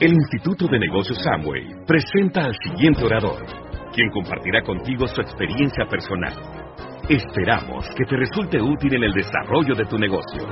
El 0.00 0.12
Instituto 0.12 0.66
de 0.66 0.78
Negocios 0.78 1.18
Samway 1.22 1.84
presenta 1.86 2.44
al 2.44 2.54
siguiente 2.64 3.04
orador, 3.04 3.44
quien 3.92 4.08
compartirá 4.10 4.62
contigo 4.62 5.06
su 5.06 5.20
experiencia 5.20 5.84
personal. 5.86 6.32
Esperamos 7.08 7.86
que 7.96 8.04
te 8.04 8.16
resulte 8.16 8.60
útil 8.60 8.94
en 8.94 9.04
el 9.04 9.12
desarrollo 9.12 9.74
de 9.74 9.84
tu 9.84 9.98
negocio. 9.98 10.46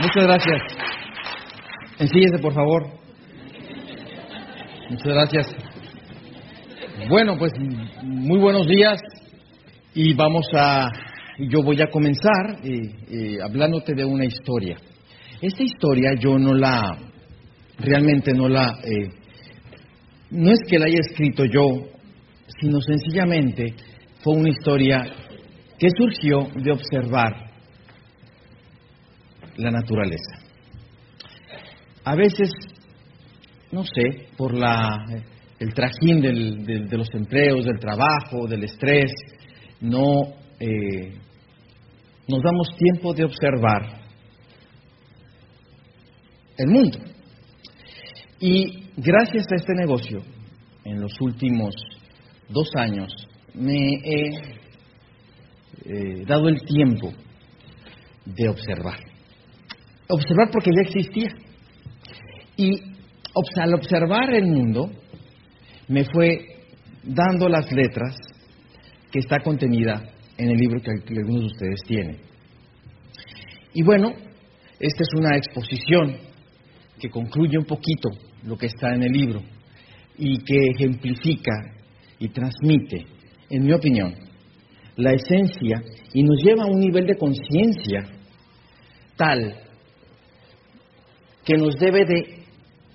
Muchas 0.00 0.24
gracias. 0.24 0.62
Ensíguese, 1.98 2.38
por 2.38 2.54
favor. 2.54 2.86
Muchas 4.90 5.06
gracias. 5.06 5.56
Bueno, 7.08 7.36
pues 7.38 7.52
muy 8.02 8.38
buenos 8.38 8.66
días 8.68 9.00
y 9.94 10.14
vamos 10.14 10.46
a 10.54 10.88
yo 11.46 11.62
voy 11.62 11.80
a 11.80 11.86
comenzar 11.86 12.58
eh, 12.64 12.80
eh, 13.08 13.38
hablándote 13.42 13.94
de 13.94 14.04
una 14.04 14.24
historia. 14.24 14.76
Esta 15.40 15.62
historia 15.62 16.14
yo 16.18 16.36
no 16.36 16.52
la, 16.52 16.98
realmente 17.78 18.32
no 18.32 18.48
la, 18.48 18.80
eh, 18.82 19.08
no 20.30 20.50
es 20.50 20.58
que 20.68 20.78
la 20.78 20.86
haya 20.86 20.98
escrito 20.98 21.44
yo, 21.44 21.86
sino 22.60 22.80
sencillamente 22.80 23.74
fue 24.22 24.34
una 24.34 24.48
historia 24.48 25.04
que 25.78 25.88
surgió 25.96 26.48
de 26.56 26.72
observar 26.72 27.52
la 29.56 29.70
naturaleza. 29.70 30.38
A 32.04 32.16
veces, 32.16 32.50
no 33.70 33.84
sé, 33.84 34.28
por 34.36 34.54
la, 34.54 35.04
el 35.60 35.72
trajín 35.72 36.20
del, 36.20 36.64
de 36.88 36.96
los 36.96 37.08
empleos, 37.14 37.64
del 37.64 37.78
trabajo, 37.78 38.48
del 38.48 38.64
estrés, 38.64 39.12
no 39.80 40.34
nos 42.28 42.42
damos 42.42 42.68
tiempo 42.76 43.14
de 43.14 43.24
observar 43.24 44.02
el 46.58 46.68
mundo. 46.68 46.98
Y 48.38 48.90
gracias 48.96 49.46
a 49.50 49.56
este 49.56 49.72
negocio, 49.74 50.22
en 50.84 51.00
los 51.00 51.18
últimos 51.20 51.74
dos 52.48 52.70
años, 52.76 53.12
me 53.54 53.94
he 53.94 54.58
eh, 55.84 56.24
dado 56.26 56.48
el 56.48 56.60
tiempo 56.62 57.12
de 58.24 58.48
observar. 58.48 59.00
Observar 60.08 60.50
porque 60.52 60.70
ya 60.74 60.82
existía. 60.82 61.28
Y 62.56 62.72
al 63.56 63.74
observar 63.74 64.34
el 64.34 64.46
mundo, 64.46 64.90
me 65.88 66.04
fue 66.04 66.64
dando 67.04 67.48
las 67.48 67.70
letras 67.72 68.16
que 69.10 69.20
está 69.20 69.40
contenida 69.40 70.02
en 70.38 70.50
el 70.50 70.56
libro 70.56 70.80
que, 70.80 70.90
algunos 70.90 71.40
de 71.40 71.46
ustedes 71.46 71.80
tienen. 71.86 72.16
Y 73.74 73.82
bueno, 73.82 74.14
esta 74.78 75.02
es 75.02 75.08
una 75.14 75.36
exposición 75.36 76.16
que 76.98 77.10
concluye 77.10 77.58
un 77.58 77.64
poquito 77.64 78.10
lo 78.44 78.56
que 78.56 78.66
está 78.66 78.94
en 78.94 79.02
el 79.02 79.12
libro 79.12 79.42
y 80.16 80.38
que 80.38 80.70
ejemplifica 80.74 81.52
y 82.18 82.28
transmite, 82.28 83.06
en 83.50 83.64
mi 83.64 83.72
opinión, 83.72 84.14
la 84.96 85.12
esencia 85.12 85.82
y 86.12 86.22
nos 86.22 86.42
lleva 86.42 86.64
a 86.64 86.70
un 86.70 86.80
nivel 86.80 87.06
de 87.06 87.16
conciencia 87.16 88.04
tal 89.16 89.54
que 91.44 91.56
nos 91.56 91.76
debe 91.76 92.04
de 92.04 92.44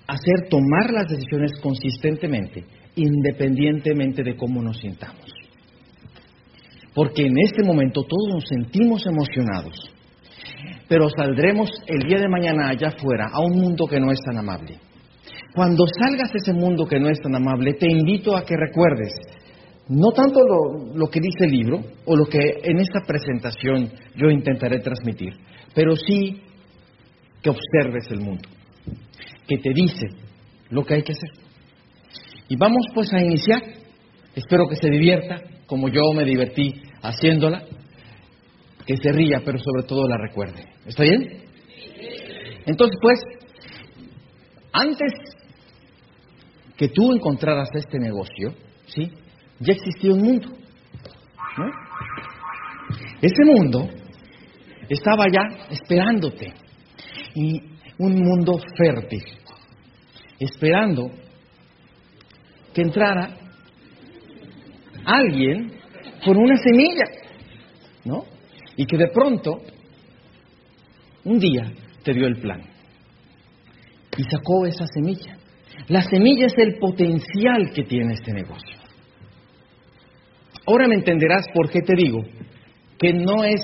hacer 0.06 0.48
tomar 0.48 0.92
las 0.92 1.08
decisiones 1.08 1.52
consistentemente, 1.62 2.64
independientemente 2.96 4.22
de 4.22 4.36
cómo 4.36 4.62
nos 4.62 4.78
sintamos. 4.78 5.43
Porque 6.94 7.26
en 7.26 7.34
este 7.38 7.64
momento 7.64 8.02
todos 8.02 8.34
nos 8.34 8.44
sentimos 8.48 9.04
emocionados, 9.06 9.74
pero 10.88 11.08
saldremos 11.08 11.70
el 11.86 12.08
día 12.08 12.18
de 12.18 12.28
mañana 12.28 12.68
allá 12.68 12.88
afuera 12.88 13.28
a 13.32 13.40
un 13.40 13.60
mundo 13.60 13.86
que 13.86 14.00
no 14.00 14.12
es 14.12 14.20
tan 14.24 14.38
amable. 14.38 14.78
Cuando 15.54 15.84
salgas 16.00 16.30
a 16.32 16.38
ese 16.38 16.52
mundo 16.52 16.86
que 16.86 17.00
no 17.00 17.08
es 17.08 17.20
tan 17.20 17.34
amable, 17.34 17.74
te 17.74 17.90
invito 17.90 18.36
a 18.36 18.44
que 18.44 18.56
recuerdes 18.56 19.12
no 19.88 20.12
tanto 20.12 20.40
lo, 20.40 20.94
lo, 20.94 21.08
que 21.08 21.20
dice 21.20 21.44
el 21.44 21.50
libro 21.50 21.80
o 22.06 22.16
lo 22.16 22.24
que 22.24 22.38
en 22.62 22.78
esta 22.78 23.00
presentación 23.06 23.90
yo 24.16 24.30
intentaré 24.30 24.78
transmitir, 24.78 25.34
pero 25.74 25.94
sí 25.94 26.40
que 27.42 27.50
observes 27.50 28.10
el 28.10 28.20
mundo, 28.20 28.48
que 29.46 29.58
te 29.58 29.70
dice 29.74 30.06
lo 30.70 30.84
que 30.84 30.94
hay 30.94 31.02
que 31.02 31.12
hacer. 31.12 31.30
Y 32.48 32.56
vamos 32.56 32.84
pues 32.94 33.12
a 33.12 33.22
iniciar. 33.22 33.62
Espero 34.34 34.66
que 34.68 34.76
se 34.76 34.90
divierta, 34.90 35.40
como 35.74 35.88
yo 35.88 36.02
me 36.14 36.24
divertí 36.24 36.72
haciéndola, 37.02 37.64
que 38.86 38.96
se 38.96 39.10
ría, 39.10 39.42
pero 39.44 39.58
sobre 39.58 39.82
todo 39.82 40.06
la 40.06 40.16
recuerde. 40.16 40.64
¿Está 40.86 41.02
bien? 41.02 41.42
Entonces, 42.64 42.96
pues, 43.02 43.18
antes 44.72 45.12
que 46.76 46.90
tú 46.90 47.12
encontraras 47.12 47.70
este 47.74 47.98
negocio, 47.98 48.54
¿sí? 48.86 49.10
Ya 49.58 49.72
existía 49.72 50.12
un 50.12 50.22
mundo. 50.22 50.48
Ese 53.20 53.44
mundo 53.44 53.90
estaba 54.88 55.24
ya 55.28 55.72
esperándote. 55.72 56.54
Y 57.34 57.60
un 57.98 58.14
mundo 58.22 58.60
fértil, 58.76 59.24
esperando 60.38 61.10
que 62.72 62.82
entrara 62.82 63.43
alguien 65.04 65.72
con 66.24 66.36
una 66.36 66.56
semilla, 66.56 67.04
¿no? 68.04 68.24
Y 68.76 68.86
que 68.86 68.96
de 68.96 69.08
pronto, 69.08 69.60
un 71.24 71.38
día, 71.38 71.72
te 72.02 72.12
dio 72.12 72.26
el 72.26 72.36
plan. 72.40 72.62
Y 74.16 74.22
sacó 74.24 74.66
esa 74.66 74.86
semilla. 74.86 75.36
La 75.88 76.02
semilla 76.02 76.46
es 76.46 76.54
el 76.56 76.78
potencial 76.78 77.70
que 77.74 77.82
tiene 77.82 78.14
este 78.14 78.32
negocio. 78.32 78.78
Ahora 80.66 80.86
me 80.88 80.94
entenderás 80.94 81.46
por 81.52 81.68
qué 81.70 81.80
te 81.82 81.94
digo 81.96 82.22
que 82.98 83.12
no 83.12 83.44
es 83.44 83.60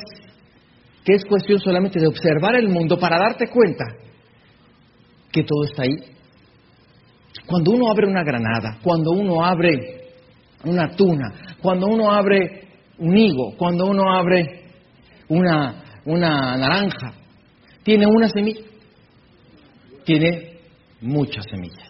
que 1.05 1.15
es 1.15 1.25
cuestión 1.25 1.59
solamente 1.61 1.99
de 1.99 2.07
observar 2.07 2.57
el 2.57 2.69
mundo 2.69 2.99
para 2.99 3.19
darte 3.19 3.47
cuenta 3.49 3.85
que 5.33 5.45
todo 5.45 5.65
está 5.65 5.85
ahí. 5.85 5.97
Cuando 7.47 7.73
uno 7.73 7.91
abre 7.91 8.07
una 8.07 8.23
granada, 8.23 8.79
cuando 8.83 9.13
uno 9.13 9.43
abre 9.43 10.00
una 10.65 10.89
tuna, 10.97 11.35
cuando 11.63 11.87
uno 11.87 12.11
abre 12.11 12.69
un 12.99 13.17
higo, 13.17 13.57
cuando 13.57 13.87
uno 13.87 14.13
abre 14.13 14.65
una, 15.29 15.83
una 16.05 16.57
naranja, 16.57 17.15
tiene 17.83 18.07
una 18.07 18.29
semilla, 18.29 18.61
tiene 20.05 20.59
muchas 21.01 21.45
semillas. 21.51 21.89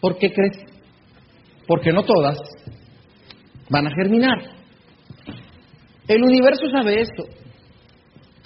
¿Por 0.00 0.18
qué 0.18 0.32
crees? 0.32 0.58
Porque 1.66 1.92
no 1.92 2.02
todas 2.02 2.38
van 3.70 3.86
a 3.86 3.94
germinar. 3.96 4.38
El 6.06 6.22
universo 6.22 6.68
sabe 6.70 7.00
esto. 7.00 7.24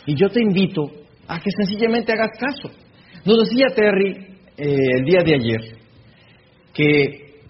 Y 0.06 0.14
yo 0.14 0.28
te 0.28 0.40
invito 0.40 0.90
a 1.26 1.38
que 1.40 1.50
sencillamente 1.50 2.12
hagas 2.12 2.30
caso. 2.38 2.70
Nos 3.24 3.40
decía 3.40 3.66
Terry 3.74 4.38
eh, 4.56 4.76
el 4.96 5.04
día 5.04 5.22
de 5.24 5.34
ayer 5.34 5.78
que 6.72 7.42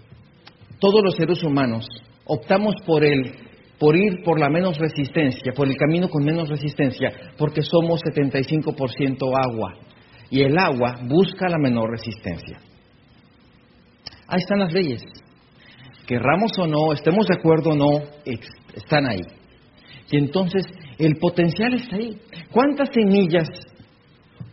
todos 0.81 1.03
los 1.05 1.15
seres 1.15 1.43
humanos 1.43 1.87
optamos 2.29 2.75
por 2.87 3.05
el 3.05 3.35
por 3.79 3.97
ir 3.97 4.23
por 4.25 4.41
la 4.41 4.49
menos 4.49 4.77
resistencia, 4.77 5.53
por 5.55 5.69
el 5.69 5.77
camino 5.77 6.09
con 6.09 6.25
menos 6.25 6.49
resistencia, 6.49 7.13
porque 7.39 7.63
somos 7.63 8.01
75% 8.03 9.33
agua 9.37 9.75
y 10.31 10.43
el 10.43 10.59
agua 10.59 10.99
busca 11.05 11.49
la 11.49 11.59
menor 11.59 11.91
resistencia. 11.91 12.59
Ahí 14.27 14.41
están 14.41 14.59
las 14.59 14.73
leyes. 14.73 15.03
Querramos 16.07 16.51
o 16.59 16.67
no, 16.67 16.93
estemos 16.93 17.27
de 17.29 17.37
acuerdo 17.39 17.71
o 17.71 17.77
no, 17.77 18.03
están 18.75 19.07
ahí. 19.07 19.23
Y 20.11 20.17
entonces 20.17 20.65
el 20.99 21.17
potencial 21.17 21.75
está 21.75 21.97
ahí. 21.97 22.19
¿Cuántas 22.51 22.89
semillas 22.93 23.49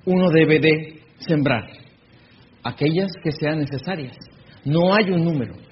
uno 0.05 0.29
debe 0.29 0.59
de 0.59 1.01
sembrar? 1.17 1.65
Aquellas 2.63 3.11
que 3.23 3.31
sean 3.31 3.59
necesarias. 3.59 4.15
No 4.63 4.93
hay 4.93 5.11
un 5.11 5.23
número. 5.23 5.64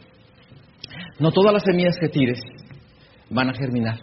No 1.20 1.32
todas 1.32 1.54
las 1.54 1.64
semillas 1.64 1.96
que 2.00 2.10
tires 2.10 2.40
van 3.30 3.50
a 3.50 3.54
germinar, 3.54 4.00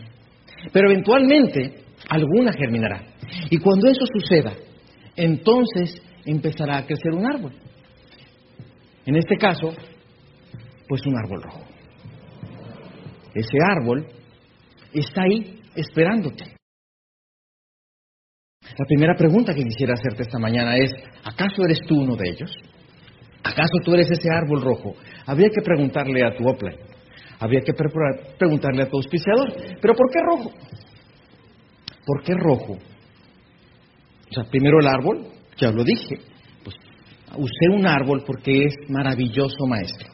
pero 0.72 0.90
eventualmente 0.90 1.84
alguna 2.08 2.52
germinará. 2.52 3.02
Y 3.50 3.58
cuando 3.58 3.88
eso 3.88 4.04
suceda, 4.12 4.52
entonces 5.16 6.00
empezará 6.24 6.78
a 6.78 6.86
crecer 6.86 7.12
un 7.12 7.26
árbol. 7.26 7.52
En 9.06 9.16
este 9.16 9.36
caso, 9.36 9.72
pues 10.88 11.06
un 11.06 11.16
árbol 11.16 11.42
rojo. 11.42 11.64
Ese 13.34 13.58
árbol 13.64 14.06
está 14.92 15.22
ahí 15.22 15.60
esperándote. 15.74 16.44
La 18.62 18.86
primera 18.86 19.14
pregunta 19.16 19.54
que 19.54 19.64
quisiera 19.64 19.94
hacerte 19.94 20.22
esta 20.22 20.38
mañana 20.38 20.76
es, 20.76 20.90
¿acaso 21.24 21.64
eres 21.64 21.80
tú 21.86 22.00
uno 22.00 22.16
de 22.16 22.30
ellos? 22.30 22.50
¿Acaso 23.42 23.78
tú 23.84 23.94
eres 23.94 24.10
ese 24.10 24.28
árbol 24.32 24.62
rojo? 24.62 24.94
Habría 25.26 25.48
que 25.48 25.62
preguntarle 25.62 26.24
a 26.24 26.36
tu 26.36 26.46
Opla 26.46 26.72
había 27.40 27.62
que 27.62 27.72
preguntarle 27.72 28.82
a 28.82 28.88
tu 28.88 28.98
auspiciador, 28.98 29.52
¿pero 29.80 29.94
por 29.94 30.10
qué 30.12 30.20
rojo? 30.20 30.52
¿Por 32.06 32.22
qué 32.22 32.34
rojo? 32.34 32.74
O 32.74 34.34
sea, 34.34 34.44
primero 34.44 34.78
el 34.78 34.86
árbol, 34.86 35.26
ya 35.56 35.70
lo 35.70 35.82
dije, 35.82 36.18
pues 36.62 36.76
usé 37.36 37.74
un 37.74 37.86
árbol 37.86 38.22
porque 38.26 38.64
es 38.64 38.74
maravilloso 38.88 39.66
maestro. 39.66 40.08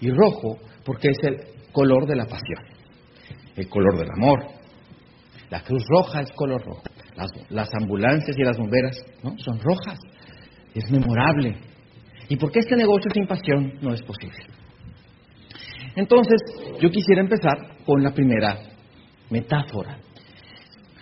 Y 0.00 0.10
rojo 0.10 0.58
porque 0.84 1.08
es 1.08 1.18
el 1.24 1.36
color 1.72 2.06
de 2.06 2.16
la 2.16 2.24
pasión, 2.24 2.64
el 3.56 3.68
color 3.68 3.98
del 3.98 4.08
amor. 4.16 4.46
La 5.50 5.62
cruz 5.62 5.82
roja 5.88 6.20
es 6.20 6.30
color 6.32 6.64
rojo. 6.64 6.82
Las, 7.16 7.30
las 7.50 7.68
ambulancias 7.74 8.36
y 8.38 8.42
las 8.42 8.56
bomberas 8.56 8.96
¿no? 9.22 9.36
son 9.36 9.60
rojas. 9.60 9.98
Es 10.74 10.90
memorable. 10.90 11.56
¿Y 12.28 12.36
por 12.36 12.50
qué 12.50 12.60
este 12.60 12.76
negocio 12.76 13.10
sin 13.12 13.26
pasión 13.26 13.74
no 13.82 13.92
es 13.92 14.02
posible? 14.02 14.46
Entonces, 15.96 16.40
yo 16.80 16.90
quisiera 16.90 17.20
empezar 17.20 17.84
con 17.84 18.02
la 18.02 18.12
primera 18.12 18.58
metáfora. 19.30 19.98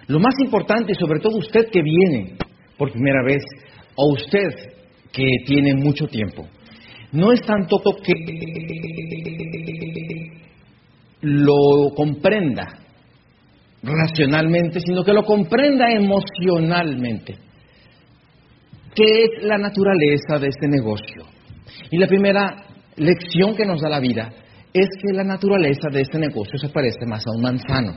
Lo 0.07 0.19
más 0.19 0.35
importante, 0.41 0.95
sobre 0.95 1.21
todo 1.21 1.39
usted 1.39 1.69
que 1.71 1.83
viene 1.83 2.37
por 2.77 2.91
primera 2.91 3.23
vez, 3.25 3.43
o 3.95 4.13
usted 4.13 4.49
que 5.13 5.27
tiene 5.47 5.75
mucho 5.75 6.07
tiempo, 6.07 6.47
no 7.13 7.33
es 7.33 7.41
tanto 7.43 7.79
que 8.03 8.15
lo 11.23 11.91
comprenda 11.95 12.67
racionalmente, 13.83 14.81
sino 14.81 15.05
que 15.05 15.13
lo 15.13 15.25
comprenda 15.25 15.91
emocionalmente. 15.93 17.37
¿Qué 18.95 19.05
es 19.05 19.45
la 19.45 19.59
naturaleza 19.59 20.39
de 20.41 20.49
este 20.49 20.69
negocio? 20.69 21.25
Y 21.91 21.99
la 21.99 22.07
primera 22.07 22.65
lección 22.97 23.55
que 23.55 23.65
nos 23.65 23.81
da 23.81 23.89
la 23.89 24.01
vida 24.01 24.33
es 24.73 24.89
que 25.03 25.13
la 25.13 25.25
naturaleza 25.25 25.89
de 25.91 26.03
este 26.03 26.19
negocio 26.19 26.59
se 26.59 26.69
parece 26.69 27.05
más 27.07 27.27
a 27.27 27.31
un 27.33 27.43
manzano 27.43 27.97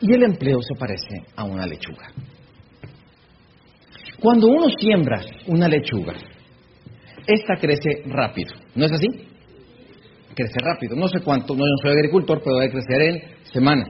y 0.00 0.12
el 0.12 0.24
empleo 0.24 0.60
se 0.62 0.74
parece 0.74 1.24
a 1.36 1.44
una 1.44 1.66
lechuga. 1.66 2.10
Cuando 4.18 4.48
uno 4.48 4.66
siembra 4.78 5.20
una 5.46 5.68
lechuga, 5.68 6.14
esta 7.26 7.56
crece 7.56 8.02
rápido, 8.06 8.54
¿no 8.74 8.86
es 8.86 8.92
así? 8.92 9.06
Crece 10.34 10.58
rápido, 10.60 10.96
no 10.96 11.08
sé 11.08 11.20
cuánto, 11.20 11.54
no 11.54 11.64
soy 11.82 11.92
agricultor, 11.92 12.40
pero 12.42 12.56
debe 12.56 12.72
crecer 12.72 13.02
en 13.02 13.22
semanas. 13.52 13.88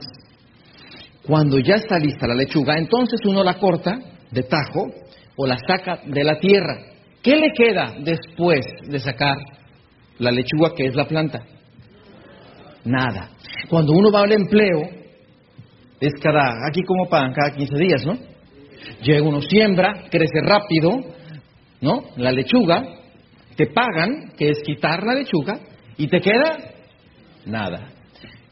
Cuando 1.25 1.57
ya 1.59 1.75
está 1.75 1.97
lista 1.97 2.27
la 2.27 2.35
lechuga, 2.35 2.77
entonces 2.77 3.19
uno 3.25 3.43
la 3.43 3.57
corta 3.57 3.97
de 4.29 4.43
tajo 4.43 4.91
o 5.35 5.47
la 5.47 5.57
saca 5.57 6.01
de 6.05 6.23
la 6.23 6.39
tierra. 6.39 6.79
¿Qué 7.21 7.35
le 7.37 7.51
queda 7.53 7.95
después 7.99 8.65
de 8.87 8.99
sacar 8.99 9.37
la 10.19 10.31
lechuga 10.31 10.73
que 10.75 10.87
es 10.87 10.95
la 10.95 11.07
planta? 11.07 11.43
Nada. 12.85 13.29
Cuando 13.69 13.93
uno 13.93 14.11
va 14.11 14.21
al 14.21 14.31
empleo, 14.31 14.81
es 15.99 16.13
cada, 16.21 16.67
aquí 16.67 16.81
como 16.83 17.07
pagan, 17.07 17.33
cada 17.33 17.55
15 17.55 17.77
días, 17.77 18.05
¿no? 18.05 18.17
Llega 19.01 19.23
uno, 19.23 19.41
siembra, 19.41 20.03
crece 20.09 20.41
rápido, 20.41 20.99
¿no? 21.81 22.03
La 22.17 22.31
lechuga, 22.31 22.83
te 23.55 23.67
pagan, 23.67 24.33
que 24.37 24.49
es 24.49 24.61
quitar 24.63 25.03
la 25.03 25.13
lechuga, 25.13 25.59
y 25.97 26.07
te 26.07 26.19
queda 26.19 26.57
nada. 27.45 27.91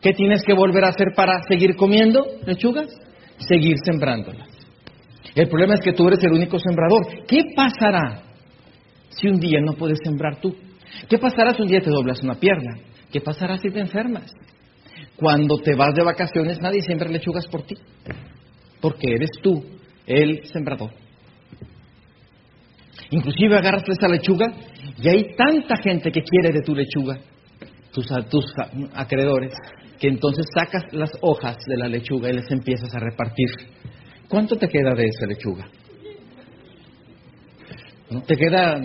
¿Qué 0.02 0.14
tienes 0.14 0.44
que 0.44 0.54
volver 0.54 0.86
a 0.86 0.90
hacer 0.90 1.10
para 1.16 1.42
seguir 1.48 1.76
comiendo 1.76 2.26
lechugas? 2.46 2.88
Seguir 3.38 3.76
sembrándolas. 3.84 4.48
El 5.36 5.48
problema 5.48 5.76
es 5.76 5.82
que 5.82 5.94
tú 5.94 6.08
eres 6.08 6.24
el 6.24 6.34
único 6.34 6.58
sembrador. 6.60 7.26
¿Qué 7.28 7.44
pasará 7.56 8.24
si 9.10 9.28
un 9.28 9.40
día 9.40 9.60
no 9.62 9.74
puedes 9.74 10.00
sembrar 10.04 10.40
tú? 10.40 10.56
¿Qué 11.08 11.18
pasará 11.18 11.54
si 11.54 11.62
un 11.62 11.68
día 11.68 11.82
te 11.82 11.90
doblas 11.90 12.22
una 12.22 12.36
pierna? 12.36 12.78
¿Qué 13.12 13.22
pasará 13.22 13.58
si 13.58 13.70
te 13.70 13.80
enfermas? 13.80 14.32
Cuando 15.16 15.58
te 15.58 15.76
vas 15.76 15.94
de 15.96 16.04
vacaciones 16.04 16.60
nadie 16.62 16.82
siembra 16.82 17.10
lechugas 17.10 17.48
por 17.48 17.64
ti, 17.64 17.76
porque 18.80 19.14
eres 19.14 19.30
tú 19.42 19.64
el 20.06 20.46
sembrador. 20.46 20.92
Inclusive 23.12 23.58
agarras 23.58 23.84
esa 23.88 24.08
lechuga 24.08 24.48
y 24.98 25.10
hay 25.10 25.36
tanta 25.36 25.76
gente 25.84 26.12
que 26.12 26.22
quiere 26.22 26.54
de 26.54 26.62
tu 26.62 26.74
lechuga, 26.74 27.20
tus, 27.92 28.46
acreedores, 28.94 29.54
que 30.00 30.08
entonces 30.08 30.46
sacas 30.56 30.86
las 30.94 31.12
hojas 31.22 31.58
de 31.68 31.78
la 31.78 31.88
lechuga 31.88 32.30
y 32.30 32.34
les 32.34 32.50
empiezas 32.50 32.94
a 32.96 33.00
repartir. 33.00 33.50
¿Cuánto 34.30 34.56
te 34.56 34.68
queda 34.68 34.94
de 34.96 35.06
esa 35.06 35.26
lechuga? 35.26 35.68
¿Te 38.26 38.36
queda 38.36 38.76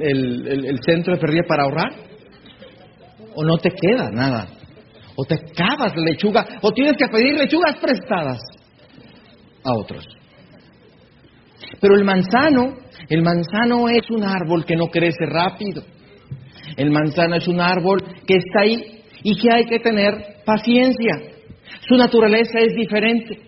el, 0.00 0.78
centro 0.82 1.14
de 1.14 1.20
pérdida 1.20 1.42
para 1.46 1.64
ahorrar? 1.64 1.92
¿O 3.36 3.44
no 3.44 3.58
te 3.58 3.70
queda 3.70 4.10
nada? 4.10 4.48
¿O 5.14 5.24
te 5.24 5.34
acabas 5.34 5.94
la 5.94 6.02
lechuga? 6.02 6.46
¿O 6.62 6.72
tienes 6.72 6.96
que 6.96 7.06
pedir 7.06 7.34
lechugas 7.34 7.76
prestadas 7.76 8.40
a 9.62 9.74
otros? 9.74 10.06
Pero 11.80 11.96
el 11.96 12.04
manzano, 12.04 12.78
el 13.08 13.22
manzano 13.22 13.88
es 13.90 14.10
un 14.10 14.24
árbol 14.24 14.64
que 14.64 14.74
no 14.74 14.86
crece 14.86 15.26
rápido. 15.26 15.82
El 16.76 16.90
manzano 16.90 17.36
es 17.36 17.46
un 17.46 17.60
árbol 17.60 18.02
que 18.26 18.36
está 18.36 18.60
ahí 18.62 19.02
y 19.22 19.36
que 19.38 19.52
hay 19.52 19.66
que 19.66 19.80
tener 19.80 20.42
paciencia. 20.44 21.12
Su 21.86 21.96
naturaleza 21.96 22.58
es 22.60 22.74
diferente. 22.74 23.38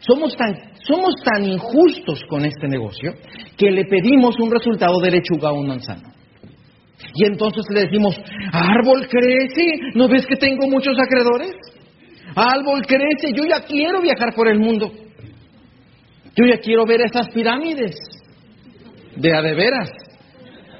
Somos 0.00 0.36
tan, 0.36 0.54
somos 0.86 1.14
tan 1.24 1.44
injustos 1.44 2.22
con 2.28 2.44
este 2.44 2.68
negocio 2.68 3.12
que 3.56 3.70
le 3.70 3.84
pedimos 3.86 4.38
un 4.38 4.50
resultado 4.52 5.00
de 5.00 5.10
lechuga 5.10 5.48
a 5.48 5.52
un 5.52 5.66
manzano. 5.66 6.12
Y 7.14 7.26
entonces 7.26 7.64
le 7.70 7.82
decimos, 7.82 8.18
árbol 8.52 9.06
crece, 9.08 9.92
¿no 9.94 10.08
ves 10.08 10.26
que 10.26 10.36
tengo 10.36 10.66
muchos 10.68 10.96
acreedores? 10.98 11.52
Árbol 12.34 12.82
crece, 12.86 13.32
yo 13.34 13.44
ya 13.44 13.60
quiero 13.60 14.00
viajar 14.00 14.34
por 14.34 14.48
el 14.48 14.58
mundo. 14.58 14.90
Yo 16.34 16.46
ya 16.46 16.58
quiero 16.58 16.86
ver 16.86 17.02
esas 17.02 17.28
pirámides 17.30 17.94
de 19.16 19.34
a. 19.34 19.42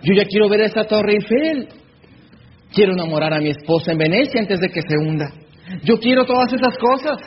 Yo 0.03 0.15
ya 0.15 0.25
quiero 0.25 0.49
ver 0.49 0.63
esa 0.63 0.85
torre 0.85 1.15
Eiffel. 1.15 1.69
Quiero 2.73 2.95
enamorar 2.95 3.35
a 3.35 3.41
mi 3.41 3.51
esposa 3.51 3.93
en 3.93 3.99
Venecia 3.99 4.41
antes 4.41 4.59
de 4.61 4.69
que 4.69 4.81
se 4.81 4.97
hunda. 4.97 5.31
Yo 5.85 5.99
quiero 5.99 6.25
todas 6.25 6.53
esas 6.53 6.77
cosas. 6.79 7.19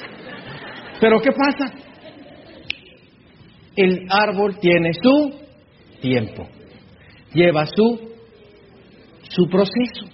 Pero 0.99 1.19
¿qué 1.21 1.31
pasa? 1.31 1.71
El 3.75 4.07
árbol 4.09 4.57
tiene 4.59 4.91
su 4.93 5.39
tiempo. 6.01 6.47
Lleva 7.33 7.65
su, 7.67 8.14
su 9.35 9.47
proceso. 9.49 10.05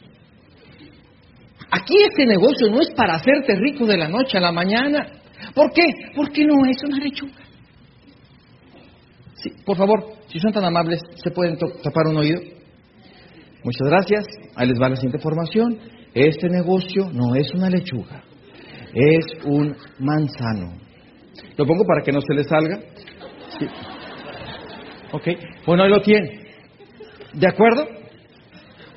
Aquí 1.70 1.94
este 2.10 2.26
negocio 2.26 2.70
no 2.72 2.82
es 2.82 2.90
para 2.92 3.16
hacerte 3.16 3.56
rico 3.56 3.86
de 3.86 3.98
la 3.98 4.10
noche 4.10 4.38
a 4.38 4.42
la 4.42 4.52
mañana. 4.52 5.08
¿Por 5.54 5.72
qué? 5.72 5.84
Porque 6.16 6.44
no 6.44 6.66
es 6.66 6.78
una 6.84 6.98
lechuga. 6.98 7.42
Sí, 9.36 9.52
por 9.66 9.78
favor, 9.78 10.04
si 10.28 10.40
son 10.40 10.52
tan 10.52 10.66
amables, 10.66 11.00
¿se 11.16 11.32
pueden 11.32 11.58
tapar 11.58 12.08
un 12.08 12.18
oído? 12.18 12.42
Muchas 13.64 13.88
gracias. 13.88 14.26
Ahí 14.56 14.68
les 14.68 14.80
va 14.80 14.90
la 14.90 14.96
siguiente 14.96 15.18
información. 15.18 15.80
Este 16.14 16.50
negocio 16.50 17.10
no 17.14 17.36
es 17.36 17.54
una 17.54 17.70
lechuga, 17.70 18.24
es 18.94 19.26
un 19.46 19.76
manzano. 20.00 20.78
Lo 21.58 21.66
pongo 21.66 21.86
para 21.86 22.04
que 22.04 22.12
no 22.12 22.20
se 22.22 22.34
le 22.34 22.44
salga. 22.44 22.80
Sí. 23.58 23.66
Ok, 25.14 25.28
bueno, 25.66 25.84
ahí 25.84 25.90
lo 25.90 26.02
tiene. 26.02 26.42
¿De 27.34 27.48
acuerdo? 27.48 28.01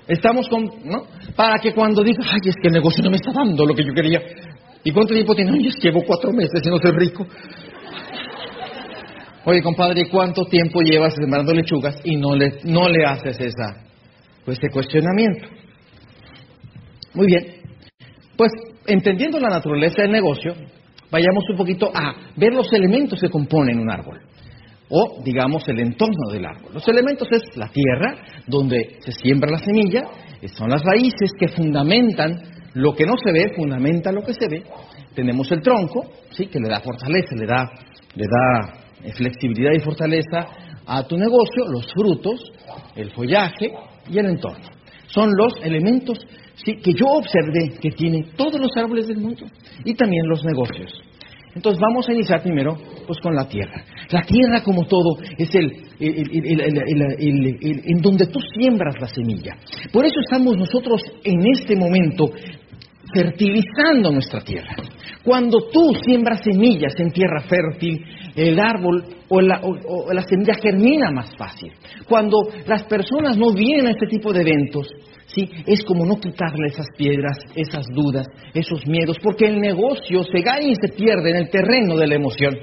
Estamos 0.06 0.48
con, 0.48 0.64
¿no? 0.84 1.06
Para 1.34 1.58
que 1.58 1.72
cuando 1.72 2.02
diga, 2.02 2.24
ay, 2.26 2.40
es 2.44 2.56
que 2.60 2.68
el 2.68 2.74
negocio 2.74 3.02
no 3.02 3.10
me 3.10 3.16
está 3.16 3.32
dando 3.32 3.64
lo 3.64 3.74
que 3.74 3.84
yo 3.84 3.92
quería. 3.94 4.20
¿Y 4.82 4.92
cuánto 4.92 5.14
tiempo 5.14 5.34
tiene? 5.34 5.52
Ay, 5.52 5.68
es 5.68 5.76
que 5.76 5.88
llevo 5.88 6.02
cuatro 6.06 6.32
meses 6.32 6.60
y 6.62 6.68
no 6.68 6.78
soy 6.78 6.92
rico. 6.92 7.26
Oye, 9.46 9.62
compadre, 9.62 10.02
¿y 10.02 10.08
cuánto 10.08 10.44
tiempo 10.44 10.80
llevas 10.80 11.14
sembrando 11.14 11.52
lechugas 11.52 12.00
y 12.04 12.16
no 12.16 12.34
le, 12.34 12.60
no 12.64 12.88
le 12.88 13.04
haces 13.04 13.38
esa 13.40 13.84
pues, 14.44 14.58
este 14.58 14.70
cuestionamiento. 14.70 15.48
Muy 17.14 17.26
bien, 17.26 17.46
pues 18.36 18.50
entendiendo 18.86 19.38
la 19.38 19.48
naturaleza 19.48 20.02
del 20.02 20.12
negocio, 20.12 20.54
vayamos 21.10 21.44
un 21.48 21.56
poquito 21.56 21.90
a 21.94 22.14
ver 22.36 22.52
los 22.52 22.72
elementos 22.72 23.20
que 23.20 23.30
componen 23.30 23.78
un 23.78 23.90
árbol, 23.90 24.20
o 24.88 25.22
digamos 25.24 25.66
el 25.68 25.80
entorno 25.80 26.30
del 26.32 26.44
árbol. 26.44 26.74
Los 26.74 26.86
elementos 26.88 27.28
es 27.30 27.56
la 27.56 27.68
tierra, 27.68 28.16
donde 28.46 28.98
se 29.00 29.12
siembra 29.12 29.50
la 29.50 29.58
semilla, 29.58 30.02
son 30.54 30.68
las 30.68 30.82
raíces 30.82 31.30
que 31.38 31.48
fundamentan 31.48 32.42
lo 32.74 32.94
que 32.94 33.06
no 33.06 33.14
se 33.22 33.32
ve, 33.32 33.52
fundamenta 33.56 34.12
lo 34.12 34.22
que 34.22 34.34
se 34.34 34.48
ve. 34.48 34.62
Tenemos 35.14 35.50
el 35.52 35.62
tronco, 35.62 36.04
sí, 36.30 36.46
que 36.46 36.58
le 36.58 36.68
da 36.68 36.80
fortaleza, 36.80 37.34
le 37.36 37.46
da, 37.46 37.70
le 38.14 38.24
da 38.24 39.12
flexibilidad 39.14 39.72
y 39.74 39.80
fortaleza 39.80 40.46
a 40.86 41.06
tu 41.06 41.16
negocio, 41.16 41.66
los 41.70 41.86
frutos, 41.92 42.52
el 42.96 43.10
follaje, 43.12 43.72
y 44.08 44.18
el 44.18 44.26
entorno. 44.26 44.66
Son 45.06 45.30
los 45.36 45.54
elementos 45.62 46.18
que 46.64 46.92
yo 46.92 47.06
observé 47.06 47.78
que 47.80 47.90
tienen 47.90 48.32
todos 48.36 48.60
los 48.60 48.70
árboles 48.76 49.08
del 49.08 49.18
mundo 49.18 49.46
y 49.84 49.94
también 49.94 50.26
los 50.26 50.44
negocios. 50.44 50.92
Entonces 51.54 51.80
vamos 51.80 52.08
a 52.08 52.12
iniciar 52.12 52.42
primero 52.42 52.76
pues 53.06 53.20
con 53.20 53.34
la 53.34 53.46
tierra. 53.46 53.84
La 54.10 54.22
tierra 54.22 54.62
como 54.62 54.86
todo 54.86 55.18
es 55.38 55.54
el, 55.54 55.72
en 56.00 58.02
donde 58.02 58.26
tú 58.26 58.40
siembras 58.56 58.96
la 59.00 59.08
semilla. 59.08 59.56
Por 59.92 60.04
eso 60.04 60.20
estamos 60.20 60.56
nosotros 60.56 61.00
en 61.22 61.46
este 61.46 61.76
momento 61.76 62.26
fertilizando 63.14 64.10
nuestra 64.10 64.40
tierra. 64.40 64.74
Cuando 65.22 65.58
tú 65.72 65.94
siembras 66.04 66.40
semillas 66.42 66.94
en 66.98 67.10
tierra 67.10 67.40
fértil, 67.42 68.04
el 68.36 68.58
árbol 68.58 69.04
o 69.28 69.40
la, 69.40 69.60
o 69.62 70.12
la, 70.12 70.22
semilla 70.22 70.54
germina 70.54 71.10
más 71.10 71.30
fácil. 71.36 71.72
Cuando 72.08 72.38
las 72.66 72.84
personas 72.84 73.36
no 73.36 73.52
vienen 73.52 73.86
a 73.86 73.90
este 73.90 74.06
tipo 74.06 74.32
de 74.32 74.42
eventos, 74.42 74.88
¿sí? 75.26 75.48
es 75.66 75.84
como 75.84 76.04
no 76.04 76.16
quitarle 76.16 76.68
esas 76.68 76.86
piedras, 76.96 77.38
esas 77.54 77.86
dudas, 77.94 78.26
esos 78.52 78.86
miedos, 78.86 79.18
porque 79.22 79.46
el 79.46 79.60
negocio 79.60 80.24
se 80.24 80.40
gana 80.40 80.62
y 80.62 80.74
se 80.74 80.92
pierde 80.94 81.30
en 81.30 81.36
el 81.36 81.50
terreno 81.50 81.96
de 81.96 82.06
la 82.06 82.14
emoción, 82.14 82.54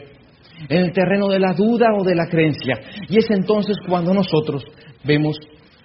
en 0.69 0.77
el 0.77 0.91
terreno 0.91 1.27
de 1.27 1.39
la 1.39 1.53
duda 1.53 1.87
o 1.97 2.03
de 2.03 2.15
la 2.15 2.27
creencia. 2.27 2.79
Y 3.09 3.17
es 3.17 3.29
entonces 3.29 3.77
cuando 3.87 4.13
nosotros 4.13 4.63
vemos 5.03 5.37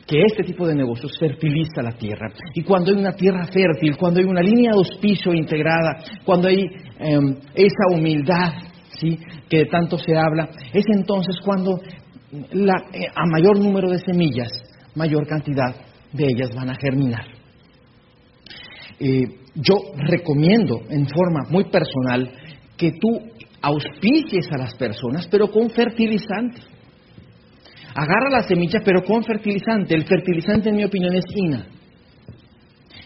que 0.06 0.22
este 0.22 0.44
tipo 0.44 0.66
de 0.66 0.74
negocios 0.74 1.18
fertiliza 1.18 1.82
la 1.82 1.92
tierra. 1.92 2.28
Y 2.54 2.62
cuando 2.62 2.92
hay 2.92 2.98
una 2.98 3.14
tierra 3.14 3.44
fértil, 3.46 3.96
cuando 3.96 4.20
hay 4.20 4.26
una 4.26 4.40
línea 4.40 4.70
de 4.70 4.76
auspicio 4.76 5.34
integrada, 5.34 5.96
cuando 6.24 6.48
hay 6.48 6.60
em, 7.00 7.36
esa 7.54 7.92
humildad 7.92 8.52
¿sí? 8.98 9.18
que 9.48 9.66
tanto 9.66 9.98
se 9.98 10.16
habla, 10.16 10.48
es 10.72 10.84
entonces 10.94 11.36
cuando 11.44 11.80
eh, 12.32 13.06
a 13.14 13.26
mayor 13.26 13.58
número 13.58 13.88
de 13.90 13.98
semillas, 13.98 14.50
mayor 14.94 15.26
cantidad 15.26 15.74
de 16.12 16.24
ellas 16.24 16.50
van 16.54 16.70
a 16.70 16.76
germinar. 16.76 17.24
Eh, 18.98 19.24
yo 19.54 19.74
recomiendo 19.96 20.82
en 20.88 21.06
forma 21.06 21.44
muy 21.50 21.64
personal 21.64 22.30
que 22.76 22.92
tú 22.92 23.20
auspicies 23.62 24.50
a 24.52 24.58
las 24.58 24.74
personas, 24.74 25.26
pero 25.30 25.50
con 25.50 25.70
fertilizante. 25.70 26.60
Agarra 27.94 28.30
la 28.30 28.42
semilla, 28.42 28.80
pero 28.84 29.02
con 29.02 29.24
fertilizante. 29.24 29.94
El 29.94 30.04
fertilizante, 30.04 30.68
en 30.68 30.76
mi 30.76 30.84
opinión, 30.84 31.14
es 31.14 31.24
INA. 31.34 31.66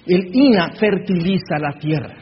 El 0.07 0.35
INA 0.35 0.73
fertiliza 0.73 1.59
la 1.61 1.79
tierra. 1.79 2.20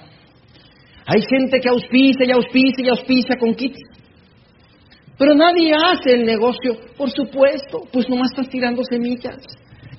Hay 1.10 1.22
gente 1.22 1.58
que 1.58 1.70
auspicia 1.70 2.26
y 2.26 2.30
auspicia 2.32 2.84
y 2.84 2.88
auspicia 2.90 3.36
con 3.38 3.54
kits. 3.54 3.80
Pero 5.16 5.34
nadie 5.34 5.72
hace 5.74 6.12
el 6.12 6.26
negocio, 6.26 6.76
por 6.98 7.10
supuesto, 7.10 7.88
pues 7.90 8.06
nomás 8.10 8.30
estás 8.30 8.50
tirando 8.50 8.82
semillas. 8.84 9.38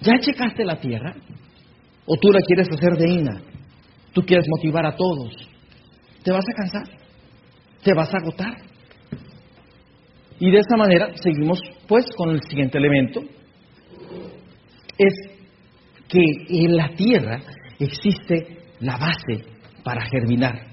¿Ya 0.02 0.20
checaste 0.20 0.64
la 0.64 0.80
tierra? 0.80 1.16
¿O 2.06 2.16
tú 2.16 2.32
la 2.32 2.42
quieres 2.42 2.68
hacer 2.70 2.96
de 2.96 3.12
INA? 3.12 3.42
¿Tú 4.14 4.22
quieres 4.22 4.46
motivar 4.50 4.86
a 4.86 4.96
todos? 4.96 5.34
Te 6.24 6.32
vas 6.32 6.46
a 6.48 6.54
cansar, 6.54 6.88
te 7.84 7.94
vas 7.96 8.14
a 8.14 8.18
agotar. 8.18 8.58
Y 10.40 10.52
de 10.52 10.60
esta 10.60 10.78
manera 10.78 11.10
seguimos 11.16 11.60
pues 11.88 12.06
con 12.16 12.30
el 12.30 12.42
siguiente 12.44 12.78
elemento, 12.78 13.22
es 14.96 15.14
que 16.08 16.22
en 16.50 16.76
la 16.76 16.90
tierra 16.90 17.42
existe 17.80 18.60
la 18.80 18.98
base 18.98 19.44
para 19.84 20.06
germinar 20.06 20.69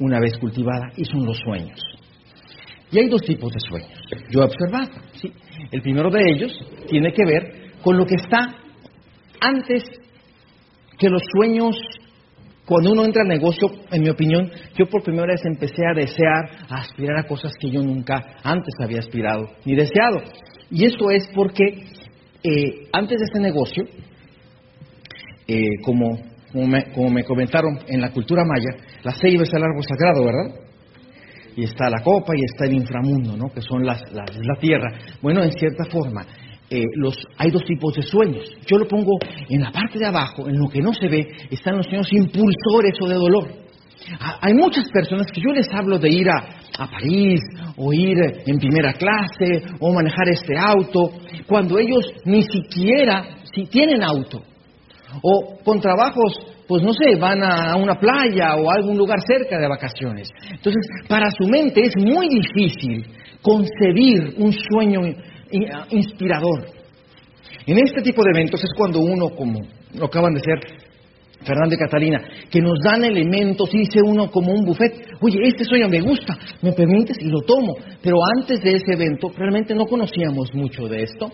una 0.00 0.18
vez 0.18 0.36
cultivada 0.38 0.90
y 0.96 1.04
son 1.04 1.24
los 1.24 1.38
sueños. 1.38 1.80
Y 2.90 2.98
hay 2.98 3.08
dos 3.08 3.22
tipos 3.22 3.52
de 3.52 3.60
sueños. 3.60 4.00
Yo 4.30 4.40
he 4.40 4.44
observado. 4.44 4.90
El 5.70 5.82
primero 5.82 6.10
de 6.10 6.20
ellos 6.34 6.52
tiene 6.88 7.12
que 7.12 7.24
ver 7.24 7.72
con 7.82 7.96
lo 7.96 8.04
que 8.04 8.16
está 8.16 8.56
antes 9.40 9.84
que 10.98 11.08
los 11.08 11.22
sueños 11.32 11.76
cuando 12.70 12.92
uno 12.92 13.04
entra 13.04 13.22
al 13.22 13.28
negocio, 13.28 13.68
en 13.90 14.02
mi 14.02 14.10
opinión, 14.10 14.48
yo 14.78 14.86
por 14.86 15.02
primera 15.02 15.26
vez 15.26 15.44
empecé 15.44 15.84
a 15.84 15.92
desear, 15.92 16.68
a 16.68 16.76
aspirar 16.76 17.18
a 17.18 17.26
cosas 17.26 17.52
que 17.58 17.68
yo 17.68 17.82
nunca 17.82 18.36
antes 18.44 18.72
había 18.80 19.00
aspirado 19.00 19.48
ni 19.64 19.74
deseado. 19.74 20.22
Y 20.70 20.84
eso 20.84 21.10
es 21.10 21.26
porque 21.34 21.64
eh, 22.44 22.88
antes 22.92 23.18
de 23.18 23.24
este 23.24 23.40
negocio, 23.40 23.84
eh, 25.48 25.64
como, 25.82 26.16
como 26.52 27.10
me, 27.10 27.24
comentaron 27.24 27.78
en 27.86 28.00
la 28.00 28.10
cultura 28.10 28.42
maya, 28.44 28.84
la 29.02 29.12
ceiba 29.12 29.42
es 29.42 29.52
el 29.52 29.62
árbol 29.62 29.84
sagrado, 29.84 30.24
¿verdad? 30.24 30.60
Y 31.56 31.64
está 31.64 31.90
la 31.90 32.02
copa 32.02 32.32
y 32.36 32.44
está 32.44 32.66
el 32.66 32.74
inframundo, 32.74 33.36
¿no? 33.36 33.48
Que 33.52 33.60
son 33.60 33.84
las, 33.84 34.02
la 34.12 34.54
tierra. 34.60 34.92
Bueno, 35.20 35.42
en 35.42 35.52
cierta 35.52 35.84
forma, 35.90 36.24
eh, 36.72 36.84
los, 36.94 37.16
hay 37.36 37.50
dos 37.50 37.64
tipos 37.64 37.92
de 37.94 38.02
sueños. 38.02 38.44
Yo 38.64 38.78
lo 38.78 38.86
pongo 38.86 39.18
en 39.48 39.60
la 39.60 39.72
parte 39.72 39.98
de 39.98 40.06
abajo, 40.06 40.48
en 40.48 40.56
lo 40.56 40.68
que 40.68 40.80
no 40.80 40.94
se 40.94 41.08
ve, 41.08 41.26
están 41.50 41.76
los 41.76 41.86
sueños 41.86 42.06
impulsores 42.12 42.94
o 43.02 43.08
de 43.08 43.14
dolor. 43.16 43.48
hay 44.40 44.54
muchas 44.54 44.88
personas 44.92 45.26
que 45.32 45.40
yo 45.40 45.52
les 45.52 45.66
hablo 45.72 45.98
de 45.98 46.08
ir 46.08 46.28
a, 46.30 46.38
a 46.78 46.88
París 46.88 47.40
o 47.76 47.92
ir 47.92 48.16
en 48.46 48.58
primera 48.58 48.92
clase 48.92 49.64
o 49.80 49.92
manejar 49.92 50.28
este 50.28 50.56
auto, 50.56 51.10
cuando 51.48 51.76
ellos 51.76 52.06
ni 52.24 52.42
siquiera 52.44 53.38
si 53.52 53.66
tienen 53.66 54.04
auto 54.04 54.44
o 55.22 55.58
con 55.64 55.80
trabajos 55.80 56.34
pues 56.70 56.84
no 56.84 56.92
sé, 56.92 57.16
van 57.18 57.42
a 57.42 57.74
una 57.74 57.96
playa 57.96 58.54
o 58.54 58.70
algún 58.70 58.96
lugar 58.96 59.18
cerca 59.26 59.58
de 59.58 59.66
vacaciones. 59.66 60.30
Entonces, 60.52 60.86
para 61.08 61.28
su 61.32 61.48
mente 61.48 61.80
es 61.80 61.96
muy 61.96 62.28
difícil 62.28 63.04
concebir 63.42 64.36
un 64.38 64.52
sueño 64.52 65.00
inspirador. 65.90 66.66
En 67.66 67.76
este 67.76 68.02
tipo 68.02 68.22
de 68.22 68.30
eventos 68.38 68.62
es 68.62 68.70
cuando 68.76 69.00
uno, 69.00 69.30
como 69.30 69.58
lo 69.98 70.06
acaban 70.06 70.32
de 70.32 70.38
ser 70.38 70.60
Fernando 71.42 71.74
y 71.74 71.78
Catalina, 71.78 72.22
que 72.48 72.60
nos 72.60 72.78
dan 72.84 73.02
elementos 73.02 73.68
dice 73.70 74.00
uno 74.00 74.30
como 74.30 74.52
un 74.52 74.64
buffet, 74.64 75.08
oye, 75.20 75.38
este 75.42 75.64
sueño 75.64 75.88
me 75.88 76.00
gusta, 76.00 76.38
¿me 76.62 76.72
permites? 76.72 77.16
Y 77.20 77.30
lo 77.30 77.40
tomo. 77.40 77.74
Pero 78.00 78.16
antes 78.36 78.62
de 78.62 78.74
ese 78.74 78.92
evento 78.92 79.32
realmente 79.36 79.74
no 79.74 79.86
conocíamos 79.86 80.54
mucho 80.54 80.86
de 80.86 81.02
esto, 81.02 81.32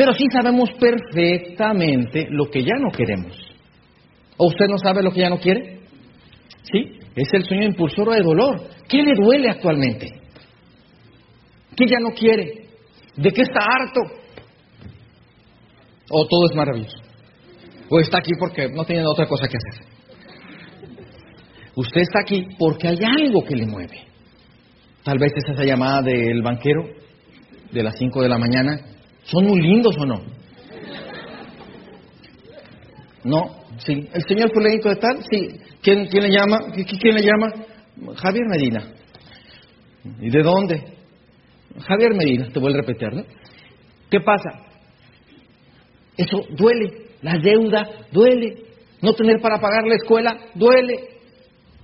pero 0.00 0.14
sí 0.14 0.24
sabemos 0.32 0.70
perfectamente 0.80 2.26
lo 2.30 2.46
que 2.46 2.64
ya 2.64 2.72
no 2.80 2.90
queremos. 2.90 3.36
¿O 4.38 4.46
usted 4.46 4.64
no 4.66 4.78
sabe 4.78 5.02
lo 5.02 5.10
que 5.10 5.20
ya 5.20 5.28
no 5.28 5.38
quiere? 5.38 5.80
Sí, 6.72 6.98
es 7.14 7.28
el 7.34 7.44
sueño 7.44 7.64
impulsor 7.64 8.08
de 8.14 8.22
dolor. 8.22 8.62
¿Qué 8.88 9.02
le 9.02 9.12
duele 9.14 9.50
actualmente? 9.50 10.08
¿Qué 11.76 11.84
ya 11.86 11.98
no 12.00 12.14
quiere? 12.14 12.70
¿De 13.14 13.30
qué 13.30 13.42
está 13.42 13.60
harto? 13.60 14.00
¿O 16.10 16.26
todo 16.26 16.46
es 16.48 16.56
maravilloso? 16.56 16.96
¿O 17.90 18.00
está 18.00 18.20
aquí 18.20 18.30
porque 18.40 18.70
no 18.70 18.86
tiene 18.86 19.04
otra 19.06 19.26
cosa 19.26 19.48
que 19.48 19.58
hacer? 19.58 19.86
Usted 21.76 22.00
está 22.00 22.20
aquí 22.20 22.46
porque 22.58 22.88
hay 22.88 23.00
algo 23.04 23.44
que 23.44 23.54
le 23.54 23.66
mueve. 23.66 24.00
Tal 25.04 25.18
vez 25.18 25.32
es 25.36 25.46
esa 25.46 25.62
llamada 25.62 26.00
del 26.00 26.40
banquero 26.40 26.88
de 27.70 27.82
las 27.82 27.98
5 27.98 28.22
de 28.22 28.28
la 28.30 28.38
mañana. 28.38 28.80
¿Son 29.24 29.46
muy 29.46 29.60
lindos 29.60 29.96
o 29.98 30.06
no? 30.06 30.22
No, 33.24 33.64
sí. 33.78 34.08
¿El 34.12 34.22
señor 34.26 34.50
fulanito 34.52 34.88
de 34.88 34.96
tal? 34.96 35.18
Sí. 35.30 35.60
¿Quién, 35.82 36.06
quién 36.06 36.24
le 36.24 36.30
llama? 36.30 36.58
¿Quién 36.72 37.14
le 37.14 37.22
llama? 37.22 37.52
Javier 38.16 38.46
Medina. 38.48 38.84
¿Y 40.20 40.30
de 40.30 40.42
dónde? 40.42 40.82
Javier 41.86 42.14
Medina, 42.14 42.48
te 42.52 42.58
voy 42.58 42.72
a 42.72 42.76
repetir, 42.76 43.12
¿no? 43.12 43.22
¿Qué 44.10 44.20
pasa? 44.20 44.66
Eso 46.16 46.44
duele, 46.56 47.10
la 47.22 47.38
deuda 47.38 47.88
duele, 48.10 48.64
no 49.00 49.12
tener 49.14 49.40
para 49.40 49.60
pagar 49.60 49.86
la 49.86 49.94
escuela 49.94 50.36
duele, 50.54 50.96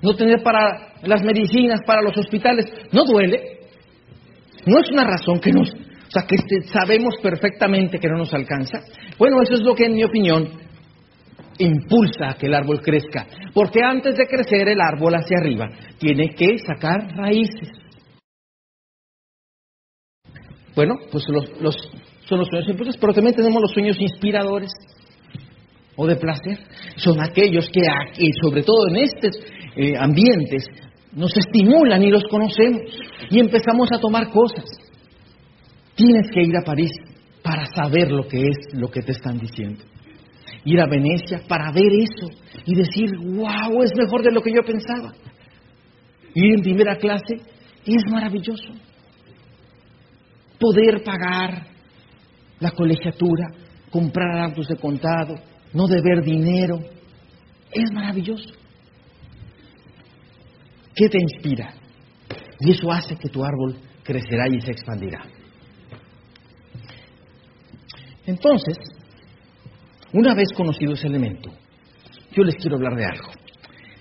no 0.02 0.14
tener 0.14 0.42
para 0.42 0.94
las 1.02 1.22
medicinas, 1.22 1.80
para 1.86 2.02
los 2.02 2.16
hospitales, 2.16 2.66
no 2.92 3.04
duele. 3.04 3.60
No 4.66 4.80
es 4.80 4.90
una 4.90 5.04
razón 5.04 5.38
que 5.38 5.52
nos, 5.52 5.72
o 6.06 6.10
sea, 6.10 6.26
que 6.26 6.36
sabemos 6.68 7.14
perfectamente 7.22 7.98
que 7.98 8.08
no 8.08 8.18
nos 8.18 8.32
alcanza. 8.32 8.80
Bueno, 9.18 9.42
eso 9.42 9.54
es 9.54 9.60
lo 9.60 9.74
que 9.74 9.86
en 9.86 9.94
mi 9.94 10.04
opinión 10.04 10.48
impulsa 11.58 12.30
a 12.30 12.34
que 12.34 12.46
el 12.46 12.54
árbol 12.54 12.80
crezca, 12.82 13.26
porque 13.54 13.80
antes 13.82 14.16
de 14.16 14.26
crecer 14.26 14.68
el 14.68 14.80
árbol 14.80 15.14
hacia 15.14 15.38
arriba 15.38 15.68
tiene 15.98 16.34
que 16.34 16.58
sacar 16.58 17.08
raíces. 17.16 17.70
Bueno, 20.74 20.96
pues 21.10 21.24
los, 21.28 21.46
son 22.26 22.38
los 22.38 22.48
sueños 22.48 22.68
impulsores, 22.68 23.00
pero 23.00 23.14
también 23.14 23.34
tenemos 23.34 23.62
los 23.62 23.72
sueños 23.72 23.96
inspiradores 23.98 24.70
o 25.96 26.06
de 26.06 26.16
placer. 26.16 26.58
Son 26.96 27.18
aquellos 27.20 27.68
que, 27.70 27.80
aquí, 27.80 28.28
sobre 28.42 28.62
todo 28.62 28.88
en 28.90 28.96
estos 28.96 29.38
eh, 29.76 29.94
ambientes, 29.98 30.66
nos 31.12 31.34
estimulan 31.34 32.02
y 32.02 32.10
los 32.10 32.24
conocemos 32.24 32.82
y 33.30 33.40
empezamos 33.40 33.90
a 33.90 33.98
tomar 33.98 34.28
cosas. 34.30 34.64
Tienes 35.96 36.30
que 36.30 36.42
ir 36.42 36.56
a 36.56 36.64
París 36.64 36.92
para 37.42 37.66
saber 37.74 38.12
lo 38.12 38.28
que 38.28 38.42
es 38.42 38.56
lo 38.74 38.88
que 38.88 39.02
te 39.02 39.12
están 39.12 39.38
diciendo. 39.38 39.82
Ir 40.64 40.80
a 40.80 40.86
Venecia 40.86 41.42
para 41.48 41.72
ver 41.72 41.92
eso 41.92 42.28
y 42.64 42.74
decir, 42.74 43.16
wow, 43.18 43.82
es 43.82 43.92
mejor 43.96 44.22
de 44.22 44.30
lo 44.30 44.42
que 44.42 44.52
yo 44.52 44.62
pensaba. 44.62 45.12
Ir 46.34 46.54
en 46.54 46.62
primera 46.62 46.96
clase 46.96 47.36
es 47.86 48.02
maravilloso 48.10 48.72
poder 50.58 51.02
pagar 51.02 51.66
la 52.58 52.70
colegiatura, 52.70 53.48
comprar 53.90 54.38
autos 54.38 54.68
de 54.68 54.76
contado, 54.76 55.34
no 55.72 55.86
deber 55.86 56.22
dinero. 56.22 56.78
Es 57.72 57.90
maravilloso. 57.92 58.54
¿Qué 60.94 61.08
te 61.08 61.18
inspira? 61.20 61.74
Y 62.60 62.70
eso 62.70 62.90
hace 62.90 63.16
que 63.16 63.28
tu 63.28 63.44
árbol 63.44 63.76
crecerá 64.02 64.48
y 64.48 64.60
se 64.60 64.72
expandirá. 64.72 65.22
Entonces, 68.26 68.76
una 70.12 70.34
vez 70.34 70.48
conocido 70.56 70.94
ese 70.94 71.06
elemento, 71.06 71.50
yo 72.32 72.42
les 72.42 72.56
quiero 72.56 72.76
hablar 72.76 72.96
de 72.96 73.04
algo. 73.04 73.30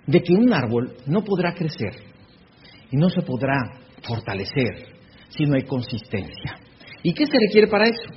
De 0.08 0.22
que 0.22 0.34
un 0.34 0.54
árbol 0.54 0.96
no 1.08 1.24
podrá 1.24 1.54
crecer 1.54 1.94
y 2.92 2.98
no 2.98 3.10
se 3.10 3.22
podrá 3.22 3.56
fortalecer 4.04 4.96
si 5.30 5.46
no 5.46 5.56
hay 5.56 5.64
consistencia. 5.64 6.60
¿Y 7.04 7.14
qué 7.14 7.26
se 7.26 7.38
requiere 7.40 7.68
para 7.68 7.86
eso? 7.88 8.10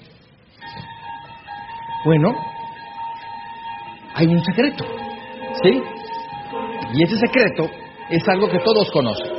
Bueno, 2.05 2.35
hay 4.15 4.27
un 4.27 4.43
secreto, 4.45 4.85
¿sí? 5.63 5.83
Y 6.95 7.03
ese 7.03 7.17
secreto 7.17 7.71
es 8.11 8.27
algo 8.29 8.49
que 8.49 8.59
todos 8.61 8.91
conocen. 8.91 9.33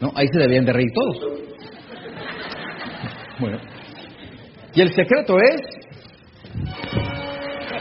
¿No? 0.00 0.12
Ahí 0.14 0.26
se 0.32 0.38
debían 0.38 0.64
de 0.64 0.72
reír 0.72 0.90
todos. 0.92 1.40
Bueno. 3.38 3.75
Y 4.76 4.82
el 4.82 4.94
secreto 4.94 5.38
es, 5.38 5.60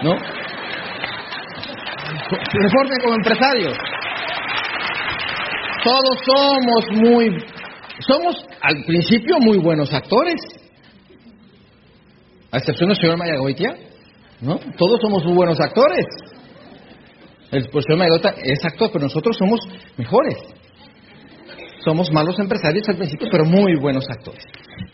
¿no? 0.01 0.17
Se 2.29 2.57
reformen 2.57 2.99
como 3.03 3.15
empresarios. 3.15 3.77
Todos 5.83 6.17
somos 6.25 6.85
muy, 6.93 7.29
somos 7.99 8.47
al 8.61 8.85
principio 8.85 9.39
muy 9.39 9.57
buenos 9.57 9.93
actores. 9.93 10.35
A 12.51 12.57
excepción 12.59 12.87
del 12.87 12.97
señor 12.97 13.17
Mayagoitia, 13.17 13.75
¿no? 14.39 14.57
Todos 14.77 15.01
somos 15.01 15.25
muy 15.25 15.33
buenos 15.33 15.59
actores. 15.59 16.05
El 17.51 17.63
señor 17.65 17.97
Mayagoitia 17.97 18.35
es 18.41 18.63
actor, 18.63 18.89
pero 18.93 19.03
nosotros 19.03 19.35
somos 19.37 19.59
mejores. 19.97 20.37
Somos 21.83 22.09
malos 22.11 22.39
empresarios 22.39 22.87
al 22.87 22.95
principio, 22.95 23.27
pero 23.29 23.43
muy 23.43 23.75
buenos 23.75 24.09
actores. 24.09 24.43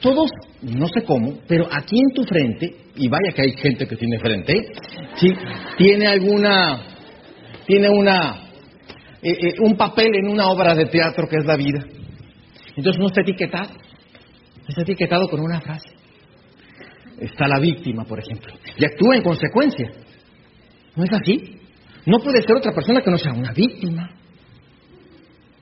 Todos, 0.02 0.30
no 0.62 0.88
sé 0.88 1.04
cómo, 1.04 1.40
pero 1.48 1.68
aquí 1.72 1.96
en 1.98 2.14
tu 2.14 2.24
frente, 2.24 2.76
y 2.96 3.08
vaya 3.08 3.32
que 3.34 3.42
hay 3.42 3.52
gente 3.58 3.88
que 3.88 3.96
tiene 3.96 4.20
frente, 4.20 4.54
sí, 5.16 5.34
tiene 5.78 6.08
alguna, 6.08 6.82
tiene 7.66 7.90
una, 7.90 8.50
eh, 9.22 9.32
eh, 9.32 9.54
un 9.60 9.76
papel 9.76 10.12
en 10.16 10.30
una 10.30 10.48
obra 10.50 10.76
de 10.76 10.86
teatro 10.86 11.28
que 11.28 11.38
es 11.38 11.46
la 11.46 11.56
vida. 11.56 11.84
Entonces 12.76 13.00
no 13.00 13.08
está 13.08 13.22
etiquetado, 13.22 13.72
está 14.68 14.82
etiquetado 14.82 15.28
con 15.30 15.40
una 15.40 15.62
frase. 15.62 15.90
Está 17.20 17.48
la 17.48 17.60
víctima, 17.60 18.04
por 18.06 18.20
ejemplo, 18.20 18.54
y 18.78 18.86
actúa 18.86 19.16
en 19.16 19.22
consecuencia. 19.22 19.92
¿No 20.96 21.04
es 21.04 21.12
así? 21.14 21.60
No 22.06 22.18
puede 22.20 22.42
ser 22.42 22.56
otra 22.56 22.72
persona 22.74 23.02
que 23.02 23.12
no 23.12 23.18
sea 23.18 23.34
una 23.34 23.52
víctima. 23.52 24.10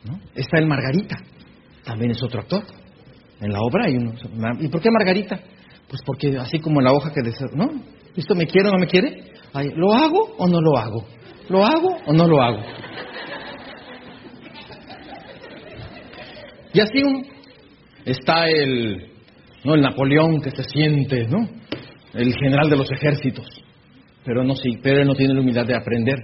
¿no? 0.05 0.19
Está 0.33 0.57
el 0.59 0.67
Margarita, 0.67 1.17
también 1.83 2.11
es 2.11 2.23
otro 2.23 2.41
actor. 2.41 2.63
En 3.41 3.51
la 3.51 3.59
obra 3.61 3.85
hay 3.85 3.95
uno. 3.95 4.13
¿Y 4.59 4.67
por 4.67 4.81
qué 4.81 4.89
Margarita? 4.91 5.39
Pues 5.87 6.01
porque 6.05 6.37
así 6.37 6.59
como 6.59 6.81
la 6.81 6.91
hoja 6.91 7.11
que 7.13 7.21
desea, 7.21 7.47
¿no? 7.53 7.67
¿Esto 8.15 8.35
me 8.35 8.45
quiere 8.45 8.69
o 8.69 8.71
no 8.71 8.79
me 8.79 8.87
quiere? 8.87 9.23
¿Lo 9.75 9.93
hago 9.93 10.35
o 10.37 10.47
no 10.47 10.61
lo 10.61 10.77
hago? 10.77 11.05
¿Lo 11.47 11.65
hago 11.65 11.97
o 12.05 12.13
no 12.13 12.27
lo 12.27 12.41
hago? 12.41 12.59
Y 16.73 16.79
así 16.79 17.01
está 18.05 18.47
el, 18.47 19.11
¿no? 19.63 19.73
el 19.73 19.81
Napoleón 19.81 20.41
que 20.41 20.51
se 20.51 20.63
siente, 20.63 21.27
¿no? 21.27 21.47
El 22.13 22.33
general 22.35 22.69
de 22.69 22.77
los 22.77 22.91
ejércitos. 22.91 23.47
Pero 24.23 24.43
no 24.43 24.55
sí, 24.55 24.77
pero 24.83 25.01
él 25.01 25.07
no 25.07 25.15
tiene 25.15 25.33
la 25.33 25.39
humildad 25.39 25.65
de 25.65 25.75
aprender 25.75 26.17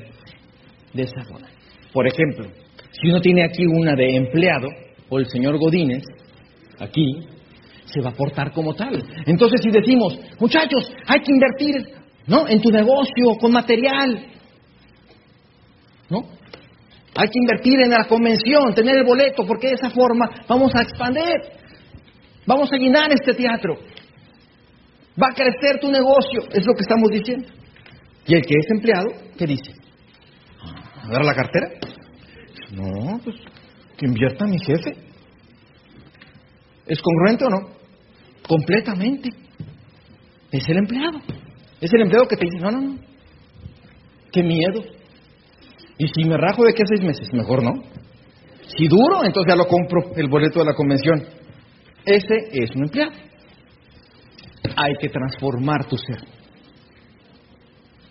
de 0.93 1.03
esa 1.03 1.23
forma. 1.23 1.47
Por 1.91 2.07
ejemplo, 2.07 2.47
si 2.91 3.09
uno 3.09 3.21
tiene 3.21 3.43
aquí 3.43 3.65
una 3.65 3.95
de 3.95 4.15
empleado, 4.15 4.67
o 5.09 5.19
el 5.19 5.27
señor 5.27 5.57
Godínez, 5.57 6.03
aquí, 6.79 7.27
se 7.85 8.01
va 8.01 8.09
a 8.09 8.13
portar 8.13 8.51
como 8.51 8.73
tal. 8.73 9.01
Entonces, 9.25 9.61
si 9.61 9.71
decimos, 9.71 10.17
muchachos, 10.39 10.91
hay 11.07 11.21
que 11.21 11.31
invertir, 11.31 11.87
¿no? 12.27 12.47
En 12.47 12.61
tu 12.61 12.69
negocio, 12.69 13.37
con 13.39 13.51
material, 13.51 14.25
¿no? 16.09 16.23
Hay 17.15 17.29
que 17.29 17.39
invertir 17.39 17.79
en 17.81 17.91
la 17.91 18.05
convención, 18.05 18.73
tener 18.73 18.97
el 18.97 19.05
boleto, 19.05 19.45
porque 19.45 19.67
de 19.69 19.75
esa 19.75 19.89
forma 19.89 20.29
vamos 20.47 20.75
a 20.75 20.81
expandir, 20.81 21.35
vamos 22.45 22.71
a 22.73 22.77
llenar 22.77 23.11
este 23.13 23.33
teatro, 23.33 23.77
va 25.21 25.27
a 25.31 25.33
crecer 25.33 25.79
tu 25.79 25.89
negocio, 25.89 26.41
es 26.51 26.65
lo 26.65 26.73
que 26.73 26.81
estamos 26.81 27.09
diciendo. 27.11 27.47
Y 28.27 28.33
el 28.33 28.41
que 28.41 28.55
es 28.57 28.65
empleado, 28.71 29.07
¿qué 29.37 29.45
dice? 29.45 29.71
¿Agarra 31.03 31.23
la 31.23 31.35
cartera? 31.35 31.67
No, 32.71 33.19
pues 33.23 33.35
que 33.97 34.07
invierta 34.07 34.45
mi 34.45 34.57
jefe. 34.59 35.04
¿Es 36.87 37.01
congruente 37.01 37.45
o 37.45 37.49
no? 37.49 37.75
Completamente. 38.47 39.29
Es 40.51 40.67
el 40.69 40.77
empleado. 40.77 41.19
Es 41.81 41.93
el 41.93 42.01
empleado 42.01 42.27
que 42.27 42.37
te 42.37 42.45
dice, 42.45 42.57
no, 42.59 42.71
no, 42.71 42.81
no. 42.81 42.95
Qué 44.31 44.43
miedo. 44.43 44.83
Y 45.97 46.07
si 46.07 46.27
me 46.27 46.37
rajo 46.37 46.63
de 46.63 46.73
qué 46.73 46.83
seis 46.85 47.01
meses, 47.01 47.33
mejor 47.33 47.63
no. 47.63 47.71
Si 48.77 48.87
duro, 48.87 49.23
entonces 49.23 49.49
ya 49.49 49.55
lo 49.55 49.67
compro 49.67 50.11
el 50.15 50.27
boleto 50.27 50.59
de 50.59 50.65
la 50.65 50.73
convención. 50.73 51.23
Ese 52.05 52.35
es 52.51 52.71
un 52.75 52.83
empleado. 52.83 53.13
Hay 54.75 54.95
que 54.99 55.09
transformar 55.09 55.85
tu 55.85 55.97
ser. 55.97 56.34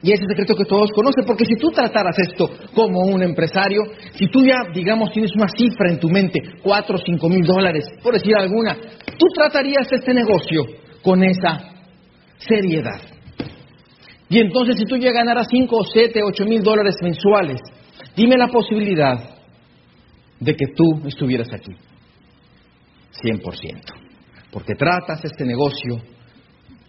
Y 0.05 0.13
ese 0.13 0.27
secreto 0.29 0.55
que 0.55 0.67
todos 0.67 0.91
conocen, 0.95 1.25
porque 1.25 1.47
si 1.47 1.55
tú 1.55 1.71
trataras 1.71 2.15
esto 2.19 2.51
como 2.75 3.01
un 3.01 3.23
empresario, 3.23 3.81
si 4.13 4.29
tú 4.29 4.45
ya, 4.45 4.59
digamos, 4.75 5.11
tienes 5.13 5.35
una 5.35 5.49
cifra 5.49 5.91
en 5.91 5.99
tu 5.99 6.11
mente, 6.11 6.39
cuatro 6.63 6.97
o 6.97 7.03
cinco 7.03 7.31
mil 7.31 7.43
dólares, 7.43 7.87
por 8.03 8.13
decir 8.13 8.37
alguna, 8.37 8.77
tú 9.17 9.27
tratarías 9.35 9.91
este 9.91 10.13
negocio 10.13 10.63
con 11.03 11.25
esa 11.25 11.59
seriedad. 12.37 13.01
Y 14.29 14.41
entonces 14.41 14.77
si 14.77 14.85
tú 14.85 14.99
ya 14.99 15.11
ganaras 15.11 15.47
cinco 15.51 15.79
o 15.79 15.85
siete, 15.87 16.21
ocho 16.23 16.45
mil 16.45 16.63
dólares 16.63 16.97
mensuales, 17.01 17.63
dime 18.15 18.37
la 18.37 18.49
posibilidad 18.49 19.19
de 20.39 20.55
que 20.55 20.67
tú 20.77 21.09
estuvieras 21.09 21.49
aquí. 21.51 21.73
100%. 23.23 23.41
Porque 24.53 24.75
tratas 24.75 25.25
este 25.25 25.47
negocio 25.47 25.97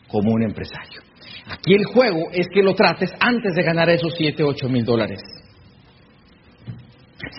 como 0.10 0.34
un 0.34 0.43
empresario. 0.43 1.04
Aquí 1.47 1.73
el 1.73 1.86
juego 1.86 2.29
es 2.31 2.47
que 2.51 2.63
lo 2.63 2.73
trates 2.73 3.12
antes 3.19 3.53
de 3.55 3.63
ganar 3.63 3.89
esos 3.89 4.13
7, 4.17 4.43
8 4.43 4.67
mil 4.69 4.84
dólares. 4.84 5.21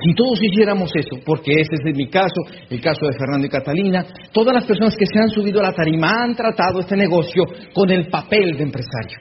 Si 0.03 0.15
todos 0.15 0.43
hiciéramos 0.43 0.91
eso, 0.95 1.23
porque 1.25 1.53
ese 1.53 1.75
es 1.75 1.97
mi 1.97 2.09
caso, 2.09 2.43
el 2.71 2.81
caso 2.81 3.07
de 3.07 3.19
Fernando 3.19 3.47
y 3.47 3.51
Catalina, 3.51 4.07
todas 4.33 4.55
las 4.55 4.65
personas 4.65 4.97
que 4.97 5.07
se 5.07 5.19
han 5.19 5.31
subido 5.31 5.61
a 5.61 5.65
la 5.65 5.73
tarima 5.73 6.23
han 6.23 6.35
tratado 6.35 6.81
este 6.81 6.97
negocio 6.97 7.45
con 7.73 7.91
el 7.91 8.09
papel 8.09 8.57
de 8.57 8.63
empresario. 8.63 9.19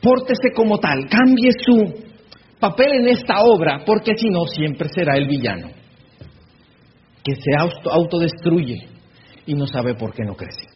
Pórtese 0.00 0.50
como 0.54 0.78
tal, 0.78 1.08
cambie 1.08 1.50
su 1.64 1.94
papel 2.60 2.92
en 3.00 3.08
esta 3.08 3.42
obra, 3.42 3.82
porque 3.84 4.12
si 4.16 4.28
no 4.28 4.44
siempre 4.46 4.88
será 4.88 5.16
el 5.16 5.26
villano, 5.26 5.68
que 7.22 7.34
se 7.34 7.50
autodestruye 7.90 8.86
y 9.46 9.54
no 9.54 9.66
sabe 9.66 9.94
por 9.94 10.12
qué 10.14 10.24
no 10.24 10.34
crece. 10.34 10.73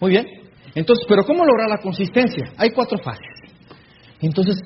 Muy 0.00 0.10
bien. 0.10 0.26
Entonces, 0.74 1.04
¿pero 1.08 1.24
cómo 1.24 1.44
lograr 1.44 1.68
la 1.68 1.78
consistencia? 1.78 2.52
Hay 2.56 2.70
cuatro 2.70 2.98
fases. 2.98 3.26
Entonces, 4.20 4.56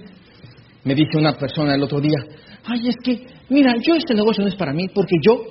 me 0.85 0.95
dice 0.95 1.19
una 1.19 1.33
persona 1.35 1.75
el 1.75 1.83
otro 1.83 2.01
día, 2.01 2.19
ay, 2.65 2.89
es 2.89 2.97
que, 3.03 3.27
mira, 3.49 3.75
yo 3.83 3.95
este 3.95 4.15
negocio 4.15 4.43
no 4.43 4.49
es 4.49 4.57
para 4.57 4.73
mí 4.73 4.89
porque 4.95 5.17
yo, 5.23 5.43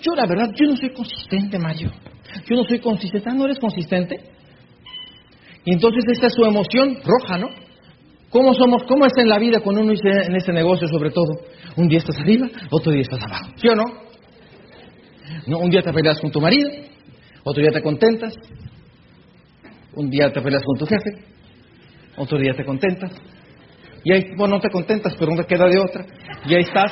yo 0.00 0.14
la 0.14 0.26
verdad, 0.26 0.50
yo 0.54 0.68
no 0.68 0.76
soy 0.76 0.90
consistente, 0.90 1.58
Mario. 1.58 1.90
Yo 2.48 2.56
no 2.56 2.64
soy 2.64 2.78
consistente. 2.78 3.28
Ah, 3.28 3.34
¿no 3.34 3.44
eres 3.44 3.58
consistente? 3.58 4.16
Entonces 5.64 6.04
esta 6.12 6.28
es 6.28 6.34
su 6.34 6.44
emoción 6.44 6.98
roja, 7.04 7.38
¿no? 7.38 7.48
¿Cómo 8.30 8.54
somos, 8.54 8.84
cómo 8.84 9.06
es 9.06 9.12
en 9.16 9.28
la 9.28 9.38
vida 9.38 9.58
cuando 9.60 9.82
uno 9.82 9.90
dice 9.90 10.08
en 10.08 10.36
este 10.36 10.52
negocio 10.52 10.86
sobre 10.86 11.10
todo? 11.10 11.40
Un 11.76 11.88
día 11.88 11.98
estás 11.98 12.16
arriba, 12.18 12.48
otro 12.70 12.92
día 12.92 13.02
estás 13.02 13.22
abajo. 13.22 13.50
¿Sí 13.56 13.68
o 13.68 13.74
no? 13.74 13.84
No, 15.46 15.58
un 15.58 15.70
día 15.70 15.82
te 15.82 15.92
peleas 15.92 16.20
con 16.20 16.30
tu 16.30 16.40
marido, 16.40 16.70
otro 17.44 17.62
día 17.62 17.72
te 17.72 17.82
contentas, 17.82 18.34
un 19.94 20.10
día 20.10 20.32
te 20.32 20.40
peleas 20.40 20.62
con 20.64 20.78
tu 20.78 20.86
jefe, 20.86 21.10
otro 22.16 22.38
día 22.38 22.54
te 22.54 22.64
contentas, 22.64 23.12
y 24.02 24.12
ahí, 24.12 24.34
bueno, 24.36 24.56
no 24.56 24.60
te 24.60 24.70
contentas, 24.70 25.14
pero 25.18 25.32
no 25.32 25.42
te 25.42 25.46
queda 25.46 25.66
de 25.66 25.78
otra, 25.78 26.04
y 26.46 26.54
ahí 26.54 26.62
estás, 26.62 26.90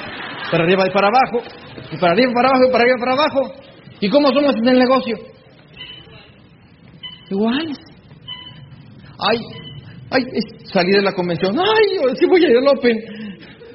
para 0.51 0.65
arriba 0.65 0.85
y 0.87 0.91
para 0.91 1.09
abajo, 1.09 1.43
y 1.91 1.97
para 1.97 2.13
arriba 2.13 2.31
y 2.31 2.35
para 2.35 2.49
abajo, 2.49 2.65
y 2.67 2.71
para 2.71 2.85
arriba 2.85 2.97
y 2.97 3.01
para 3.01 3.13
abajo. 3.13 3.53
¿Y 4.01 4.11
cómo 4.11 4.29
somos 4.29 4.55
en 4.57 4.69
el 4.69 4.79
negocio? 4.79 5.17
Iguales. 7.31 7.79
Ay, 9.19 9.39
ay, 10.11 10.23
salí 10.65 10.93
de 10.93 11.03
la 11.03 11.13
convención, 11.13 11.59
ay, 11.59 12.15
sí 12.19 12.27
voy 12.27 12.45
a 12.45 12.51
ir 12.51 12.57
al 12.59 12.69
Open. 12.69 12.97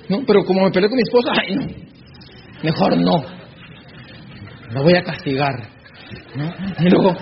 No, 0.10 0.24
pero 0.26 0.44
como 0.46 0.64
me 0.64 0.72
peleé 0.72 0.90
con 0.90 0.98
mi 0.98 1.04
esposa, 1.04 1.32
ay, 1.42 1.56
no, 1.56 1.68
mejor 2.62 2.98
no. 2.98 3.26
Me 4.74 4.82
voy 4.82 4.96
a 4.96 5.04
castigar. 5.04 5.73
Y 6.80 6.90
luego, 6.90 7.16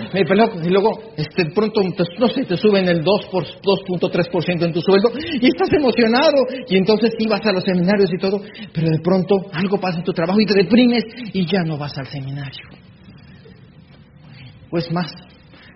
y 0.62 0.68
luego 0.68 1.14
este, 1.16 1.46
pronto, 1.54 1.82
no 2.18 2.28
sé, 2.28 2.44
te 2.44 2.56
suben 2.56 2.88
el 2.88 3.04
2.3% 3.04 4.64
en 4.64 4.72
tu 4.72 4.80
sueldo 4.80 5.10
y 5.40 5.46
estás 5.46 5.72
emocionado 5.72 6.44
y 6.68 6.76
entonces 6.76 7.12
vas 7.28 7.44
a 7.46 7.52
los 7.52 7.64
seminarios 7.64 8.10
y 8.12 8.18
todo, 8.18 8.40
pero 8.72 8.88
de 8.88 8.98
pronto 9.02 9.36
algo 9.52 9.78
pasa 9.78 9.98
en 9.98 10.04
tu 10.04 10.12
trabajo 10.12 10.40
y 10.40 10.46
te 10.46 10.54
deprimes 10.54 11.04
y 11.32 11.46
ya 11.46 11.62
no 11.64 11.78
vas 11.78 11.96
al 11.98 12.06
seminario. 12.06 12.68
Pues 14.70 14.90
más, 14.92 15.12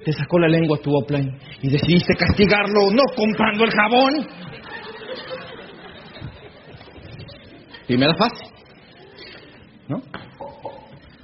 te 0.05 0.12
sacó 0.12 0.38
la 0.38 0.48
lengua 0.48 0.79
tu 0.79 0.90
offline 0.94 1.31
y 1.62 1.70
decidiste 1.70 2.14
castigarlo 2.14 2.90
no 2.90 3.02
comprando 3.14 3.64
el 3.64 3.70
jabón. 3.70 4.26
Primera 7.87 8.14
fase. 8.16 8.57
¿no? 9.88 10.02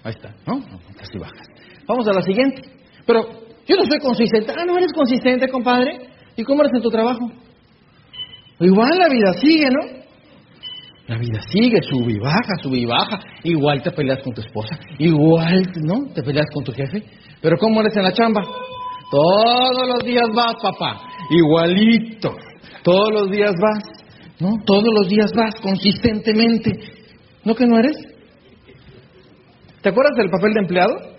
Ahí 0.05 0.13
está, 0.13 0.35
¿no? 0.47 0.61
Casi 0.99 1.19
bajas. 1.19 1.52
Vamos 1.87 2.07
a 2.09 2.13
la 2.13 2.23
siguiente. 2.23 2.63
Pero 3.07 3.23
yo 3.67 3.77
no 3.77 3.85
soy 3.85 3.99
consistente. 3.99 4.53
Ah, 4.57 4.65
no 4.65 4.77
eres 4.79 4.93
consistente, 4.93 5.49
compadre. 5.49 5.99
¿Y 6.37 6.45
cómo 6.45 6.63
eres 6.63 6.75
en 6.75 6.83
tu 6.83 6.91
trabajo? 6.91 7.31
Igual 8.61 8.99
la 8.99 9.09
vida 9.09 9.33
sigue, 9.35 9.69
¿no? 9.71 10.03
La 11.09 11.19
vida 11.19 11.41
sigue, 11.49 11.83
sube 11.83 12.13
y 12.13 12.19
baja, 12.19 12.55
sube 12.63 12.79
y 12.79 12.87
baja. 12.87 13.21
Igual 13.43 13.83
te 13.83 13.91
peleas 13.91 14.21
con 14.23 14.33
tu 14.33 14.41
esposa, 14.41 14.79
igual, 14.99 15.63
¿no? 15.83 16.13
Te 16.15 16.23
peleas 16.23 16.47
con 16.55 16.63
tu 16.63 16.73
jefe. 16.73 17.03
Pero 17.41 17.57
¿cómo 17.59 17.81
eres 17.81 17.97
en 17.97 18.05
la 18.05 18.13
chamba? 18.13 18.43
Todos 19.11 19.89
los 19.89 20.05
días 20.05 20.27
vas, 20.35 20.55
papá. 20.63 21.03
Igualito. 21.31 22.35
Todos 22.83 23.13
los 23.13 23.31
días 23.31 23.53
vas, 23.61 23.83
¿no? 24.41 24.51
Todos 24.65 24.89
los 25.01 25.09
días 25.09 25.31
vas 25.37 25.55
consistentemente. 25.61 26.71
¿No 27.45 27.55
que 27.55 27.67
no 27.67 27.79
eres? 27.79 27.97
¿Te 29.83 29.89
acuerdas 29.89 30.17
del 30.17 30.31
papel 30.31 30.55
de 30.55 30.61
empleado? 30.61 31.12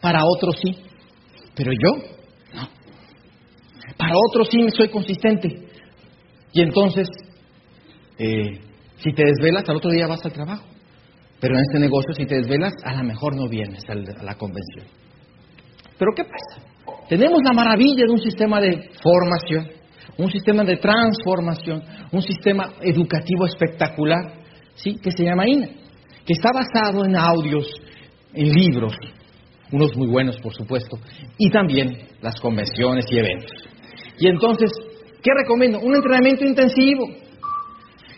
Para 0.00 0.20
otros 0.24 0.56
sí, 0.62 0.76
pero 1.54 1.72
yo 1.72 2.02
no. 2.54 2.68
Para 3.96 4.14
otros 4.28 4.48
sí 4.50 4.58
soy 4.76 4.88
consistente. 4.88 5.68
Y 6.52 6.62
entonces, 6.62 7.08
eh, 8.18 8.60
si 8.96 9.12
te 9.12 9.24
desvelas, 9.24 9.68
al 9.68 9.76
otro 9.76 9.90
día 9.90 10.06
vas 10.06 10.24
al 10.24 10.32
trabajo. 10.32 10.64
Pero 11.40 11.54
en 11.54 11.60
este 11.60 11.78
negocio, 11.78 12.14
si 12.14 12.26
te 12.26 12.36
desvelas, 12.36 12.72
a 12.84 12.94
lo 12.94 13.04
mejor 13.04 13.36
no 13.36 13.48
vienes 13.48 13.82
a 13.88 13.94
la 13.94 14.34
convención. 14.34 14.86
Pero 15.98 16.12
¿qué 16.14 16.24
pasa? 16.24 16.66
Tenemos 17.08 17.40
la 17.44 17.52
maravilla 17.52 18.04
de 18.06 18.12
un 18.12 18.20
sistema 18.20 18.60
de 18.60 18.90
formación, 19.02 19.68
un 20.16 20.30
sistema 20.30 20.64
de 20.64 20.76
transformación, 20.76 21.82
un 22.10 22.22
sistema 22.22 22.74
educativo 22.80 23.46
espectacular, 23.46 24.32
¿sí? 24.74 24.96
que 25.02 25.10
se 25.12 25.24
llama 25.24 25.48
INA, 25.48 25.68
que 26.26 26.32
está 26.32 26.50
basado 26.52 27.04
en 27.04 27.16
audios, 27.16 27.66
en 28.34 28.52
libros, 28.52 28.94
unos 29.72 29.96
muy 29.96 30.08
buenos 30.08 30.38
por 30.40 30.54
supuesto, 30.54 30.98
y 31.38 31.50
también 31.50 31.96
las 32.20 32.40
convenciones 32.40 33.06
y 33.10 33.18
eventos. 33.18 33.52
Y 34.18 34.28
entonces, 34.28 34.70
¿qué 35.22 35.30
recomiendo? 35.36 35.80
Un 35.80 35.94
entrenamiento 35.94 36.44
intensivo. 36.44 37.08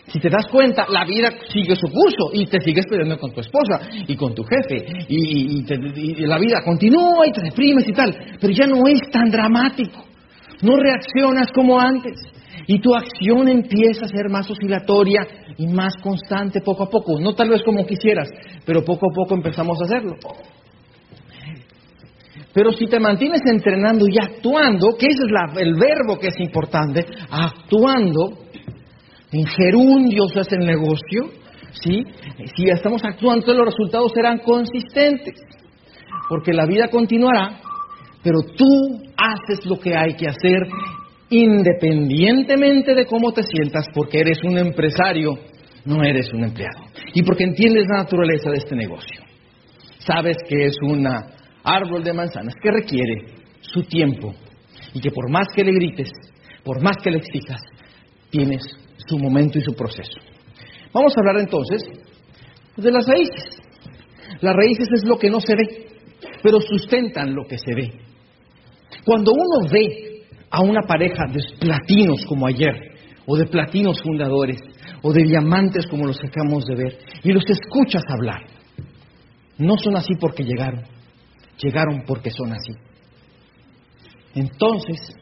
Si 0.07 0.19
te 0.19 0.29
das 0.29 0.45
cuenta, 0.47 0.85
la 0.89 1.05
vida 1.05 1.31
sigue 1.53 1.75
su 1.75 1.87
curso 1.87 2.31
y 2.33 2.45
te 2.45 2.59
sigues 2.59 2.85
peleando 2.85 3.17
con 3.17 3.31
tu 3.31 3.39
esposa 3.39 3.79
y 4.07 4.15
con 4.15 4.35
tu 4.35 4.43
jefe 4.43 5.05
y, 5.07 5.63
la 6.25 6.37
vida 6.37 6.61
continúa 6.65 7.27
y 7.27 7.31
te 7.31 7.41
deprimes 7.41 7.87
y 7.87 7.93
tal, 7.93 8.13
pero 8.39 8.51
ya 8.51 8.67
no 8.67 8.85
es 8.87 8.99
tan 9.09 9.29
dramático. 9.31 10.03
No 10.61 10.75
reaccionas 10.75 11.49
como 11.53 11.79
antes 11.79 12.13
y 12.67 12.79
tu 12.79 12.93
acción 12.93 13.47
empieza 13.47 14.05
a 14.05 14.09
ser 14.09 14.29
más 14.29 14.49
oscilatoria 14.51 15.25
y 15.57 15.67
más 15.67 15.95
constante 16.03 16.59
poco 16.59 16.83
a 16.83 16.89
poco. 16.89 17.19
No 17.19 17.33
tal 17.33 17.49
vez 17.49 17.63
como 17.63 17.85
quisieras, 17.85 18.29
pero 18.65 18.83
poco 18.83 19.07
a 19.09 19.15
poco 19.15 19.35
empezamos 19.35 19.79
a 19.81 19.85
hacerlo. 19.85 20.17
Pero 22.53 22.71
si 22.73 22.85
te 22.85 22.99
mantienes 22.99 23.41
entrenando 23.45 24.05
y 24.09 24.15
actuando, 24.21 24.97
que 24.97 25.07
ese 25.07 25.23
es 25.23 25.31
el 25.57 25.73
verbo 25.75 26.19
que 26.19 26.27
es 26.27 26.39
importante, 26.39 27.05
actuando, 27.29 28.39
en 29.31 29.45
gerundios 29.45 30.35
es 30.35 30.51
el 30.51 30.65
negocio, 30.65 31.31
¿sí? 31.71 32.03
Si 32.55 32.69
estamos 32.69 33.01
actuando, 33.05 33.53
los 33.53 33.65
resultados 33.65 34.11
serán 34.13 34.39
consistentes, 34.39 35.35
porque 36.27 36.51
la 36.51 36.65
vida 36.65 36.89
continuará, 36.89 37.61
pero 38.21 38.39
tú 38.57 39.01
haces 39.15 39.65
lo 39.65 39.79
que 39.79 39.95
hay 39.95 40.15
que 40.15 40.27
hacer 40.27 40.67
independientemente 41.29 42.93
de 42.93 43.05
cómo 43.05 43.31
te 43.31 43.43
sientas, 43.43 43.85
porque 43.93 44.19
eres 44.19 44.39
un 44.43 44.57
empresario, 44.57 45.39
no 45.85 46.03
eres 46.03 46.31
un 46.33 46.43
empleado, 46.43 46.83
y 47.13 47.23
porque 47.23 47.45
entiendes 47.45 47.85
la 47.89 48.03
naturaleza 48.03 48.51
de 48.51 48.57
este 48.57 48.75
negocio. 48.75 49.21
Sabes 49.99 50.35
que 50.49 50.65
es 50.65 50.75
una 50.83 51.27
árbol 51.63 52.03
de 52.03 52.13
manzanas 52.13 52.53
que 52.61 52.71
requiere 52.71 53.25
su 53.61 53.83
tiempo 53.83 54.33
y 54.93 54.99
que 54.99 55.11
por 55.11 55.29
más 55.29 55.47
que 55.55 55.63
le 55.63 55.71
grites, 55.71 56.09
por 56.63 56.81
más 56.81 56.97
que 57.03 57.11
le 57.11 57.17
exijas, 57.17 57.61
tienes 58.29 58.61
su 59.07 59.17
momento 59.17 59.57
y 59.57 59.61
su 59.61 59.73
proceso. 59.73 60.19
Vamos 60.93 61.13
a 61.15 61.19
hablar 61.21 61.41
entonces 61.41 61.81
de 62.77 62.91
las 62.91 63.05
raíces. 63.07 63.61
Las 64.41 64.55
raíces 64.55 64.87
es 64.93 65.03
lo 65.05 65.17
que 65.17 65.29
no 65.29 65.39
se 65.39 65.55
ve, 65.55 65.87
pero 66.41 66.59
sustentan 66.61 67.35
lo 67.35 67.43
que 67.45 67.57
se 67.57 67.73
ve. 67.75 67.91
Cuando 69.05 69.31
uno 69.31 69.69
ve 69.71 70.23
a 70.49 70.61
una 70.61 70.81
pareja 70.81 71.25
de 71.31 71.41
platinos 71.59 72.25
como 72.27 72.47
ayer, 72.47 72.75
o 73.25 73.37
de 73.37 73.45
platinos 73.45 74.01
fundadores, 74.01 74.59
o 75.01 75.13
de 75.13 75.23
diamantes 75.23 75.87
como 75.87 76.05
los 76.05 76.19
que 76.19 76.27
acabamos 76.27 76.65
de 76.65 76.75
ver, 76.75 76.97
y 77.23 77.31
los 77.31 77.43
escuchas 77.49 78.03
hablar, 78.09 78.43
no 79.57 79.77
son 79.77 79.95
así 79.95 80.13
porque 80.19 80.43
llegaron, 80.43 80.83
llegaron 81.61 82.03
porque 82.05 82.29
son 82.31 82.51
así. 82.51 82.73
Entonces, 84.33 85.15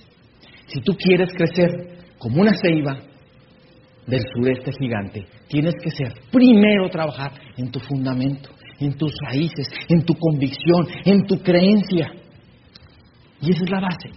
si 0.67 0.81
tú 0.81 0.95
quieres 0.95 1.29
crecer 1.33 1.69
como 2.17 2.41
una 2.41 2.53
ceiba 2.55 2.99
del 4.05 4.21
sureste 4.33 4.71
gigante, 4.79 5.25
tienes 5.47 5.75
que 5.81 5.91
ser 5.91 6.13
primero 6.31 6.89
trabajar 6.89 7.31
en 7.57 7.71
tu 7.71 7.79
fundamento, 7.79 8.49
en 8.79 8.97
tus 8.97 9.11
raíces, 9.21 9.67
en 9.87 10.03
tu 10.03 10.15
convicción, 10.15 10.87
en 11.05 11.25
tu 11.25 11.41
creencia. 11.41 12.11
Y 13.41 13.51
esa 13.51 13.63
es 13.63 13.69
la 13.69 13.79
base. 13.79 14.09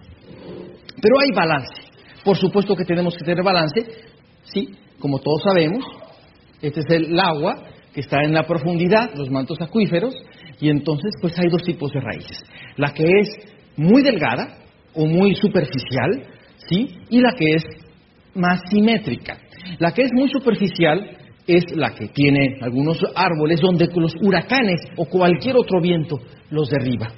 Pero 1.01 1.15
hay 1.21 1.35
balance. 1.35 1.83
Por 2.25 2.37
supuesto 2.37 2.77
que 2.77 2.85
tenemos 2.85 3.17
que 3.17 3.25
tener 3.25 3.43
balance, 3.43 3.81
sí, 4.45 4.77
como 4.99 5.19
todos 5.19 5.43
sabemos, 5.43 5.85
este 6.61 6.81
es 6.81 6.87
el 6.91 7.19
agua 7.19 7.65
que 7.93 8.01
está 8.01 8.23
en 8.23 8.33
la 8.33 8.45
profundidad, 8.47 9.11
los 9.15 9.31
mantos 9.31 9.61
acuíferos, 9.61 10.15
y 10.63 10.71
entonces, 10.71 11.11
pues 11.21 11.37
hay 11.41 11.49
dos 11.49 11.65
tipos 11.65 11.93
de 11.93 12.01
raíces. 12.01 12.39
La 12.77 12.95
que 12.95 13.03
es 13.03 13.29
muy 13.77 14.01
delgada 14.01 14.59
o 14.95 15.07
muy 15.07 15.35
superficial, 15.35 16.25
¿sí? 16.69 16.99
Y 17.11 17.21
la 17.21 17.33
que 17.33 17.55
es 17.57 17.65
más 18.37 18.61
simétrica. 18.71 19.39
La 19.81 19.93
que 19.93 20.03
es 20.03 20.13
muy 20.13 20.29
superficial 20.31 21.19
es 21.49 21.65
la 21.75 21.93
que 21.97 22.07
tiene 22.07 22.59
algunos 22.61 23.01
árboles 23.13 23.61
donde 23.61 23.89
los 23.93 24.15
huracanes 24.21 24.81
o 24.97 25.05
cualquier 25.07 25.57
otro 25.57 25.81
viento 25.81 26.21
los 26.51 26.71
derriba, 26.71 27.09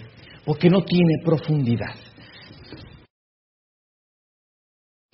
porque 0.47 0.71
no 0.71 0.81
tiene 0.81 1.13
profundidad. 1.23 1.97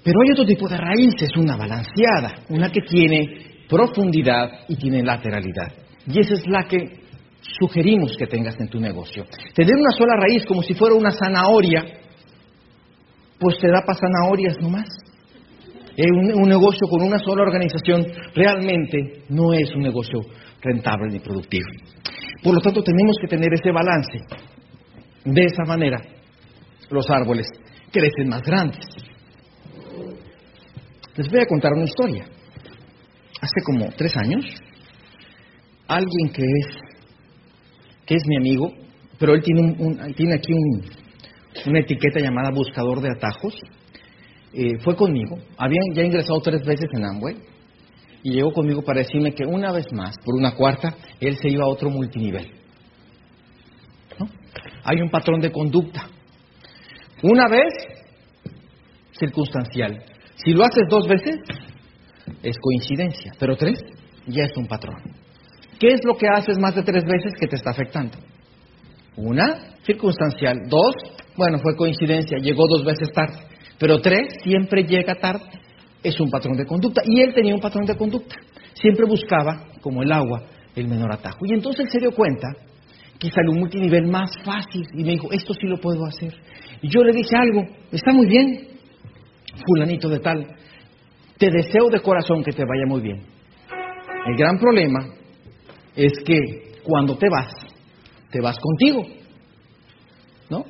Pero 0.05 0.21
hay 0.23 0.31
otro 0.31 0.47
tipo 0.47 0.69
de 0.69 0.77
raíces, 0.77 1.31
una 1.37 1.57
balanceada, 1.57 2.45
una 2.49 2.71
que 2.71 2.83
tiene 2.83 3.65
profundidad 3.69 4.61
y 4.69 4.77
tiene 4.77 5.03
lateralidad. 5.03 5.73
Y 6.07 6.21
esa 6.21 6.35
es 6.35 6.47
la 6.47 6.63
que 6.69 7.10
sugerimos 7.59 8.17
que 8.17 8.27
tengas 8.27 8.59
en 8.61 8.69
tu 8.69 8.81
negocio. 8.81 9.25
Tener 9.55 9.75
una 9.75 9.91
sola 9.97 10.15
raíz 10.17 10.45
como 10.47 10.63
si 10.63 10.75
fuera 10.75 10.95
una 10.95 11.11
zanahoria, 11.11 11.85
pues 13.39 13.59
te 13.59 13.69
da 13.69 13.83
para 13.87 13.99
zanahorias 13.99 14.57
nomás. 14.61 14.89
Eh, 15.97 16.07
un, 16.11 16.43
un, 16.43 16.49
negocio 16.49 16.87
con 16.89 17.03
una 17.03 17.19
sola 17.19 17.43
organización 17.43 18.07
realmente 18.35 19.25
no 19.29 19.53
es 19.53 19.75
un 19.75 19.83
negocio 19.83 20.21
rentable 20.63 21.11
ni 21.11 21.19
productivo. 21.19 21.67
Por 22.43 22.55
lo 22.55 22.61
tanto, 22.61 22.83
tenemos 22.83 23.17
que 23.21 23.27
tener 23.27 23.49
ese 23.53 23.71
balance. 23.73 24.19
De 25.25 25.45
esa 25.45 25.65
manera, 25.67 26.01
los 26.91 27.11
árboles 27.11 27.47
crecen 27.91 28.29
más 28.29 28.43
grandes. 28.43 28.87
Les 31.17 31.29
voy 31.29 31.41
a 31.41 31.47
contar 31.47 31.73
una 31.73 31.85
historia. 31.85 32.25
Hace 33.41 33.63
como 33.65 33.91
tres 33.97 34.17
años, 34.17 34.45
alguien 35.87 36.33
que 36.33 36.43
es 36.43 36.90
que 38.11 38.17
es 38.17 38.27
mi 38.27 38.37
amigo, 38.37 38.73
pero 39.21 39.35
él 39.35 39.43
tiene, 39.45 39.61
un, 39.61 40.15
tiene 40.15 40.35
aquí 40.35 40.53
una 41.65 41.79
etiqueta 41.79 42.19
llamada 42.19 42.51
buscador 42.51 43.01
de 43.01 43.09
atajos. 43.09 43.55
Eh, 44.53 44.81
fue 44.81 44.97
conmigo, 44.97 45.39
había 45.57 45.79
ya 45.95 46.03
ingresado 46.03 46.41
tres 46.41 46.61
veces 46.65 46.89
en 46.93 47.05
Amway 47.05 47.37
y 48.25 48.33
llegó 48.33 48.53
conmigo 48.53 48.83
para 48.83 48.99
decirme 48.99 49.33
que 49.33 49.47
una 49.47 49.71
vez 49.71 49.87
más, 49.93 50.17
por 50.25 50.35
una 50.35 50.57
cuarta, 50.57 50.97
él 51.21 51.37
se 51.37 51.51
iba 51.51 51.63
a 51.63 51.69
otro 51.69 51.89
multinivel. 51.89 52.51
Hay 54.83 55.01
un 55.01 55.11
patrón 55.11 55.41
de 55.41 55.53
conducta. 55.53 56.09
Una 57.23 57.47
vez, 57.47 57.73
circunstancial. 59.21 60.03
Si 60.35 60.51
lo 60.51 60.65
haces 60.65 60.83
dos 60.91 61.07
veces, 61.07 61.37
es 62.43 62.57
coincidencia, 62.61 63.35
pero 63.39 63.57
tres, 63.57 63.79
ya 64.27 64.43
es 64.43 64.57
un 64.57 64.67
patrón. 64.67 65.20
¿Qué 65.81 65.89
es 65.89 66.01
lo 66.05 66.15
que 66.15 66.29
haces 66.29 66.59
más 66.59 66.75
de 66.75 66.83
tres 66.83 67.05
veces 67.05 67.33
que 67.41 67.47
te 67.47 67.57
está 67.57 67.71
afectando? 67.71 68.19
Una, 69.17 69.79
circunstancial. 69.83 70.69
Dos, 70.69 70.95
bueno, 71.37 71.59
fue 71.59 71.75
coincidencia, 71.75 72.37
llegó 72.39 72.67
dos 72.69 72.85
veces 72.85 73.11
tarde. 73.13 73.39
Pero 73.79 73.99
tres, 74.01 74.35
siempre 74.45 74.85
llega 74.85 75.15
tarde. 75.15 75.47
Es 76.03 76.21
un 76.21 76.31
patrón 76.31 76.59
de 76.59 76.67
conducta. 76.67 77.01
Y 77.07 77.23
él 77.23 77.33
tenía 77.33 77.55
un 77.55 77.63
patrón 77.63 77.87
de 77.87 77.97
conducta. 77.97 78.37
Siempre 78.75 79.07
buscaba, 79.07 79.69
como 79.81 80.03
el 80.03 80.13
agua, 80.13 80.43
el 80.77 80.87
menor 80.87 81.15
atajo. 81.15 81.47
Y 81.47 81.55
entonces 81.55 81.87
él 81.87 81.91
se 81.91 81.99
dio 81.99 82.13
cuenta 82.13 82.49
que 83.19 83.31
salió 83.31 83.53
un 83.53 83.61
multinivel 83.61 84.07
más 84.07 84.31
fácil. 84.45 84.87
Y 84.93 85.03
me 85.03 85.13
dijo, 85.13 85.33
esto 85.33 85.55
sí 85.55 85.67
lo 85.67 85.79
puedo 85.79 86.05
hacer. 86.05 86.35
Y 86.83 86.89
yo 86.91 87.03
le 87.03 87.13
dije 87.13 87.35
algo, 87.37 87.67
está 87.91 88.13
muy 88.13 88.27
bien, 88.27 88.69
fulanito 89.67 90.11
de 90.11 90.21
tal. 90.21 90.47
Te 91.39 91.51
deseo 91.51 91.89
de 91.89 92.01
corazón 92.01 92.45
que 92.45 92.53
te 92.53 92.65
vaya 92.65 92.85
muy 92.87 93.01
bien. 93.01 93.23
El 94.27 94.37
gran 94.37 94.59
problema 94.59 95.20
es 96.07 96.13
que 96.25 96.81
cuando 96.83 97.17
te 97.19 97.29
vas, 97.29 97.53
te 98.31 98.41
vas 98.41 98.59
contigo, 98.59 99.07
¿no? 100.49 100.65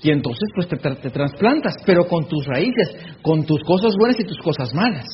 Y 0.00 0.10
entonces 0.10 0.48
pues 0.54 0.68
te, 0.68 0.76
trasplantas, 1.10 1.76
pero 1.84 2.06
con 2.06 2.28
tus 2.28 2.46
raíces, 2.46 2.94
con 3.22 3.44
tus 3.44 3.60
cosas 3.64 3.94
buenas 3.98 4.20
y 4.20 4.24
tus 4.24 4.38
cosas 4.38 4.72
malas. 4.72 5.06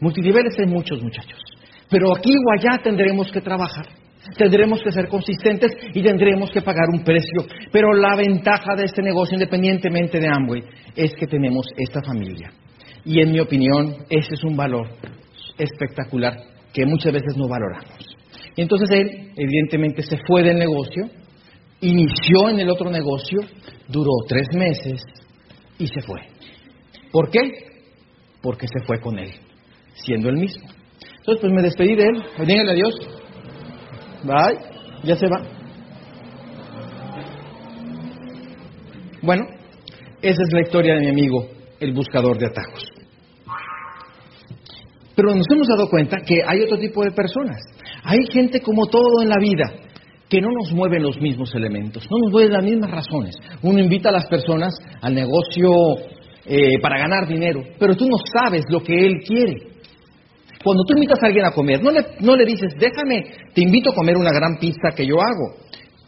Multiniveles 0.00 0.58
hay 0.58 0.66
muchos 0.66 1.02
muchachos, 1.02 1.38
pero 1.90 2.16
aquí 2.16 2.32
o 2.32 2.58
allá 2.58 2.82
tendremos 2.82 3.30
que 3.30 3.40
trabajar. 3.40 3.86
Tendremos 4.38 4.80
que 4.82 4.92
ser 4.92 5.08
consistentes 5.08 5.72
y 5.92 6.00
tendremos 6.00 6.50
que 6.52 6.62
pagar 6.62 6.88
un 6.92 7.02
precio. 7.02 7.44
Pero 7.72 7.92
la 7.92 8.16
ventaja 8.16 8.76
de 8.76 8.84
este 8.84 9.02
negocio, 9.02 9.34
independientemente 9.34 10.20
de 10.20 10.28
Amway, 10.28 10.62
es 10.94 11.12
que 11.14 11.26
tenemos 11.26 11.66
esta 11.76 12.00
familia. 12.02 12.52
Y 13.04 13.20
en 13.20 13.32
mi 13.32 13.40
opinión, 13.40 13.96
ese 14.08 14.34
es 14.34 14.44
un 14.44 14.56
valor 14.56 14.86
espectacular 15.58 16.51
que 16.72 16.86
muchas 16.86 17.12
veces 17.12 17.36
no 17.36 17.48
valoramos. 17.48 18.16
Y 18.56 18.62
entonces 18.62 18.90
él, 18.90 19.32
evidentemente, 19.36 20.02
se 20.02 20.18
fue 20.26 20.42
del 20.42 20.58
negocio, 20.58 21.08
inició 21.80 22.48
en 22.50 22.60
el 22.60 22.70
otro 22.70 22.90
negocio, 22.90 23.40
duró 23.88 24.10
tres 24.28 24.46
meses 24.54 25.02
y 25.78 25.86
se 25.86 26.00
fue. 26.02 26.20
¿Por 27.10 27.30
qué? 27.30 27.40
Porque 28.40 28.66
se 28.66 28.84
fue 28.86 29.00
con 29.00 29.18
él, 29.18 29.30
siendo 29.94 30.28
el 30.28 30.36
mismo. 30.36 30.64
Entonces, 31.18 31.40
pues 31.40 31.52
me 31.52 31.62
despedí 31.62 31.94
de 31.94 32.02
él. 32.02 32.46
Díganle 32.46 32.72
adiós. 32.72 32.94
Bye. 34.24 34.58
Ya 35.04 35.16
se 35.16 35.26
va. 35.26 35.42
Bueno, 39.22 39.44
esa 40.20 40.42
es 40.42 40.52
la 40.52 40.62
historia 40.62 40.94
de 40.94 41.00
mi 41.00 41.08
amigo, 41.08 41.48
el 41.80 41.92
buscador 41.92 42.38
de 42.38 42.46
atajos. 42.46 42.91
Pero 45.14 45.34
nos 45.34 45.46
hemos 45.50 45.68
dado 45.68 45.88
cuenta 45.88 46.18
que 46.26 46.36
hay 46.46 46.60
otro 46.62 46.78
tipo 46.78 47.04
de 47.04 47.12
personas. 47.12 47.58
Hay 48.04 48.18
gente 48.32 48.60
como 48.60 48.86
todo 48.86 49.22
en 49.22 49.28
la 49.28 49.38
vida 49.38 49.70
que 50.28 50.40
no 50.40 50.48
nos 50.50 50.72
mueven 50.72 51.02
los 51.02 51.20
mismos 51.20 51.54
elementos, 51.54 52.08
no 52.10 52.16
nos 52.18 52.32
mueven 52.32 52.52
las 52.52 52.64
mismas 52.64 52.90
razones. 52.90 53.36
Uno 53.60 53.78
invita 53.78 54.08
a 54.08 54.12
las 54.12 54.26
personas 54.26 54.74
al 55.02 55.14
negocio 55.14 55.70
eh, 56.46 56.80
para 56.80 56.98
ganar 56.98 57.28
dinero, 57.28 57.62
pero 57.78 57.94
tú 57.94 58.06
no 58.08 58.16
sabes 58.40 58.64
lo 58.70 58.82
que 58.82 58.94
él 58.94 59.18
quiere. 59.26 59.72
Cuando 60.64 60.84
tú 60.84 60.94
invitas 60.94 61.22
a 61.22 61.26
alguien 61.26 61.44
a 61.44 61.50
comer, 61.50 61.82
no 61.82 61.90
le, 61.90 62.02
no 62.20 62.34
le 62.34 62.46
dices, 62.46 62.74
déjame, 62.78 63.24
te 63.52 63.60
invito 63.60 63.90
a 63.90 63.94
comer 63.94 64.16
una 64.16 64.30
gran 64.32 64.56
pizza 64.58 64.94
que 64.96 65.06
yo 65.06 65.16
hago. 65.20 65.56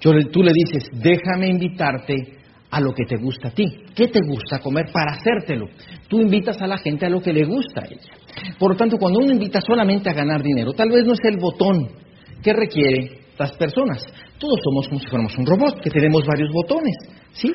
Yo, 0.01 0.13
tú 0.31 0.43
le 0.43 0.53
dices, 0.53 0.89
déjame 0.93 1.49
invitarte 1.49 2.15
a 2.75 2.81
lo 2.81 2.93
que 2.93 3.05
te 3.05 3.17
gusta 3.17 3.49
a 3.49 3.51
ti. 3.53 3.65
¿Qué 3.95 4.09
te 4.09 4.19
gusta 4.27 4.59
comer 4.59 4.87
para 4.93 5.13
hacértelo? 5.13 5.69
Tú 6.09 6.21
invitas 6.21 6.61
a 6.61 6.67
la 6.67 6.77
gente 6.77 7.07
a 7.07 7.09
lo 7.09 7.23
que 7.23 7.33
le 7.33 7.45
gusta 7.45 7.83
a 7.83 7.85
ella. 7.87 8.57
Por 8.59 8.73
lo 8.73 8.77
tanto, 8.77 8.99
cuando 8.99 9.21
uno 9.21 9.33
invita 9.33 9.61
solamente 9.61 10.11
a 10.11 10.13
ganar 10.13 10.43
dinero, 10.43 10.73
tal 10.73 10.91
vez 10.91 11.05
no 11.07 11.13
es 11.13 11.21
el 11.23 11.37
botón 11.37 11.89
que 12.43 12.53
requiere 12.53 13.21
las 13.39 13.53
personas. 13.53 14.05
Todos 14.39 14.59
somos 14.65 14.89
como 14.89 14.99
si 14.99 15.07
fuéramos 15.07 15.39
un 15.39 15.47
robot, 15.47 15.81
que 15.81 15.91
tenemos 15.91 16.27
varios 16.27 16.51
botones, 16.53 16.97
¿sí? 17.33 17.53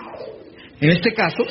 En 0.80 0.90
este 0.90 1.14
caso, 1.14 1.44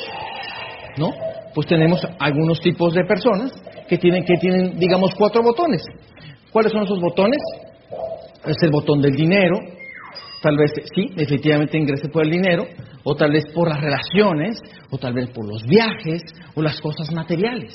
¿no? 0.97 1.11
Pues 1.53 1.67
tenemos 1.67 2.01
algunos 2.19 2.59
tipos 2.61 2.95
de 2.95 3.03
personas 3.05 3.51
que 3.87 3.99
tienen, 3.99 4.25
que 4.25 4.33
tienen, 4.41 4.79
digamos, 4.79 5.13
cuatro 5.15 5.43
botones. 5.43 5.83
¿Cuáles 6.51 6.71
son 6.71 6.85
esos 6.85 6.99
botones? 6.99 7.39
Es 8.47 8.57
el 8.63 8.71
botón 8.71 8.99
del 8.99 9.15
dinero, 9.15 9.59
tal 10.41 10.57
vez 10.57 10.71
sí, 10.95 11.09
efectivamente 11.17 11.77
ingrese 11.77 12.09
por 12.09 12.23
el 12.23 12.31
dinero, 12.31 12.65
o 13.03 13.15
tal 13.15 13.31
vez 13.31 13.45
por 13.53 13.69
las 13.69 13.81
relaciones, 13.81 14.59
o 14.89 14.97
tal 14.97 15.13
vez 15.13 15.29
por 15.29 15.47
los 15.47 15.63
viajes, 15.65 16.21
o 16.55 16.61
las 16.61 16.79
cosas 16.81 17.11
materiales. 17.13 17.73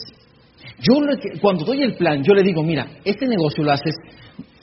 Yo 0.79 0.95
cuando 1.41 1.65
doy 1.65 1.83
el 1.83 1.95
plan, 1.95 2.23
yo 2.23 2.35
le 2.35 2.43
digo, 2.43 2.63
mira, 2.63 2.87
este 3.05 3.27
negocio 3.27 3.63
lo 3.65 3.73
haces, 3.73 3.95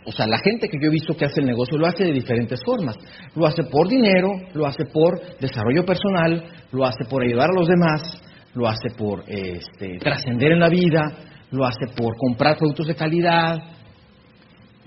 o 0.06 0.12
sea, 0.12 0.28
la 0.28 0.40
gente 0.40 0.68
que 0.68 0.78
yo 0.82 0.88
he 0.88 0.92
visto 0.92 1.16
que 1.16 1.26
hace 1.26 1.42
el 1.42 1.46
negocio 1.46 1.78
lo 1.78 1.88
hace 1.88 2.06
de 2.06 2.12
diferentes 2.12 2.60
formas. 2.66 2.96
Lo 3.36 3.46
hace 3.46 3.64
por 3.64 3.88
dinero, 3.88 4.30
lo 4.54 4.66
hace 4.66 4.86
por 4.86 5.20
desarrollo 5.40 5.86
personal, 5.86 6.44
lo 6.72 6.86
hace 6.86 7.06
por 7.10 7.24
ayudar 7.24 7.50
a 7.52 7.60
los 7.60 7.68
demás, 7.68 8.02
lo 8.54 8.68
hace 8.68 8.90
por 8.98 9.24
este, 9.28 10.00
trascender 10.00 10.54
en 10.54 10.60
la 10.60 10.70
vida, 10.70 11.02
lo 11.52 11.66
hace 11.66 11.88
por 11.96 12.16
comprar 12.18 12.58
productos 12.58 12.88
de 12.88 12.96
calidad. 12.96 13.58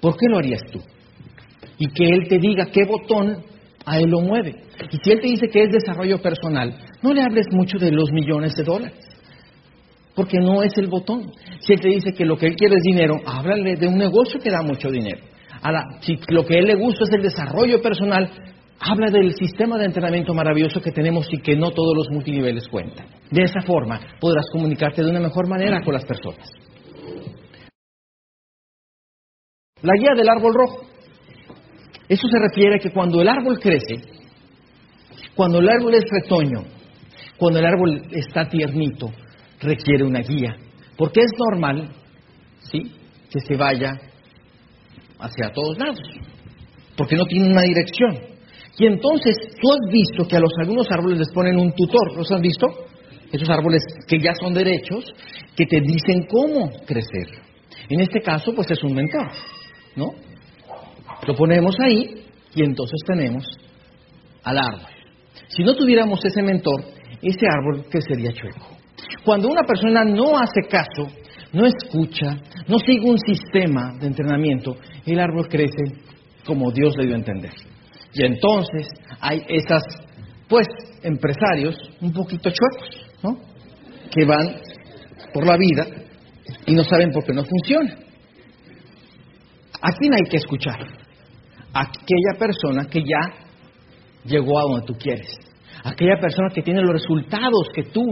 ¿Por 0.00 0.16
qué 0.16 0.26
lo 0.28 0.38
harías 0.38 0.62
tú? 0.70 0.80
Y 1.78 1.88
que 1.88 2.04
él 2.04 2.28
te 2.28 2.38
diga 2.38 2.66
qué 2.66 2.84
botón 2.84 3.44
a 3.84 3.98
él 3.98 4.10
lo 4.10 4.20
mueve. 4.20 4.54
Y 4.90 4.96
si 4.98 5.10
él 5.10 5.20
te 5.20 5.28
dice 5.28 5.48
que 5.48 5.64
es 5.64 5.72
desarrollo 5.72 6.20
personal, 6.20 6.74
no 7.02 7.12
le 7.12 7.22
hables 7.22 7.46
mucho 7.50 7.78
de 7.78 7.90
los 7.90 8.10
millones 8.12 8.54
de 8.54 8.64
dólares, 8.64 8.98
porque 10.14 10.38
no 10.38 10.62
es 10.62 10.72
el 10.78 10.86
botón. 10.86 11.32
Si 11.60 11.72
él 11.72 11.80
te 11.80 11.88
dice 11.88 12.12
que 12.12 12.24
lo 12.24 12.36
que 12.36 12.46
él 12.46 12.56
quiere 12.56 12.76
es 12.76 12.82
dinero, 12.82 13.16
háblale 13.26 13.76
de 13.76 13.88
un 13.88 13.98
negocio 13.98 14.40
que 14.40 14.50
da 14.50 14.62
mucho 14.62 14.90
dinero. 14.90 15.20
Si 16.00 16.18
lo 16.28 16.44
que 16.44 16.58
él 16.58 16.66
le 16.66 16.74
gusta 16.74 17.04
es 17.04 17.12
el 17.12 17.22
desarrollo 17.22 17.80
personal, 17.80 18.30
habla 18.80 19.10
del 19.10 19.34
sistema 19.34 19.78
de 19.78 19.86
entrenamiento 19.86 20.34
maravilloso 20.34 20.80
que 20.80 20.92
tenemos 20.92 21.26
y 21.32 21.38
que 21.38 21.56
no 21.56 21.70
todos 21.70 21.96
los 21.96 22.10
multiniveles 22.10 22.68
cuentan. 22.68 23.06
De 23.30 23.42
esa 23.42 23.62
forma 23.62 23.98
podrás 24.20 24.46
comunicarte 24.52 25.02
de 25.02 25.10
una 25.10 25.20
mejor 25.20 25.48
manera 25.48 25.82
con 25.82 25.94
las 25.94 26.04
personas. 26.04 26.50
La 29.82 29.92
guía 29.98 30.14
del 30.16 30.28
árbol 30.28 30.54
rojo. 30.54 30.93
Eso 32.08 32.28
se 32.28 32.38
refiere 32.38 32.76
a 32.76 32.78
que 32.78 32.90
cuando 32.90 33.20
el 33.20 33.28
árbol 33.28 33.58
crece, 33.58 33.96
cuando 35.34 35.58
el 35.58 35.68
árbol 35.68 35.94
es 35.94 36.04
retoño, 36.10 36.64
cuando 37.36 37.58
el 37.58 37.66
árbol 37.66 38.02
está 38.12 38.48
tiernito, 38.48 39.10
requiere 39.60 40.04
una 40.04 40.20
guía. 40.20 40.56
Porque 40.96 41.20
es 41.20 41.30
normal, 41.38 41.90
¿sí?, 42.70 42.92
que 43.30 43.40
se 43.40 43.56
vaya 43.56 43.90
hacia 45.18 45.52
todos 45.52 45.76
lados, 45.76 45.98
porque 46.96 47.16
no 47.16 47.24
tiene 47.24 47.50
una 47.50 47.62
dirección. 47.62 48.16
Y 48.78 48.86
entonces 48.86 49.34
tú 49.60 49.72
has 49.72 49.92
visto 49.92 50.28
que 50.28 50.36
a 50.36 50.40
los 50.40 50.52
algunos 50.60 50.90
árboles 50.90 51.18
les 51.18 51.30
ponen 51.32 51.58
un 51.58 51.72
tutor, 51.72 52.16
¿los 52.16 52.30
han 52.30 52.42
visto? 52.42 52.66
Esos 53.32 53.48
árboles 53.48 53.82
que 54.06 54.20
ya 54.20 54.32
son 54.40 54.54
derechos, 54.54 55.04
que 55.56 55.66
te 55.66 55.80
dicen 55.80 56.26
cómo 56.28 56.70
crecer. 56.86 57.28
En 57.88 58.00
este 58.00 58.20
caso, 58.20 58.54
pues 58.54 58.70
es 58.70 58.82
un 58.84 58.94
mentor, 58.94 59.28
¿no? 59.96 60.12
Lo 61.26 61.34
ponemos 61.34 61.74
ahí 61.80 62.24
y 62.54 62.62
entonces 62.62 63.00
tenemos 63.06 63.44
al 64.42 64.58
árbol. 64.58 64.90
Si 65.48 65.62
no 65.62 65.74
tuviéramos 65.74 66.24
ese 66.24 66.42
mentor, 66.42 66.84
ese 67.22 67.46
árbol 67.46 67.86
crecería 67.90 68.32
chueco. 68.32 68.76
Cuando 69.24 69.48
una 69.48 69.62
persona 69.62 70.04
no 70.04 70.38
hace 70.38 70.68
caso, 70.68 71.08
no 71.52 71.66
escucha, 71.66 72.36
no 72.68 72.78
sigue 72.78 73.08
un 73.08 73.18
sistema 73.18 73.94
de 73.98 74.08
entrenamiento, 74.08 74.76
el 75.06 75.18
árbol 75.18 75.48
crece 75.48 76.02
como 76.44 76.70
Dios 76.72 76.94
le 76.98 77.06
dio 77.06 77.14
a 77.14 77.18
entender. 77.18 77.52
Y 78.12 78.24
entonces 78.26 78.88
hay 79.20 79.44
esas, 79.48 79.82
pues, 80.48 80.66
empresarios 81.02 81.76
un 82.00 82.12
poquito 82.12 82.50
chuecos, 82.50 83.06
¿no? 83.22 83.38
Que 84.10 84.24
van 84.24 84.56
por 85.32 85.46
la 85.46 85.56
vida 85.56 85.86
y 86.66 86.74
no 86.74 86.84
saben 86.84 87.10
por 87.10 87.24
qué 87.24 87.32
no 87.32 87.44
funciona. 87.44 87.96
¿A 89.80 89.92
quién 89.92 90.14
hay 90.14 90.30
que 90.30 90.36
escuchar? 90.36 91.03
Aquella 91.74 92.38
persona 92.38 92.86
que 92.86 93.00
ya 93.00 93.44
llegó 94.24 94.58
a 94.58 94.62
donde 94.62 94.86
tú 94.86 94.94
quieres. 94.94 95.28
Aquella 95.82 96.18
persona 96.20 96.48
que 96.54 96.62
tiene 96.62 96.80
los 96.80 96.92
resultados 96.92 97.68
que 97.74 97.82
tú 97.84 98.04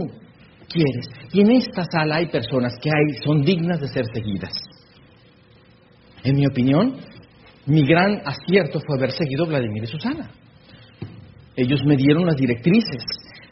quieres. 0.69 1.09
Y 1.31 1.41
en 1.41 1.51
esta 1.51 1.85
sala 1.85 2.17
hay 2.17 2.27
personas 2.27 2.77
que 2.81 2.89
hay, 2.89 3.23
son 3.25 3.41
dignas 3.41 3.79
de 3.79 3.87
ser 3.87 4.05
seguidas. 4.13 4.53
En 6.23 6.35
mi 6.35 6.45
opinión, 6.45 6.97
mi 7.65 7.85
gran 7.85 8.21
acierto 8.25 8.79
fue 8.79 8.97
haber 8.97 9.11
seguido 9.11 9.45
a 9.45 9.47
Vladimir 9.47 9.83
y 9.83 9.87
Susana. 9.87 10.29
Ellos 11.55 11.83
me 11.85 11.95
dieron 11.95 12.25
las 12.25 12.35
directrices 12.35 13.03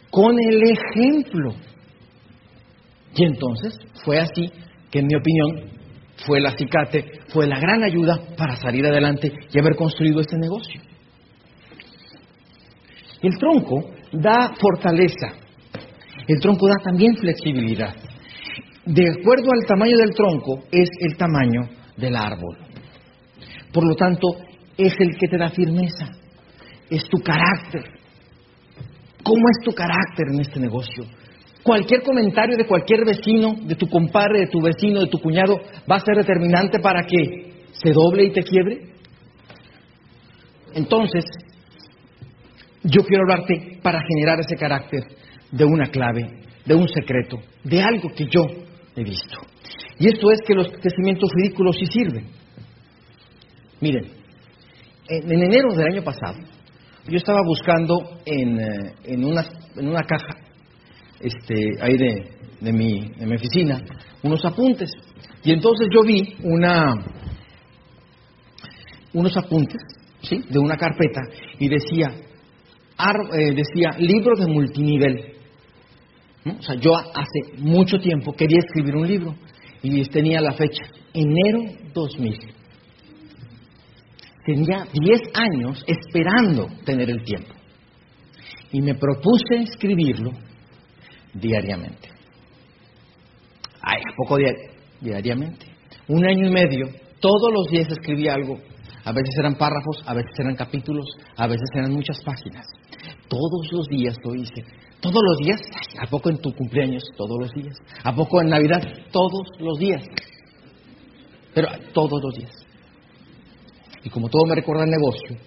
con 0.09 0.35
el 0.39 0.61
ejemplo. 0.63 1.53
Y 3.15 3.25
entonces 3.25 3.77
fue 4.03 4.19
así 4.19 4.51
que, 4.89 4.99
en 4.99 5.07
mi 5.07 5.15
opinión, 5.15 5.80
fue 6.25 6.39
el 6.39 6.45
acicate, 6.45 7.05
fue 7.29 7.47
la 7.47 7.59
gran 7.59 7.83
ayuda 7.83 8.19
para 8.37 8.55
salir 8.55 8.85
adelante 8.85 9.31
y 9.51 9.59
haber 9.59 9.75
construido 9.75 10.21
este 10.21 10.37
negocio. 10.37 10.81
El 13.21 13.37
tronco 13.37 13.91
da 14.11 14.53
fortaleza, 14.59 15.33
el 16.27 16.39
tronco 16.39 16.67
da 16.67 16.75
también 16.83 17.15
flexibilidad. 17.15 17.93
De 18.85 19.03
acuerdo 19.09 19.51
al 19.53 19.65
tamaño 19.67 19.97
del 19.97 20.13
tronco 20.13 20.63
es 20.71 20.89
el 20.99 21.15
tamaño 21.17 21.69
del 21.97 22.15
árbol. 22.15 22.57
Por 23.71 23.87
lo 23.87 23.95
tanto, 23.95 24.27
es 24.77 24.93
el 24.99 25.17
que 25.17 25.27
te 25.27 25.37
da 25.37 25.49
firmeza, 25.49 26.09
es 26.89 27.03
tu 27.05 27.19
carácter. 27.19 27.83
¿Cómo 29.23 29.49
es 29.49 29.63
tu 29.63 29.71
carácter 29.71 30.25
en 30.33 30.41
este 30.41 30.59
negocio? 30.59 31.05
Cualquier 31.63 32.01
comentario 32.01 32.57
de 32.57 32.65
cualquier 32.65 33.05
vecino, 33.05 33.53
de 33.61 33.75
tu 33.75 33.87
compadre, 33.87 34.39
de 34.39 34.47
tu 34.47 34.61
vecino, 34.61 35.01
de 35.01 35.07
tu 35.07 35.19
cuñado, 35.19 35.57
va 35.89 35.97
a 35.97 35.99
ser 35.99 36.15
determinante 36.15 36.79
para 36.79 37.03
que 37.03 37.65
se 37.71 37.91
doble 37.91 38.25
y 38.25 38.31
te 38.31 38.41
quiebre. 38.41 38.79
Entonces, 40.73 41.23
yo 42.83 43.03
quiero 43.03 43.23
hablarte 43.23 43.79
para 43.83 43.99
generar 44.01 44.39
ese 44.39 44.55
carácter 44.55 45.03
de 45.51 45.65
una 45.65 45.87
clave, 45.89 46.27
de 46.65 46.73
un 46.73 46.87
secreto, 46.87 47.39
de 47.63 47.81
algo 47.81 48.09
que 48.15 48.25
yo 48.25 48.45
he 48.95 49.03
visto. 49.03 49.37
Y 49.99 50.07
esto 50.07 50.31
es 50.31 50.39
que 50.47 50.55
los 50.55 50.67
crecimientos 50.71 51.29
ridículos 51.35 51.77
sí 51.77 51.85
sirven. 51.85 52.25
Miren, 53.81 54.05
en, 55.07 55.31
en 55.31 55.43
enero 55.43 55.73
del 55.75 55.93
año 55.93 56.03
pasado, 56.03 56.39
yo 57.07 57.17
estaba 57.17 57.41
buscando 57.45 58.19
en, 58.25 58.59
eh, 58.59 58.93
en, 59.03 59.25
una, 59.25 59.45
en 59.75 59.87
una 59.87 60.03
caja 60.03 60.40
este, 61.23 61.71
ahí 61.81 61.97
de, 61.97 62.29
de, 62.61 62.73
mi, 62.73 63.09
de 63.17 63.25
mi 63.25 63.35
oficina 63.35 63.81
unos 64.23 64.43
apuntes. 64.45 64.91
Y 65.43 65.51
entonces 65.51 65.87
yo 65.93 66.03
vi 66.03 66.35
una, 66.43 66.93
unos 69.13 69.35
apuntes 69.35 69.81
¿sí? 70.21 70.43
de 70.49 70.59
una 70.59 70.77
carpeta 70.77 71.21
y 71.59 71.67
decía, 71.67 72.13
eh, 73.33 73.53
decía 73.53 73.97
libro 73.99 74.35
de 74.37 74.47
multinivel. 74.47 75.33
O 76.45 76.61
sea, 76.61 76.75
yo 76.75 76.95
hace 76.95 77.57
mucho 77.57 77.99
tiempo 77.99 78.33
quería 78.33 78.59
escribir 78.59 78.95
un 78.95 79.07
libro 79.07 79.35
y 79.83 80.03
tenía 80.05 80.41
la 80.41 80.53
fecha, 80.53 80.83
enero 81.13 81.59
2000. 81.93 82.39
Tenía 84.45 84.87
10 84.91 85.21
años 85.35 85.83
esperando 85.87 86.67
tener 86.83 87.09
el 87.09 87.23
tiempo. 87.23 87.53
Y 88.71 88.81
me 88.81 88.95
propuse 88.95 89.63
escribirlo 89.63 90.31
diariamente. 91.33 92.09
¿a 93.81 94.15
poco? 94.15 94.37
Diariamente. 94.99 95.65
Un 96.07 96.25
año 96.25 96.47
y 96.47 96.51
medio, 96.51 96.87
todos 97.19 97.51
los 97.53 97.67
días 97.71 97.89
escribía 97.89 98.35
algo. 98.35 98.57
A 99.03 99.11
veces 99.11 99.35
eran 99.39 99.55
párrafos, 99.55 100.03
a 100.05 100.13
veces 100.13 100.31
eran 100.37 100.55
capítulos, 100.55 101.05
a 101.35 101.47
veces 101.47 101.67
eran 101.73 101.91
muchas 101.91 102.21
páginas. 102.23 102.65
Todos 103.27 103.71
los 103.71 103.87
días 103.87 104.15
lo 104.23 104.35
hice. 104.35 104.63
Todos 104.99 105.21
los 105.23 105.37
días, 105.37 105.59
¿a 105.99 106.07
poco 106.07 106.29
en 106.29 106.37
tu 106.37 106.53
cumpleaños? 106.53 107.03
Todos 107.17 107.39
los 107.39 107.51
días. 107.53 107.75
¿A 108.03 108.13
poco 108.13 108.41
en 108.41 108.49
Navidad? 108.49 108.81
Todos 109.11 109.47
los 109.59 109.79
días. 109.79 110.03
Pero 111.55 111.67
todos 111.93 112.21
los 112.21 112.35
días. 112.35 112.51
Y 114.03 114.09
como 114.09 114.29
todo 114.29 114.45
me 114.45 114.55
recuerda 114.55 114.83
el 114.83 114.91
negocio, 114.91 115.37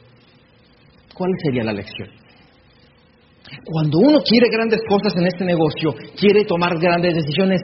¿cuál 1.14 1.30
sería 1.44 1.64
la 1.64 1.72
lección? 1.72 2.23
Cuando 3.64 3.98
uno 3.98 4.20
quiere 4.22 4.48
grandes 4.50 4.80
cosas 4.88 5.14
en 5.16 5.26
este 5.26 5.44
negocio, 5.44 5.94
quiere 6.16 6.44
tomar 6.44 6.78
grandes 6.78 7.14
decisiones, 7.14 7.60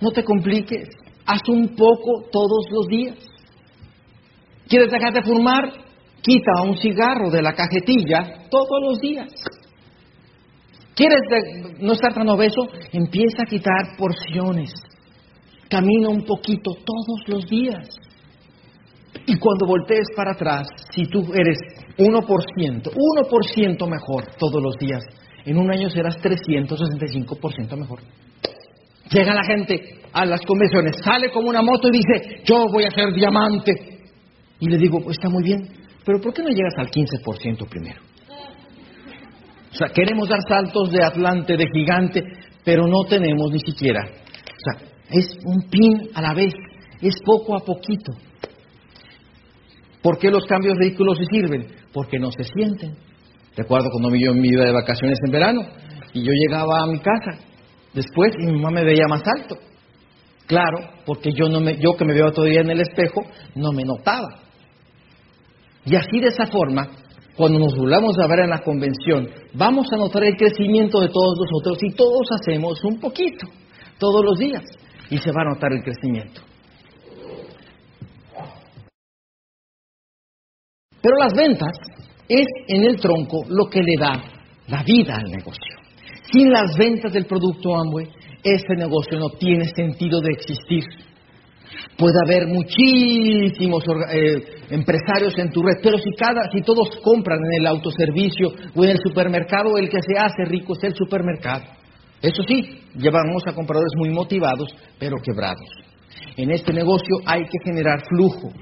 no 0.00 0.10
te 0.10 0.22
compliques, 0.24 0.88
haz 1.26 1.40
un 1.48 1.74
poco 1.74 2.24
todos 2.30 2.66
los 2.70 2.86
días. 2.88 3.16
¿Quieres 4.68 4.90
dejar 4.90 5.12
de 5.12 5.22
fumar? 5.22 5.72
Quita 6.22 6.62
un 6.62 6.76
cigarro 6.76 7.30
de 7.30 7.42
la 7.42 7.52
cajetilla 7.52 8.48
todos 8.50 8.80
los 8.82 9.00
días. 9.00 9.32
¿Quieres 10.94 11.20
no 11.80 11.94
estar 11.94 12.12
tan 12.14 12.28
obeso? 12.28 12.62
Empieza 12.92 13.42
a 13.42 13.46
quitar 13.46 13.96
porciones. 13.96 14.72
Camina 15.68 16.10
un 16.10 16.24
poquito 16.24 16.72
todos 16.74 17.28
los 17.28 17.46
días. 17.46 17.88
Y 19.26 19.38
cuando 19.38 19.66
voltees 19.66 20.06
para 20.14 20.32
atrás, 20.32 20.68
si 20.90 21.06
tú 21.06 21.32
eres 21.32 21.58
1%, 21.96 22.92
1% 22.92 23.88
mejor 23.88 24.26
todos 24.38 24.62
los 24.62 24.76
días, 24.78 25.02
en 25.44 25.58
un 25.58 25.70
año 25.70 25.90
serás 25.90 26.16
365% 26.18 27.76
mejor. 27.76 28.00
Llega 29.10 29.34
la 29.34 29.44
gente 29.44 30.00
a 30.12 30.24
las 30.24 30.40
convenciones, 30.42 30.96
sale 31.04 31.30
como 31.30 31.48
una 31.48 31.62
moto 31.62 31.88
y 31.88 31.92
dice, 31.92 32.42
yo 32.44 32.66
voy 32.70 32.84
a 32.84 32.90
ser 32.90 33.12
diamante. 33.12 33.72
Y 34.60 34.68
le 34.68 34.78
digo, 34.78 35.00
pues 35.02 35.16
está 35.16 35.28
muy 35.28 35.42
bien, 35.42 35.68
pero 36.04 36.20
¿por 36.20 36.32
qué 36.32 36.42
no 36.42 36.48
llegas 36.48 36.74
al 36.78 36.88
15% 36.88 37.68
primero? 37.68 38.00
O 39.72 39.74
sea, 39.74 39.88
queremos 39.88 40.28
dar 40.28 40.40
saltos 40.46 40.92
de 40.92 41.02
Atlante, 41.02 41.56
de 41.56 41.66
gigante, 41.74 42.22
pero 42.64 42.86
no 42.86 43.04
tenemos 43.08 43.50
ni 43.50 43.58
siquiera. 43.60 44.02
O 44.02 44.78
sea, 44.78 44.88
es 45.10 45.38
un 45.44 45.62
pin 45.68 46.10
a 46.14 46.22
la 46.22 46.34
vez, 46.34 46.52
es 47.00 47.14
poco 47.24 47.56
a 47.56 47.60
poquito. 47.60 48.12
¿Por 50.02 50.18
qué 50.18 50.30
los 50.30 50.44
cambios 50.44 50.76
ridículos 50.76 51.18
se 51.18 51.24
sirven? 51.26 51.66
Porque 51.92 52.18
no 52.18 52.30
se 52.32 52.44
sienten. 52.44 52.96
Recuerdo 53.56 53.88
cuando 53.90 54.16
yo 54.16 54.34
me 54.34 54.48
iba 54.48 54.64
de 54.64 54.72
vacaciones 54.72 55.18
en 55.26 55.32
verano 55.32 55.60
y 56.14 56.22
yo 56.24 56.32
llegaba 56.32 56.82
a 56.82 56.86
mi 56.86 56.98
casa 56.98 57.38
después 57.92 58.32
y 58.38 58.46
mi 58.46 58.52
mamá 58.52 58.70
me 58.70 58.84
veía 58.84 59.06
más 59.08 59.22
alto. 59.26 59.56
Claro, 60.46 60.78
porque 61.06 61.32
yo, 61.32 61.48
no 61.48 61.60
me, 61.60 61.76
yo 61.78 61.94
que 61.96 62.04
me 62.04 62.14
veo 62.14 62.32
todavía 62.32 62.60
en 62.60 62.70
el 62.70 62.80
espejo 62.80 63.22
no 63.54 63.72
me 63.72 63.84
notaba. 63.84 64.40
Y 65.84 65.96
así 65.96 66.20
de 66.20 66.28
esa 66.28 66.46
forma, 66.46 66.88
cuando 67.36 67.58
nos 67.58 67.76
volvamos 67.76 68.16
a 68.18 68.26
ver 68.26 68.40
en 68.40 68.50
la 68.50 68.60
convención, 68.60 69.28
vamos 69.54 69.86
a 69.92 69.96
notar 69.96 70.24
el 70.24 70.36
crecimiento 70.36 71.00
de 71.00 71.08
todos 71.08 71.38
nosotros 71.38 71.78
y 71.82 71.94
todos 71.94 72.26
hacemos 72.40 72.82
un 72.84 73.00
poquito, 73.00 73.46
todos 73.98 74.24
los 74.24 74.38
días, 74.38 74.62
y 75.10 75.18
se 75.18 75.30
va 75.30 75.42
a 75.42 75.54
notar 75.54 75.72
el 75.72 75.82
crecimiento. 75.82 76.40
Pero 81.02 81.16
las 81.18 81.32
ventas 81.34 81.72
es 82.34 82.46
en 82.68 82.84
el 82.84 83.00
tronco 83.00 83.44
lo 83.48 83.68
que 83.68 83.80
le 83.80 83.94
da 83.98 84.22
la 84.68 84.82
vida 84.82 85.16
al 85.16 85.30
negocio. 85.30 85.76
Sin 86.32 86.50
las 86.50 86.76
ventas 86.76 87.12
del 87.12 87.26
producto 87.26 87.76
Amway, 87.76 88.06
este 88.42 88.74
negocio 88.76 89.18
no 89.18 89.30
tiene 89.30 89.66
sentido 89.74 90.20
de 90.20 90.32
existir. 90.32 90.84
Puede 91.96 92.14
haber 92.24 92.46
muchísimos 92.46 93.84
eh, 94.12 94.44
empresarios 94.70 95.38
en 95.38 95.50
tu 95.50 95.62
red, 95.62 95.76
pero 95.82 95.98
si, 95.98 96.10
cada, 96.12 96.50
si 96.50 96.62
todos 96.62 96.98
compran 97.02 97.38
en 97.38 97.60
el 97.60 97.66
autoservicio 97.66 98.48
o 98.74 98.84
en 98.84 98.90
el 98.90 98.98
supermercado, 98.98 99.76
el 99.76 99.88
que 99.88 100.00
se 100.00 100.18
hace 100.18 100.44
rico 100.46 100.72
es 100.74 100.84
el 100.84 100.94
supermercado. 100.94 101.64
Eso 102.20 102.42
sí, 102.46 102.80
llevamos 102.94 103.42
a 103.46 103.54
compradores 103.54 103.92
muy 103.96 104.10
motivados, 104.10 104.74
pero 104.98 105.16
quebrados. 105.22 105.68
En 106.36 106.50
este 106.50 106.72
negocio 106.72 107.16
hay 107.26 107.42
que 107.42 107.58
generar 107.64 108.02
flujo, 108.08 108.52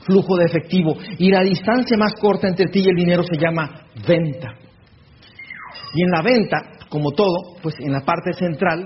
flujo 0.00 0.36
de 0.36 0.46
efectivo, 0.46 0.96
y 1.18 1.30
la 1.30 1.42
distancia 1.42 1.96
más 1.96 2.14
corta 2.20 2.48
entre 2.48 2.66
ti 2.66 2.80
y 2.80 2.88
el 2.88 2.96
dinero 2.96 3.22
se 3.22 3.38
llama 3.38 3.86
venta. 4.06 4.54
Y 5.94 6.02
en 6.02 6.10
la 6.10 6.22
venta, 6.22 6.56
como 6.88 7.12
todo, 7.12 7.56
pues 7.62 7.74
en 7.80 7.92
la 7.92 8.00
parte 8.00 8.32
central 8.32 8.84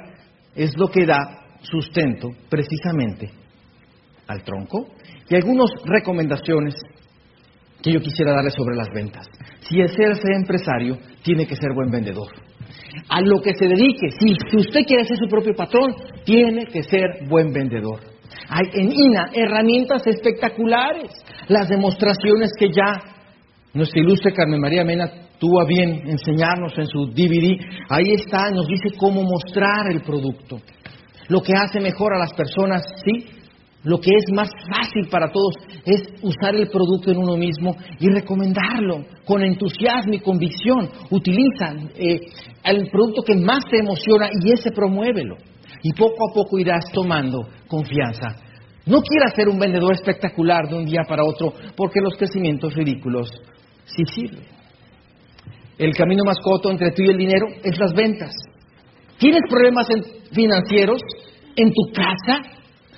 es 0.55 0.77
lo 0.77 0.89
que 0.89 1.07
da 1.07 1.47
sustento 1.63 2.31
precisamente 2.49 3.31
al 4.27 4.43
tronco 4.43 4.89
y 5.29 5.35
algunas 5.35 5.71
recomendaciones 5.85 6.75
que 7.83 7.93
yo 7.93 8.01
quisiera 8.01 8.33
darle 8.33 8.51
sobre 8.51 8.77
las 8.77 8.89
ventas. 8.91 9.27
Si 9.61 9.81
es 9.81 9.93
ser 9.93 10.13
empresario, 10.35 10.99
tiene 11.23 11.47
que 11.47 11.57
ser 11.57 11.73
buen 11.75 11.91
vendedor. 11.91 12.29
A 13.09 13.21
lo 13.21 13.41
que 13.41 13.55
se 13.55 13.67
dedique, 13.67 14.11
si 14.19 14.57
usted 14.57 14.81
quiere 14.87 15.05
ser 15.05 15.17
su 15.17 15.29
propio 15.29 15.55
patrón, 15.55 15.95
tiene 16.25 16.67
que 16.67 16.83
ser 16.83 17.27
buen 17.29 17.53
vendedor. 17.53 18.01
Hay 18.49 18.67
en 18.73 18.93
INA 18.93 19.31
herramientas 19.33 20.07
espectaculares, 20.07 21.11
las 21.49 21.69
demostraciones 21.69 22.51
que 22.59 22.69
ya 22.73 23.03
nuestra 23.75 24.01
ilustre 24.01 24.33
Carmen 24.33 24.61
María 24.61 24.85
Mena 24.85 25.11
tuvo 25.39 25.61
a 25.61 25.67
bien 25.67 26.03
enseñarnos 26.09 26.73
en 26.79 26.87
su 26.87 27.07
DVD. 27.09 27.59
Ahí 27.89 28.13
está, 28.15 28.51
nos 28.51 28.67
dice 28.67 28.97
cómo 28.99 29.23
mostrar 29.23 29.91
el 29.91 30.01
producto. 30.01 30.61
Lo 31.29 31.43
que 31.43 31.53
hace 31.53 31.81
mejor 31.81 32.15
a 32.15 32.19
las 32.19 32.33
personas, 32.33 32.83
sí, 33.05 33.27
lo 33.85 34.01
que 34.01 34.11
es 34.11 34.33
más 34.33 34.49
fácil 34.69 35.09
para 35.11 35.31
todos 35.31 35.55
es 35.85 36.03
usar 36.23 36.55
el 36.57 36.69
producto 36.69 37.11
en 37.11 37.19
uno 37.19 37.37
mismo 37.37 37.77
y 38.01 38.09
recomendarlo 38.09 39.05
con 39.25 39.43
entusiasmo 39.43 40.15
y 40.15 40.21
convicción. 40.21 40.89
Utiliza 41.11 41.75
eh, 41.97 42.21
el 42.65 42.89
producto 42.91 43.23
que 43.23 43.37
más 43.37 43.65
te 43.71 43.79
emociona 43.79 44.31
y 44.43 44.53
ese 44.53 44.73
promuévelo. 44.73 45.37
Y 45.83 45.93
poco 45.93 46.31
a 46.31 46.35
poco 46.35 46.59
irás 46.59 46.85
tomando 46.93 47.49
confianza. 47.69 48.37
No 48.87 49.03
quieras 49.03 49.35
ser 49.35 49.49
un 49.49 49.59
vendedor 49.59 49.93
espectacular 49.93 50.69
de 50.69 50.77
un 50.77 50.87
día 50.87 51.03
para 51.07 51.25
otro 51.25 51.53
porque 51.77 52.01
los 52.01 52.17
crecimientos 52.17 52.75
ridículos 52.75 53.31
sí 53.85 54.05
sirven. 54.07 54.47
El 55.77 55.95
camino 55.95 56.25
más 56.25 56.39
corto 56.43 56.71
entre 56.71 56.91
tú 56.93 57.03
y 57.03 57.11
el 57.11 57.19
dinero 57.19 57.47
es 57.63 57.79
las 57.79 57.93
ventas. 57.93 58.35
¿Tienes 59.19 59.43
problemas 59.49 59.87
financieros 60.33 61.01
en 61.55 61.73
tu 61.73 61.93
casa? 61.93 62.41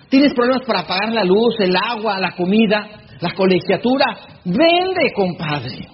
¿Tienes 0.08 0.32
problemas 0.32 0.62
para 0.66 0.86
pagar 0.86 1.12
la 1.12 1.24
luz, 1.24 1.56
el 1.58 1.74
agua, 1.76 2.18
la 2.18 2.32
comida, 2.36 2.88
la 3.20 3.34
colegiatura? 3.34 4.16
Vende, 4.44 5.12
compadre. 5.14 5.88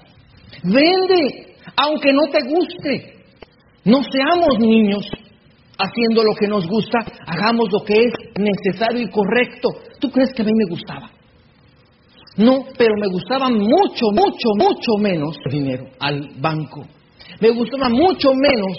Vende, 0.63 1.57
aunque 1.77 2.13
no 2.13 2.23
te 2.31 2.39
guste. 2.49 3.15
No 3.85 4.03
seamos 4.03 4.59
niños 4.59 5.09
haciendo 5.79 6.23
lo 6.23 6.35
que 6.39 6.49
nos 6.49 6.67
gusta, 6.67 6.99
hagamos 7.27 7.69
lo 7.73 7.85
que 7.85 7.95
es 7.95 8.13
necesario 8.39 9.03
y 9.03 9.11
correcto. 9.11 9.69
¿Tú 10.01 10.11
crees 10.11 10.33
que 10.35 10.43
a 10.43 10.45
mí 10.45 10.53
me 10.55 10.71
gustaba? 10.71 11.11
No, 12.37 12.67
pero 12.77 12.95
me 13.01 13.09
gustaba 13.09 13.49
mucho, 13.49 14.07
mucho, 14.13 14.49
mucho 14.59 14.93
menos 15.01 15.37
el 15.47 15.53
dinero 15.53 15.85
al 15.99 16.29
banco. 16.39 16.87
Me 17.41 17.51
gustaba 17.51 17.89
mucho 17.89 18.33
menos 18.35 18.77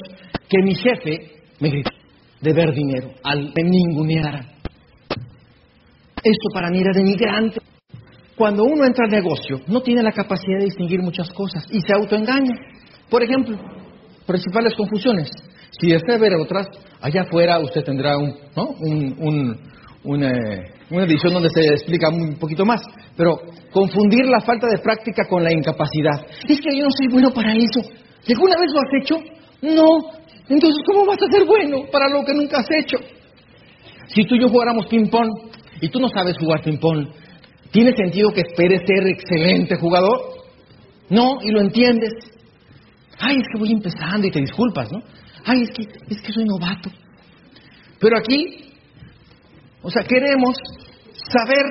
que 0.48 0.62
mi 0.64 0.76
jefe 0.76 1.32
me 1.60 1.70
gritara 1.70 1.98
de 2.42 2.54
ver 2.54 2.72
dinero, 2.74 3.12
al 3.24 3.52
me 3.56 3.64
ninguneara. 3.64 4.46
Esto 6.24 6.50
para 6.54 6.70
mí 6.70 6.80
era 6.80 6.92
denigrante. 6.94 7.60
Cuando 8.36 8.64
uno 8.64 8.86
entra 8.86 9.06
al 9.06 9.12
negocio, 9.12 9.62
no 9.68 9.82
tiene 9.82 10.04
la 10.04 10.12
capacidad 10.12 10.60
de 10.60 10.66
distinguir 10.66 11.02
muchas 11.02 11.30
cosas 11.32 11.66
y 11.72 11.82
se 11.82 11.94
autoengaña. 11.94 12.54
Por 13.10 13.24
ejemplo, 13.24 13.58
principales 14.28 14.76
confusiones. 14.76 15.30
Si 15.80 15.88
desea 15.88 16.18
ver 16.20 16.36
otras, 16.36 16.68
allá 17.02 17.22
afuera 17.22 17.60
usted 17.60 17.84
tendrá 17.84 18.18
un, 18.18 18.30
eh, 20.24 20.60
una 20.90 21.04
edición 21.04 21.34
donde 21.34 21.50
se 21.50 21.62
explica 21.74 22.10
un 22.10 22.36
poquito 22.36 22.66
más, 22.66 22.82
pero 23.16 23.40
confundir 23.72 24.26
la 24.26 24.42
falta 24.42 24.68
de 24.68 24.80
práctica 24.80 25.24
con 25.30 25.44
la 25.44 25.54
incapacidad. 25.54 26.26
Es 26.48 26.60
que 26.62 26.78
yo 26.78 26.86
no 26.86 26.92
soy 26.92 27.08
bueno 27.12 27.32
para 27.32 27.54
eso. 27.54 27.82
¿Alguna 28.28 28.56
vez 28.60 28.72
lo 28.74 28.80
has 28.80 29.04
hecho? 29.04 29.16
No. 29.62 30.18
Entonces, 30.50 30.82
¿cómo 30.86 31.06
vas 31.06 31.18
a 31.22 31.32
ser 31.32 31.46
bueno 31.46 31.84
para 31.92 32.10
lo 32.10 32.24
que 32.24 32.34
nunca 32.34 32.60
has 32.60 32.70
hecho? 32.72 32.98
Si 34.08 34.24
tú 34.24 34.36
y 34.36 34.42
yo 34.42 34.48
jugáramos 34.48 34.88
ping-pong 34.88 35.30
y 35.82 35.90
tú 35.90 36.00
no 36.00 36.08
sabes 36.10 36.38
jugar 36.38 36.62
ping-pong, 36.64 37.08
¿tiene 37.72 37.94
sentido 37.96 38.32
que 38.32 38.42
esperes 38.42 38.82
ser 38.86 39.08
excelente 39.08 39.76
jugador? 39.76 40.20
No, 41.10 41.40
y 41.42 41.52
lo 41.52 41.62
entiendes. 41.62 42.14
Ay, 43.20 43.38
es 43.38 43.46
que 43.52 43.60
voy 43.60 43.72
empezando 43.72 44.28
y 44.28 44.32
te 44.32 44.40
disculpas, 44.40 44.92
¿no? 44.92 45.00
Ay, 45.48 45.64
es 45.64 45.70
que, 45.72 45.84
es 46.14 46.22
que 46.22 46.34
soy 46.34 46.44
novato. 46.44 46.90
Pero 48.00 48.18
aquí, 48.18 48.74
o 49.82 49.90
sea, 49.90 50.04
queremos 50.04 50.58
saber, 51.14 51.66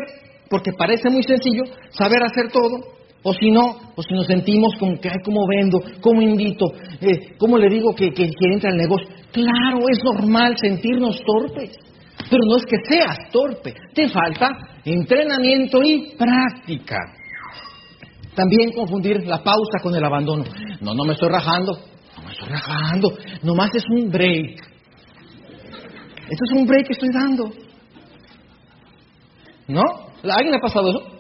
porque 0.49 0.73
parece 0.73 1.11
muy 1.11 1.23
sencillo, 1.23 1.65
saber 1.91 2.23
hacer 2.23 2.51
todo, 2.51 2.97
o 3.23 3.35
si 3.35 3.51
no, 3.51 3.93
o 3.95 4.03
si 4.03 4.15
nos 4.15 4.27
sentimos 4.27 4.75
como 4.79 4.99
que, 4.99 5.11
ay, 5.11 5.19
¿cómo 5.23 5.47
vendo? 5.47 5.83
¿Cómo 6.01 6.23
invito? 6.23 6.67
Eh, 7.03 7.37
¿Cómo 7.39 7.59
le 7.59 7.69
digo 7.69 7.95
que, 7.95 8.11
que, 8.15 8.25
que 8.25 8.53
entra 8.53 8.71
al 8.71 8.79
negocio? 8.79 9.09
Claro, 9.31 9.81
es 9.91 10.03
normal 10.03 10.57
sentirnos 10.59 11.21
torpes, 11.21 11.77
pero 12.31 12.43
no 12.49 12.57
es 12.57 12.65
que 12.65 12.77
seas 12.89 13.31
torpe, 13.31 13.75
te 13.95 14.09
falta 14.09 14.49
entrenamiento 14.85 15.83
y 15.83 16.15
práctica. 16.17 16.97
También 18.35 18.73
confundir 18.73 19.27
la 19.27 19.43
pausa 19.43 19.81
con 19.83 19.95
el 19.95 20.05
abandono. 20.05 20.45
No, 20.81 20.95
no 20.95 21.05
me 21.05 21.13
estoy 21.13 21.29
rajando, 21.29 21.79
estoy 22.37 22.49
rajando, 22.49 23.17
nomás 23.43 23.75
es 23.75 23.85
un 23.91 24.11
break. 24.11 24.61
Esto 26.29 26.45
es 26.45 26.53
un 26.53 26.67
break 26.67 26.87
que 26.87 26.93
estoy 26.93 27.09
dando. 27.13 27.53
¿No? 29.69 29.83
¿A 29.83 30.37
alguien 30.37 30.55
ha 30.55 30.61
pasado 30.61 30.91
eso? 30.91 31.17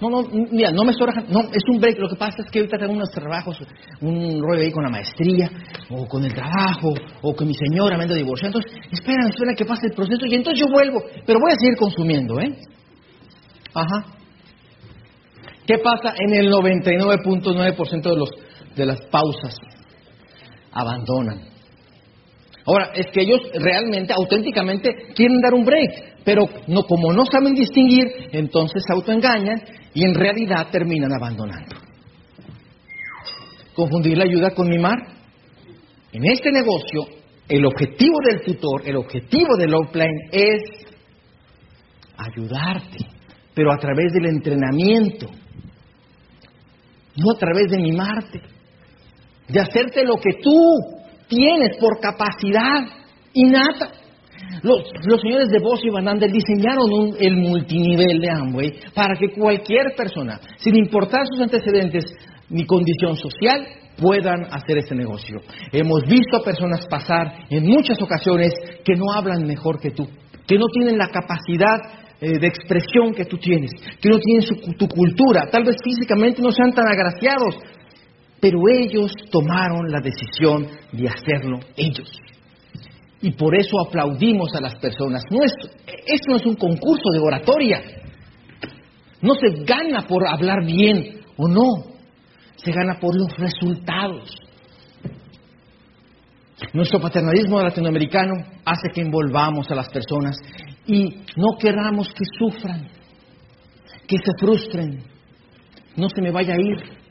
No, 0.00 0.10
no, 0.10 0.28
mira, 0.50 0.72
no 0.72 0.84
me 0.84 0.90
estoy 0.90 1.06
rajando. 1.06 1.32
No, 1.32 1.48
es 1.48 1.62
un 1.68 1.80
break. 1.80 1.98
Lo 1.98 2.08
que 2.08 2.16
pasa 2.16 2.42
es 2.44 2.50
que 2.50 2.58
ahorita 2.58 2.76
tengo 2.76 2.92
unos 2.92 3.10
trabajos, 3.10 3.56
un 4.00 4.42
rollo 4.42 4.62
ahí 4.62 4.72
con 4.72 4.82
la 4.82 4.90
maestría, 4.90 5.48
o 5.90 6.06
con 6.06 6.24
el 6.24 6.34
trabajo, 6.34 6.92
o 7.22 7.34
con 7.34 7.46
mi 7.46 7.54
señora 7.54 7.96
me 7.96 8.02
ando 8.02 8.16
divorciando. 8.16 8.58
Entonces, 8.58 8.80
espera, 8.90 9.28
espera 9.28 9.54
que 9.56 9.64
pase 9.64 9.86
el 9.86 9.94
proceso 9.94 10.26
y 10.26 10.34
entonces 10.34 10.60
yo 10.60 10.72
vuelvo. 10.72 11.02
Pero 11.24 11.38
voy 11.38 11.52
a 11.52 11.56
seguir 11.56 11.76
consumiendo, 11.78 12.40
¿eh? 12.40 12.52
Ajá. 13.74 14.06
¿Qué 15.66 15.78
pasa 15.78 16.14
en 16.18 16.34
el 16.34 16.50
99.9% 16.50 18.02
de, 18.02 18.16
los, 18.16 18.30
de 18.74 18.86
las 18.86 19.00
pausas? 19.06 19.54
Abandonan. 20.72 21.52
Ahora, 22.64 22.92
es 22.94 23.06
que 23.12 23.22
ellos 23.22 23.40
realmente, 23.54 24.12
auténticamente, 24.12 25.12
quieren 25.14 25.40
dar 25.40 25.54
un 25.54 25.64
break, 25.64 26.22
pero 26.24 26.48
no, 26.68 26.84
como 26.84 27.12
no 27.12 27.24
saben 27.26 27.54
distinguir, 27.54 28.06
entonces 28.32 28.82
se 28.86 28.92
autoengañan 28.92 29.60
y 29.94 30.04
en 30.04 30.14
realidad 30.14 30.68
terminan 30.70 31.12
abandonando. 31.12 31.76
Confundir 33.74 34.16
la 34.16 34.24
ayuda 34.24 34.50
con 34.50 34.68
mimar. 34.68 34.98
En 36.12 36.24
este 36.30 36.52
negocio, 36.52 37.06
el 37.48 37.64
objetivo 37.66 38.18
del 38.30 38.42
tutor, 38.42 38.82
el 38.86 38.96
objetivo 38.96 39.56
del 39.56 39.74
offline 39.74 40.28
es 40.30 40.62
ayudarte, 42.16 42.98
pero 43.54 43.72
a 43.72 43.78
través 43.78 44.12
del 44.12 44.26
entrenamiento, 44.26 45.26
no 47.16 47.34
a 47.34 47.38
través 47.38 47.70
de 47.70 47.78
mimarte, 47.78 48.40
de 49.48 49.60
hacerte 49.60 50.04
lo 50.04 50.16
que 50.16 50.34
tú 50.42 50.56
tienes 51.28 51.76
por 51.78 52.00
capacidad 52.00 52.86
innata. 53.32 53.92
Los, 54.62 54.82
los 55.04 55.20
señores 55.20 55.48
de 55.48 55.60
Bosch 55.60 55.84
y 55.84 55.90
Van 55.90 56.08
Andel 56.08 56.32
diseñaron 56.32 56.92
un, 56.92 57.16
el 57.18 57.36
multinivel 57.36 58.20
de 58.20 58.30
Amway 58.30 58.72
para 58.94 59.14
que 59.14 59.30
cualquier 59.30 59.94
persona, 59.96 60.40
sin 60.56 60.76
importar 60.76 61.26
sus 61.26 61.40
antecedentes 61.40 62.04
ni 62.50 62.66
condición 62.66 63.16
social, 63.16 63.66
puedan 63.96 64.44
hacer 64.50 64.78
este 64.78 64.94
negocio. 64.94 65.40
Hemos 65.72 66.02
visto 66.04 66.36
a 66.36 66.44
personas 66.44 66.86
pasar 66.86 67.46
en 67.50 67.66
muchas 67.66 68.00
ocasiones 68.00 68.52
que 68.84 68.94
no 68.94 69.12
hablan 69.14 69.46
mejor 69.46 69.80
que 69.80 69.90
tú, 69.90 70.06
que 70.46 70.58
no 70.58 70.66
tienen 70.66 70.98
la 70.98 71.08
capacidad 71.08 72.02
eh, 72.20 72.38
de 72.38 72.46
expresión 72.46 73.14
que 73.14 73.24
tú 73.24 73.38
tienes, 73.38 73.70
que 74.00 74.08
no 74.08 74.18
tienen 74.18 74.42
su, 74.42 74.54
tu 74.76 74.88
cultura, 74.88 75.48
tal 75.50 75.64
vez 75.64 75.76
físicamente 75.82 76.42
no 76.42 76.50
sean 76.50 76.72
tan 76.72 76.86
agraciados, 76.86 77.56
pero 78.42 78.58
ellos 78.68 79.12
tomaron 79.30 79.88
la 79.88 80.00
decisión 80.00 80.66
de 80.90 81.08
hacerlo 81.08 81.60
ellos. 81.76 82.10
Y 83.20 83.30
por 83.30 83.54
eso 83.54 83.76
aplaudimos 83.86 84.52
a 84.56 84.60
las 84.60 84.74
personas. 84.80 85.22
Esto 85.30 86.32
no 86.32 86.36
es 86.38 86.46
un 86.46 86.56
concurso 86.56 87.08
de 87.12 87.20
oratoria. 87.20 87.80
No 89.20 89.34
se 89.36 89.62
gana 89.62 90.08
por 90.08 90.26
hablar 90.26 90.66
bien 90.66 91.20
o 91.36 91.46
no. 91.46 91.92
Se 92.56 92.72
gana 92.72 92.98
por 92.98 93.16
los 93.16 93.28
resultados. 93.36 94.34
Nuestro 96.72 96.98
paternalismo 96.98 97.62
latinoamericano 97.62 98.44
hace 98.64 98.88
que 98.92 99.02
envolvamos 99.02 99.70
a 99.70 99.76
las 99.76 99.88
personas 99.88 100.36
y 100.88 101.14
no 101.36 101.56
queramos 101.60 102.08
que 102.12 102.24
sufran, 102.40 102.88
que 104.08 104.16
se 104.16 104.32
frustren. 104.36 105.04
No 105.94 106.08
se 106.08 106.20
me 106.20 106.32
vaya 106.32 106.54
a 106.54 106.60
ir, 106.60 107.01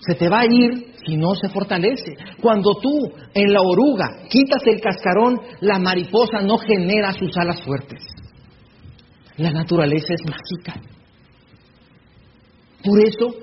se 0.00 0.14
te 0.14 0.28
va 0.28 0.40
a 0.40 0.46
ir 0.46 0.94
si 1.04 1.16
no 1.16 1.34
se 1.34 1.48
fortalece. 1.48 2.14
Cuando 2.40 2.74
tú 2.80 3.12
en 3.34 3.52
la 3.52 3.60
oruga 3.60 4.22
quitas 4.28 4.62
el 4.66 4.80
cascarón, 4.80 5.40
la 5.60 5.78
mariposa 5.78 6.40
no 6.42 6.58
genera 6.58 7.12
sus 7.12 7.36
alas 7.36 7.62
fuertes. 7.62 8.00
La 9.36 9.52
naturaleza 9.52 10.14
es 10.14 10.20
mágica. 10.24 10.80
Por 12.84 13.00
eso 13.00 13.34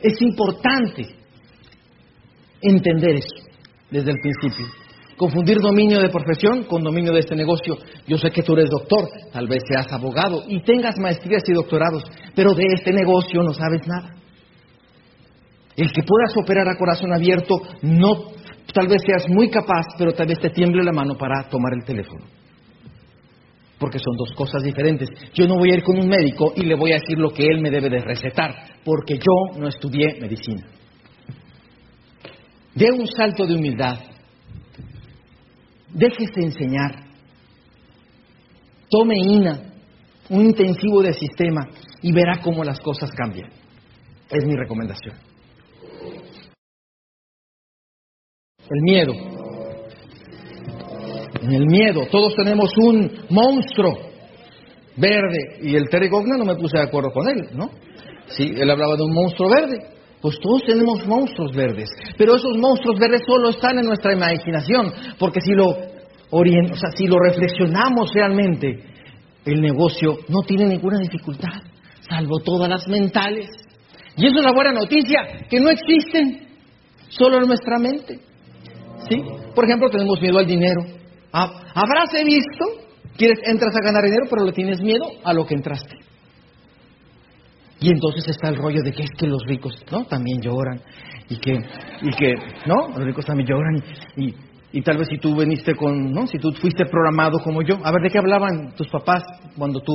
es 0.00 0.20
importante 0.22 1.06
entender 2.60 3.16
eso 3.16 3.46
desde 3.90 4.10
el 4.10 4.18
principio. 4.20 4.66
Confundir 5.16 5.60
dominio 5.60 6.00
de 6.00 6.08
profesión 6.08 6.64
con 6.64 6.82
dominio 6.82 7.12
de 7.12 7.20
este 7.20 7.36
negocio. 7.36 7.76
Yo 8.06 8.16
sé 8.16 8.30
que 8.30 8.42
tú 8.42 8.54
eres 8.54 8.70
doctor, 8.70 9.08
tal 9.32 9.46
vez 9.46 9.62
seas 9.68 9.92
abogado 9.92 10.42
y 10.48 10.62
tengas 10.62 10.98
maestrías 10.98 11.42
y 11.46 11.52
doctorados, 11.52 12.02
pero 12.34 12.54
de 12.54 12.64
este 12.74 12.92
negocio 12.92 13.42
no 13.42 13.52
sabes 13.52 13.86
nada. 13.86 14.21
El 15.76 15.90
que 15.92 16.02
puedas 16.02 16.36
operar 16.36 16.68
a 16.68 16.76
corazón 16.76 17.12
abierto, 17.12 17.54
no, 17.82 18.32
tal 18.72 18.88
vez 18.88 19.02
seas 19.06 19.28
muy 19.28 19.48
capaz, 19.48 19.86
pero 19.98 20.12
tal 20.12 20.26
vez 20.26 20.38
te 20.38 20.50
tiemble 20.50 20.82
la 20.84 20.92
mano 20.92 21.16
para 21.16 21.48
tomar 21.48 21.72
el 21.74 21.84
teléfono. 21.84 22.24
Porque 23.78 23.98
son 23.98 24.16
dos 24.16 24.32
cosas 24.36 24.62
diferentes. 24.62 25.08
Yo 25.34 25.48
no 25.48 25.56
voy 25.56 25.70
a 25.70 25.74
ir 25.74 25.82
con 25.82 25.98
un 25.98 26.08
médico 26.08 26.52
y 26.54 26.62
le 26.64 26.74
voy 26.74 26.92
a 26.92 26.98
decir 26.98 27.18
lo 27.18 27.30
que 27.30 27.46
él 27.46 27.60
me 27.60 27.70
debe 27.70 27.88
de 27.88 28.00
recetar, 28.00 28.54
porque 28.84 29.14
yo 29.14 29.58
no 29.58 29.66
estudié 29.68 30.20
medicina. 30.20 30.66
Dé 32.74 32.90
un 32.92 33.06
salto 33.06 33.46
de 33.46 33.54
humildad. 33.54 33.98
Déjese 35.92 36.42
enseñar. 36.42 37.06
Tome 38.88 39.16
INA, 39.16 39.58
un 40.28 40.42
intensivo 40.42 41.02
de 41.02 41.14
sistema, 41.14 41.66
y 42.02 42.12
verá 42.12 42.40
cómo 42.42 42.62
las 42.62 42.78
cosas 42.78 43.10
cambian. 43.10 43.50
Es 44.30 44.44
mi 44.44 44.54
recomendación. 44.54 45.31
El 48.70 48.82
miedo. 48.82 49.12
En 51.42 51.52
el 51.52 51.66
miedo, 51.66 52.06
todos 52.10 52.34
tenemos 52.36 52.70
un 52.78 53.10
monstruo 53.30 53.98
verde. 54.96 55.58
Y 55.62 55.74
el 55.74 55.88
Terry 55.88 56.08
no 56.10 56.44
me 56.44 56.54
puse 56.56 56.78
de 56.78 56.84
acuerdo 56.84 57.10
con 57.12 57.28
él, 57.28 57.48
¿no? 57.54 57.70
Sí, 58.28 58.52
él 58.56 58.70
hablaba 58.70 58.96
de 58.96 59.02
un 59.02 59.12
monstruo 59.12 59.50
verde. 59.50 59.78
Pues 60.20 60.38
todos 60.40 60.62
tenemos 60.64 61.04
monstruos 61.06 61.52
verdes. 61.54 61.90
Pero 62.16 62.36
esos 62.36 62.56
monstruos 62.56 62.98
verdes 62.98 63.22
solo 63.26 63.50
están 63.50 63.78
en 63.78 63.86
nuestra 63.86 64.14
imaginación. 64.14 64.92
Porque 65.18 65.40
si 65.40 65.52
lo, 65.52 65.76
orient 66.30 66.72
o 66.72 66.76
sea, 66.76 66.90
si 66.94 67.06
lo 67.06 67.16
reflexionamos 67.18 68.12
realmente, 68.14 68.84
el 69.44 69.60
negocio 69.60 70.18
no 70.28 70.42
tiene 70.42 70.66
ninguna 70.66 70.98
dificultad, 70.98 71.62
salvo 72.08 72.38
todas 72.40 72.68
las 72.68 72.86
mentales. 72.86 73.48
Y 74.16 74.26
eso 74.26 74.38
es 74.38 74.44
la 74.44 74.52
buena 74.52 74.72
noticia, 74.72 75.46
que 75.48 75.58
no 75.58 75.70
existen, 75.70 76.48
solo 77.08 77.38
en 77.38 77.48
nuestra 77.48 77.78
mente. 77.78 78.20
¿Sí? 79.10 79.22
Por 79.54 79.64
ejemplo, 79.64 79.90
tenemos 79.90 80.20
miedo 80.20 80.38
al 80.38 80.46
dinero. 80.46 80.82
Ah, 81.32 81.50
Habráse 81.74 82.24
visto, 82.24 82.64
quieres, 83.16 83.38
entras 83.44 83.74
a 83.74 83.84
ganar 83.84 84.02
dinero, 84.04 84.26
pero 84.28 84.44
le 84.44 84.52
tienes 84.52 84.80
miedo 84.80 85.04
a 85.24 85.32
lo 85.32 85.46
que 85.46 85.54
entraste. 85.54 85.96
Y 87.80 87.90
entonces 87.90 88.28
está 88.28 88.48
el 88.48 88.56
rollo 88.56 88.80
de 88.82 88.92
que 88.92 89.02
es 89.02 89.10
que 89.18 89.26
los 89.26 89.42
ricos, 89.44 89.74
¿no? 89.90 90.04
También 90.04 90.40
lloran. 90.40 90.80
Y 91.28 91.36
que, 91.38 91.52
y 91.52 92.10
que, 92.10 92.34
¿no? 92.66 92.88
Los 92.90 93.04
ricos 93.04 93.24
también 93.24 93.48
lloran. 93.48 93.82
Y, 94.16 94.34
y 94.72 94.82
tal 94.82 94.98
vez 94.98 95.08
si 95.08 95.18
tú 95.18 95.34
viniste 95.34 95.74
con, 95.74 96.12
¿no? 96.12 96.26
Si 96.26 96.38
tú 96.38 96.52
fuiste 96.52 96.84
programado 96.86 97.38
como 97.42 97.62
yo. 97.62 97.76
A 97.82 97.90
ver, 97.90 98.02
¿de 98.02 98.10
qué 98.10 98.18
hablaban 98.18 98.74
tus 98.76 98.88
papás 98.88 99.24
cuando 99.56 99.80
tú 99.80 99.92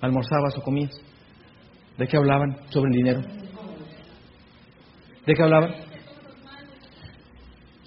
almorzabas 0.00 0.56
o 0.58 0.62
comías? 0.62 0.92
¿De 1.96 2.06
qué 2.06 2.16
hablaban 2.16 2.56
sobre 2.70 2.90
el 2.90 2.96
dinero? 2.96 3.20
¿De 5.24 5.34
qué 5.34 5.42
hablaban? 5.42 5.74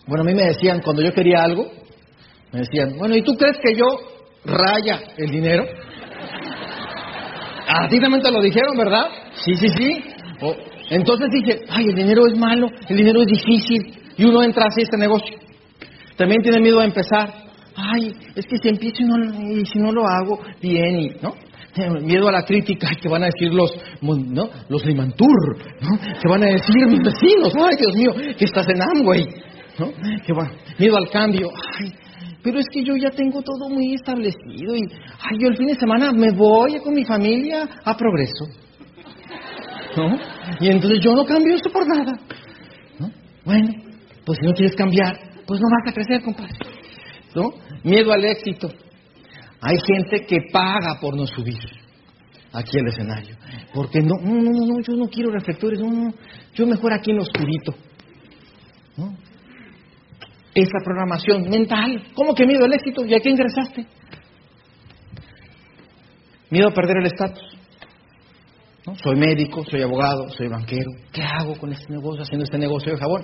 Bueno, 0.08 0.24
a 0.24 0.26
mí 0.26 0.34
me 0.34 0.48
decían, 0.48 0.82
cuando 0.82 1.02
yo 1.02 1.14
quería 1.14 1.44
algo, 1.44 1.70
me 2.52 2.60
decían, 2.60 2.98
bueno, 2.98 3.16
¿y 3.16 3.22
tú 3.22 3.36
crees 3.36 3.58
que 3.58 3.76
yo 3.76 3.86
raya 4.48 5.02
el 5.18 5.30
dinero. 5.30 5.66
A 7.68 7.88
ti 7.90 8.00
también 8.00 8.24
te 8.24 8.32
lo 8.32 8.42
dijeron, 8.42 8.78
¿verdad? 8.78 9.08
Sí, 9.44 9.56
sí, 9.56 9.68
sí. 9.70 10.04
Entonces 10.90 11.28
dice, 11.32 11.60
ay, 11.70 11.86
el 11.90 11.96
dinero 11.96 12.26
es 12.28 12.38
malo, 12.38 12.70
el 12.88 12.98
dinero 12.98 13.22
es 13.22 13.28
difícil, 13.28 13.94
y 14.18 14.24
uno 14.24 14.42
entra 14.44 14.66
así 14.68 14.82
a 14.82 14.84
este 14.84 14.98
negocio. 14.98 15.36
También 16.16 16.42
tiene 16.42 16.62
miedo 16.62 16.80
a 16.80 16.86
empezar. 16.86 17.30
Ay, 17.76 18.14
es 18.36 18.46
que 18.46 18.58
si 18.58 18.70
empiezo 18.70 19.04
y, 19.04 19.06
no, 19.06 19.52
y 19.52 19.66
si 19.66 19.78
no 19.80 19.92
lo 19.92 20.08
hago 20.08 20.40
bien, 20.62 21.00
y, 21.00 21.10
¿no? 21.22 21.36
Miedo 22.02 22.28
a 22.28 22.32
la 22.32 22.42
crítica, 22.42 22.90
que 23.00 23.08
van 23.08 23.22
a 23.22 23.28
decir 23.28 23.54
los, 23.54 23.72
¿no? 24.02 24.50
Los 24.70 24.84
Limantur, 24.84 25.58
¿no? 25.82 26.00
Que 26.00 26.28
van 26.28 26.42
a 26.42 26.48
decir 26.48 26.88
mis 26.88 27.02
vecinos, 27.04 27.54
ay, 27.56 27.76
Dios 27.78 27.96
mío, 27.96 28.36
que 28.36 28.46
estás 28.46 28.68
en 28.70 28.82
Amway, 28.82 29.28
¿no? 29.80 29.92
Que 30.26 30.34
va- 30.34 30.52
miedo 30.80 30.98
al 30.98 31.10
cambio, 31.10 31.50
ay, 31.80 31.94
pero 32.44 32.60
es 32.60 32.66
que 32.72 32.84
yo 32.84 32.96
ya 32.96 33.10
tengo 33.12 33.42
todo 33.42 33.70
muy 33.70 33.94
establecido 33.96 34.76
y, 34.76 34.82
ay, 34.82 35.38
yo 35.40 35.48
el 35.50 35.58
fin 35.58 35.68
de 35.68 35.76
semana 35.76 36.12
me 36.12 36.32
voy 36.32 36.80
con 36.80 36.94
mi 36.94 37.04
familia 37.06 37.68
a 37.84 37.96
progreso, 37.98 38.46
¿no? 39.98 40.18
Y 40.60 40.68
entonces 40.70 41.00
yo 41.02 41.14
no 41.14 41.26
cambio 41.26 41.56
eso 41.56 41.70
por 41.70 41.86
nada, 41.88 42.20
¿no? 43.00 43.12
Bueno, 43.46 43.70
pues 44.26 44.38
si 44.42 44.48
no 44.48 44.54
quieres 44.54 44.76
cambiar, 44.76 45.18
pues 45.46 45.60
no 45.60 45.68
vas 45.72 45.92
a 45.92 45.94
crecer, 45.94 46.22
compadre. 46.24 46.54
¿No? 47.36 47.50
Miedo 47.84 48.12
al 48.12 48.26
éxito. 48.26 48.70
Hay 49.62 49.78
gente 49.86 50.26
que 50.26 50.38
paga 50.52 51.00
por 51.00 51.16
no 51.16 51.26
subir 51.28 51.58
aquí 52.52 52.80
al 52.80 52.88
escenario. 52.88 53.36
Porque 53.74 54.00
no, 54.02 54.16
no, 54.22 54.42
no, 54.42 54.66
no, 54.66 54.80
yo 54.82 54.94
no 54.96 55.08
quiero 55.08 55.30
reflectores, 55.32 55.80
no, 55.80 55.90
no, 55.92 56.14
yo 56.54 56.66
mejor 56.66 56.94
aquí 56.94 57.12
en 57.12 57.18
lo 57.18 57.24
oscurito. 57.24 57.76
¿No? 58.98 59.16
Esa 60.58 60.80
programación 60.84 61.48
mental, 61.52 62.04
¿cómo 62.16 62.34
que 62.34 62.48
miedo 62.48 62.66
al 62.66 62.74
éxito? 62.74 63.06
¿Y 63.06 63.14
a 63.14 63.20
qué 63.20 63.30
ingresaste? 63.30 63.86
Miedo 66.50 66.70
a 66.70 66.74
perder 66.74 66.98
el 66.98 67.06
estatus. 67.06 67.56
¿no? 68.88 68.96
Soy 68.96 69.18
médico, 69.18 69.64
soy 69.70 69.84
abogado, 69.84 70.28
soy 70.30 70.48
banquero. 70.48 70.90
¿Qué 71.14 71.22
hago 71.22 71.56
con 71.60 71.72
este 71.74 71.94
negocio, 71.94 72.24
haciendo 72.24 72.46
este 72.46 72.58
negocio 72.58 72.92
de 72.92 72.98
jabón? 72.98 73.24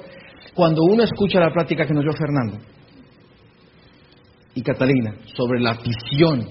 Cuando 0.53 0.83
uno 0.83 1.01
escucha 1.01 1.39
la 1.39 1.51
plática 1.51 1.87
que 1.87 1.95
nos 1.95 2.03
dio 2.03 2.13
Fernando 2.13 2.59
y 4.53 4.61
Catalina 4.61 5.15
sobre 5.35 5.59
la 5.59 5.73
visión 5.73 6.47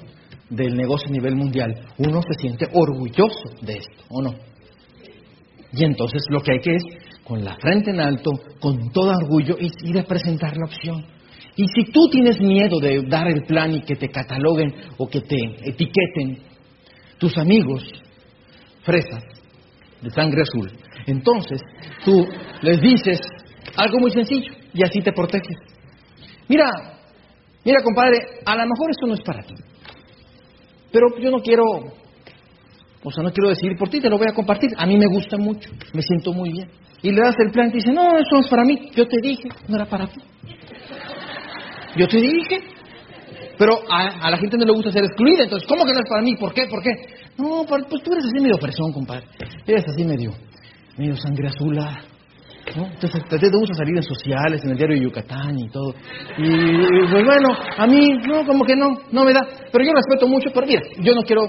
del 0.51 0.75
negocio 0.75 1.11
a 1.11 1.13
nivel 1.13 1.37
mundial, 1.37 1.73
uno 1.99 2.23
se 2.23 2.41
siente 2.41 2.67
orgulloso 2.73 3.51
de 3.61 3.75
esto, 3.75 4.05
¿o 4.09 4.21
no? 4.21 4.35
Y 5.75 5.85
entonces 5.85 6.25
lo 6.29 6.41
que 6.41 6.55
hay 6.55 6.59
que 6.59 6.75
es, 6.75 6.83
con 7.33 7.43
la 7.43 7.57
frente 7.57 7.91
en 7.93 7.99
alto, 7.99 8.31
con 8.61 8.93
todo 8.93 9.11
orgullo, 9.11 9.57
y 9.59 9.71
ir 9.89 9.99
a 9.99 10.03
presentar 10.03 10.55
la 10.55 10.67
opción. 10.67 11.03
Y 11.57 11.65
si 11.67 11.91
tú 11.91 12.11
tienes 12.11 12.39
miedo 12.39 12.79
de 12.79 13.01
dar 13.09 13.27
el 13.27 13.45
plan 13.45 13.73
y 13.73 13.81
que 13.81 13.97
te 13.97 14.11
cataloguen 14.11 14.75
o 14.99 15.09
que 15.09 15.23
te 15.23 15.39
etiqueten 15.63 16.43
tus 17.17 17.35
amigos, 17.39 17.85
fresas 18.83 19.25
de 20.03 20.11
sangre 20.11 20.43
azul, 20.43 20.71
entonces 21.07 21.63
tú 22.05 22.23
les 22.61 22.83
dices 22.83 23.19
algo 23.77 23.99
muy 23.99 24.11
sencillo 24.11 24.53
y 24.75 24.85
así 24.85 25.01
te 25.01 25.13
proteges. 25.13 25.57
Mira, 26.49 26.69
mira 27.65 27.83
compadre, 27.83 28.19
a 28.45 28.57
lo 28.57 28.63
mejor 28.65 28.91
esto 28.91 29.07
no 29.07 29.15
es 29.15 29.23
para 29.23 29.43
ti, 29.43 29.55
pero 30.93 31.19
yo 31.19 31.31
no 31.31 31.39
quiero, 31.39 31.65
o 33.05 33.11
sea, 33.11 33.25
no 33.25 33.33
quiero 33.33 33.51
decidir 33.51 33.77
por 33.77 33.89
ti, 33.89 34.01
te 34.01 34.09
lo 34.09 34.19
voy 34.19 34.27
a 34.31 34.35
compartir. 34.35 34.71
A 34.77 34.87
mí 34.87 34.97
me 34.97 35.07
gusta 35.07 35.37
mucho, 35.37 35.71
me 35.93 36.03
siento 36.03 36.33
muy 36.33 36.51
bien. 36.53 36.69
Y 37.03 37.11
le 37.11 37.21
das 37.21 37.35
el 37.39 37.51
plan 37.51 37.69
y 37.69 37.71
te 37.71 37.77
dice, 37.79 37.93
no, 37.93 38.17
eso 38.17 38.39
es 38.39 38.49
para 38.49 38.65
mí. 38.65 38.91
Yo 38.95 39.09
te 39.09 39.17
dije, 39.21 39.49
no 39.69 39.77
era 39.77 39.87
para 39.87 40.07
ti. 40.07 40.21
Yo 41.97 42.07
te 42.07 42.19
dije. 42.19 42.61
Pero 43.59 43.79
a, 43.89 44.27
a 44.27 44.31
la 44.31 44.39
gente 44.39 44.57
no 44.57 44.65
le 44.65 44.73
gusta 44.73 44.91
ser 44.91 45.05
excluida, 45.05 45.45
entonces, 45.45 45.69
¿cómo 45.69 45.85
que 45.85 45.93
no 45.93 46.01
es 46.01 46.09
para 46.09 46.23
mí? 46.23 46.35
¿Por 46.37 46.55
qué? 46.55 46.67
¿Por 46.67 46.83
qué? 46.83 46.91
No, 47.39 47.65
pues 47.67 48.03
tú 48.03 48.13
eres 48.13 48.25
así 48.25 48.41
medio 48.41 48.57
persón, 48.59 48.93
compadre. 48.93 49.25
Eres 49.67 49.85
así 49.89 50.05
medio, 50.05 50.33
medio 50.97 51.17
sangre 51.17 51.49
azula. 51.49 52.03
¿no? 52.77 52.87
Entonces, 52.87 53.23
te, 53.29 53.49
gusta 53.51 53.75
salir 53.75 53.97
en 53.97 54.03
sociales, 54.03 54.65
en 54.65 54.71
el 54.71 54.77
diario 54.77 54.97
de 54.97 55.03
Yucatán 55.03 55.59
y 55.59 55.69
todo. 55.69 55.95
Y, 56.39 56.47
y, 56.47 57.09
pues 57.11 57.25
bueno, 57.25 57.49
a 57.77 57.87
mí, 57.87 58.19
no, 58.27 58.47
como 58.47 58.65
que 58.65 58.77
no, 58.77 58.89
no 59.11 59.25
me 59.25 59.33
da. 59.33 59.41
Pero 59.71 59.85
yo 59.85 59.93
respeto 59.93 60.27
mucho, 60.27 60.51
pero 60.55 60.67
mira, 60.67 60.83
yo 61.01 61.15
no 61.15 61.23
quiero, 61.23 61.49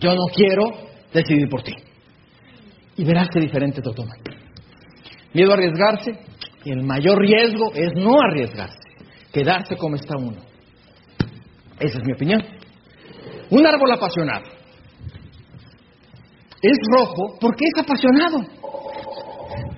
yo 0.00 0.14
no 0.14 0.26
quiero 0.34 0.64
decidir 1.12 1.48
por 1.48 1.62
ti. 1.62 1.74
Y 2.96 3.04
verás 3.04 3.28
qué 3.32 3.40
diferente 3.40 3.82
te 3.82 3.90
toma. 3.92 4.14
Miedo 5.32 5.50
a 5.50 5.54
arriesgarse, 5.54 6.12
y 6.64 6.70
el 6.70 6.82
mayor 6.82 7.18
riesgo 7.18 7.72
es 7.74 7.92
no 7.94 8.20
arriesgarse, 8.20 8.78
quedarse 9.32 9.76
como 9.76 9.96
está 9.96 10.16
uno. 10.16 10.42
Esa 11.78 11.98
es 11.98 12.04
mi 12.04 12.12
opinión. 12.12 12.42
Un 13.50 13.66
árbol 13.66 13.92
apasionado 13.92 14.56
es 16.62 16.78
rojo 16.90 17.36
porque 17.40 17.64
es 17.64 17.82
apasionado. 17.82 18.38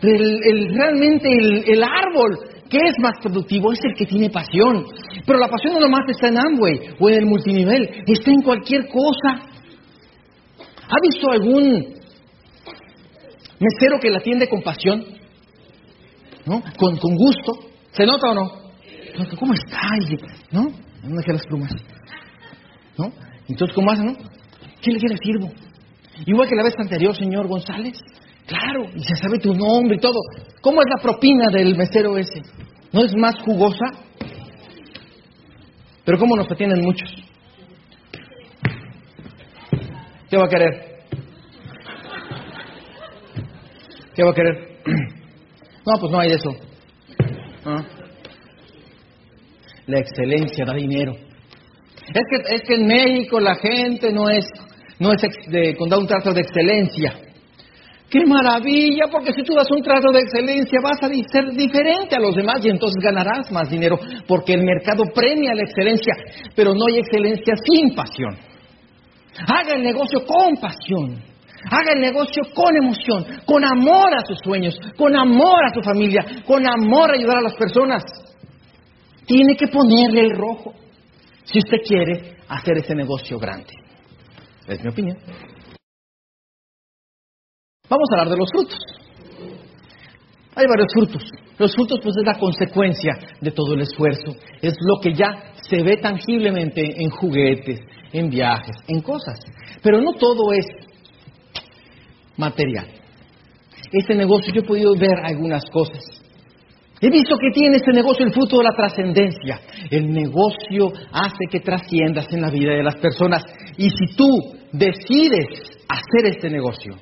Realmente 0.00 1.28
el, 1.28 1.64
el 1.66 1.82
árbol 1.82 2.38
que 2.70 2.78
es 2.78 2.94
más 3.00 3.12
productivo 3.22 3.72
es 3.72 3.80
el 3.84 3.94
que 3.94 4.06
tiene 4.06 4.30
pasión. 4.30 4.86
Pero 5.26 5.38
la 5.38 5.48
pasión 5.48 5.74
no 5.74 5.80
nomás 5.80 6.08
está 6.08 6.28
en 6.28 6.38
Amway 6.38 6.94
o 6.98 7.08
en 7.08 7.16
el 7.16 7.26
multinivel, 7.26 8.04
está 8.06 8.30
en 8.30 8.42
cualquier 8.42 8.88
cosa. 8.88 9.47
¿Ha 10.89 10.97
visto 11.03 11.30
algún 11.30 11.95
mesero 13.61 13.99
que 14.01 14.11
la 14.11 14.18
atiende 14.18 14.49
con 14.49 14.62
pasión? 14.62 15.05
¿No? 16.47 16.62
Con, 16.76 16.97
con 16.97 17.14
gusto. 17.16 17.53
¿Se 17.93 18.07
nota 18.07 18.30
o 18.30 18.34
no? 18.34 18.68
¿Cómo 19.39 19.53
está? 19.55 19.80
¿No? 20.51 20.62
¿Dónde 21.03 21.16
dejé 21.18 21.32
las 21.32 21.47
plumas? 21.47 21.72
¿No? 22.97 23.12
Entonces, 23.49 23.74
¿cómo 23.74 23.91
hace, 23.91 24.05
no? 24.05 24.14
¿Qué 24.80 24.93
le, 24.93 24.99
qué 24.99 25.09
le 25.09 25.16
sirvo? 25.18 25.51
Igual 26.26 26.49
que 26.49 26.57
la 26.57 26.64
vez 26.64 26.74
anterior, 26.78 27.14
señor 27.16 27.47
González. 27.49 27.99
Claro, 28.47 28.86
y 28.95 29.03
se 29.05 29.16
sabe 29.16 29.39
tu 29.39 29.55
nombre 29.55 29.97
y 29.97 30.01
todo. 30.01 30.18
¿Cómo 30.62 30.80
es 30.80 30.86
la 30.89 31.03
propina 31.03 31.47
del 31.53 31.76
mesero 31.76 32.16
ese? 32.16 32.43
¿No 32.93 33.05
es 33.05 33.14
más 33.14 33.34
jugosa? 33.45 33.84
Pero 36.05 36.18
¿cómo 36.18 36.36
nos 36.36 36.51
atienden 36.51 36.80
muchos? 36.80 37.11
¿Qué 40.31 40.37
va 40.37 40.45
a 40.45 40.49
querer? 40.49 40.99
¿Qué 44.14 44.22
va 44.22 44.31
a 44.31 44.35
querer? 44.35 44.68
No, 45.87 45.99
pues 45.99 46.12
no 46.12 46.20
hay 46.20 46.33
eso. 46.33 46.51
Ah. 47.64 47.83
La 49.87 50.01
excelencia 50.01 50.66
da 50.66 50.74
dinero. 50.74 51.14
Es 51.14 52.22
que, 52.31 52.55
es 52.57 52.62
que 52.62 52.74
en 52.74 52.87
México 52.87 53.41
la 53.41 53.55
gente 53.55 54.12
no 54.12 54.29
es, 54.29 54.45
no 54.99 55.12
es 55.14 55.22
de, 55.47 55.74
con 55.76 55.89
da 55.89 55.97
un 55.97 56.07
trato 56.07 56.35
de 56.35 56.43
excelencia. 56.43 57.14
¡Qué 58.11 58.20
maravilla! 58.26 59.05
Porque 59.11 59.33
si 59.33 59.43
tú 59.43 59.55
das 59.55 59.70
un 59.70 59.81
trato 59.81 60.12
de 60.12 60.20
excelencia 60.20 60.79
vas 60.83 61.03
a 61.03 61.09
ser 61.09 61.51
diferente 61.57 62.14
a 62.14 62.20
los 62.20 62.35
demás 62.35 62.62
y 62.62 62.68
entonces 62.68 63.03
ganarás 63.03 63.51
más 63.51 63.70
dinero 63.70 63.99
porque 64.26 64.53
el 64.53 64.64
mercado 64.64 65.05
premia 65.14 65.55
la 65.55 65.62
excelencia, 65.62 66.12
pero 66.55 66.74
no 66.74 66.85
hay 66.87 66.99
excelencia 66.99 67.55
sin 67.64 67.95
pasión. 67.95 68.47
Haga 69.47 69.74
el 69.74 69.82
negocio 69.82 70.24
con 70.26 70.57
pasión. 70.57 71.22
Haga 71.70 71.93
el 71.95 72.01
negocio 72.01 72.43
con 72.55 72.76
emoción, 72.76 73.26
con 73.45 73.64
amor 73.64 74.14
a 74.14 74.24
sus 74.24 74.39
sueños, 74.39 74.78
con 74.97 75.14
amor 75.16 75.64
a 75.64 75.74
su 75.74 75.82
familia, 75.82 76.24
con 76.47 76.66
amor 76.66 77.11
a 77.11 77.14
ayudar 77.14 77.39
a 77.39 77.43
las 77.43 77.55
personas. 77.55 78.05
Tiene 79.26 79.57
que 79.57 79.66
ponerle 79.66 80.20
el 80.20 80.30
rojo 80.30 80.72
si 81.45 81.59
usted 81.59 81.78
quiere 81.84 82.36
hacer 82.49 82.78
ese 82.78 82.95
negocio 82.95 83.39
grande. 83.39 83.72
Es 84.66 84.82
mi 84.82 84.91
opinión. 84.91 85.18
Vamos 87.89 88.09
a 88.11 88.20
hablar 88.20 88.28
de 88.30 88.36
los 88.36 88.51
frutos. 88.51 88.78
Hay 90.55 90.66
varios 90.66 90.93
frutos. 90.93 91.22
Los 91.59 91.74
frutos 91.74 91.99
pues 92.03 92.16
es 92.16 92.24
la 92.24 92.39
consecuencia 92.39 93.14
de 93.41 93.51
todo 93.51 93.74
el 93.74 93.80
esfuerzo. 93.80 94.36
Es 94.61 94.74
lo 94.80 95.01
que 95.01 95.14
ya 95.14 95.53
se 95.62 95.82
ve 95.82 95.97
tangiblemente 95.97 96.82
en 96.82 97.11
juguetes, 97.11 97.80
en 98.12 98.30
viajes, 98.30 98.76
en 98.86 99.00
cosas. 99.00 99.38
Pero 99.82 100.00
no 100.00 100.12
todo 100.14 100.52
es 100.52 100.66
material. 102.36 102.86
Este 103.92 104.14
negocio 104.14 104.52
yo 104.52 104.61
he 104.61 104.66
podido 104.66 104.94
ver 104.94 105.18
algunas 105.24 105.64
cosas. 105.70 106.04
He 107.00 107.11
visto 107.11 107.36
que 107.36 107.50
tiene 107.52 107.76
este 107.76 107.92
negocio 107.92 108.26
el 108.26 108.32
fruto 108.32 108.59
de 108.59 108.64
la 108.64 108.74
trascendencia. 108.74 109.61
El 109.90 110.11
negocio 110.11 110.92
hace 111.12 111.46
que 111.50 111.61
trasciendas 111.61 112.26
en 112.32 112.40
la 112.40 112.50
vida 112.50 112.72
de 112.72 112.82
las 112.82 112.96
personas. 112.96 113.44
Y 113.76 113.88
si 113.90 114.16
tú 114.16 114.28
decides 114.72 115.46
hacer 115.88 116.26
este 116.26 116.50
negocio, 116.50 116.96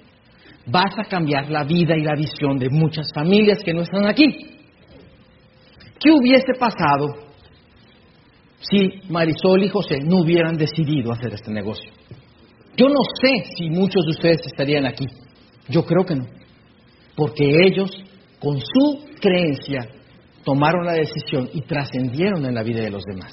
vas 0.66 0.98
a 0.98 1.09
cambiar 1.09 1.50
la 1.50 1.64
vida 1.64 1.96
y 1.96 2.02
la 2.02 2.14
visión 2.14 2.59
de 2.59 2.68
muchas 2.68 3.11
familias 3.14 3.62
que 3.64 3.72
no 3.72 3.82
están 3.82 4.07
aquí. 4.07 4.26
¿Qué 5.98 6.11
hubiese 6.11 6.52
pasado 6.59 7.26
si 8.61 9.11
Marisol 9.11 9.64
y 9.64 9.68
José 9.68 9.98
no 10.00 10.22
hubieran 10.22 10.57
decidido 10.57 11.12
hacer 11.12 11.34
este 11.34 11.50
negocio? 11.52 11.90
Yo 12.76 12.88
no 12.88 13.00
sé 13.20 13.52
si 13.57 13.70
muchos 13.70 14.04
de 14.04 14.11
ustedes 14.11 14.40
estarían 14.46 14.86
aquí. 14.86 15.07
Yo 15.68 15.84
creo 15.84 16.04
que 16.04 16.16
no. 16.16 16.26
Porque 17.14 17.66
ellos, 17.66 17.90
con 18.38 18.59
su 18.59 19.07
creencia, 19.20 19.88
tomaron 20.44 20.84
la 20.84 20.92
decisión 20.92 21.48
y 21.52 21.62
trascendieron 21.62 22.44
en 22.44 22.54
la 22.54 22.62
vida 22.62 22.82
de 22.82 22.90
los 22.90 23.02
demás. 23.04 23.32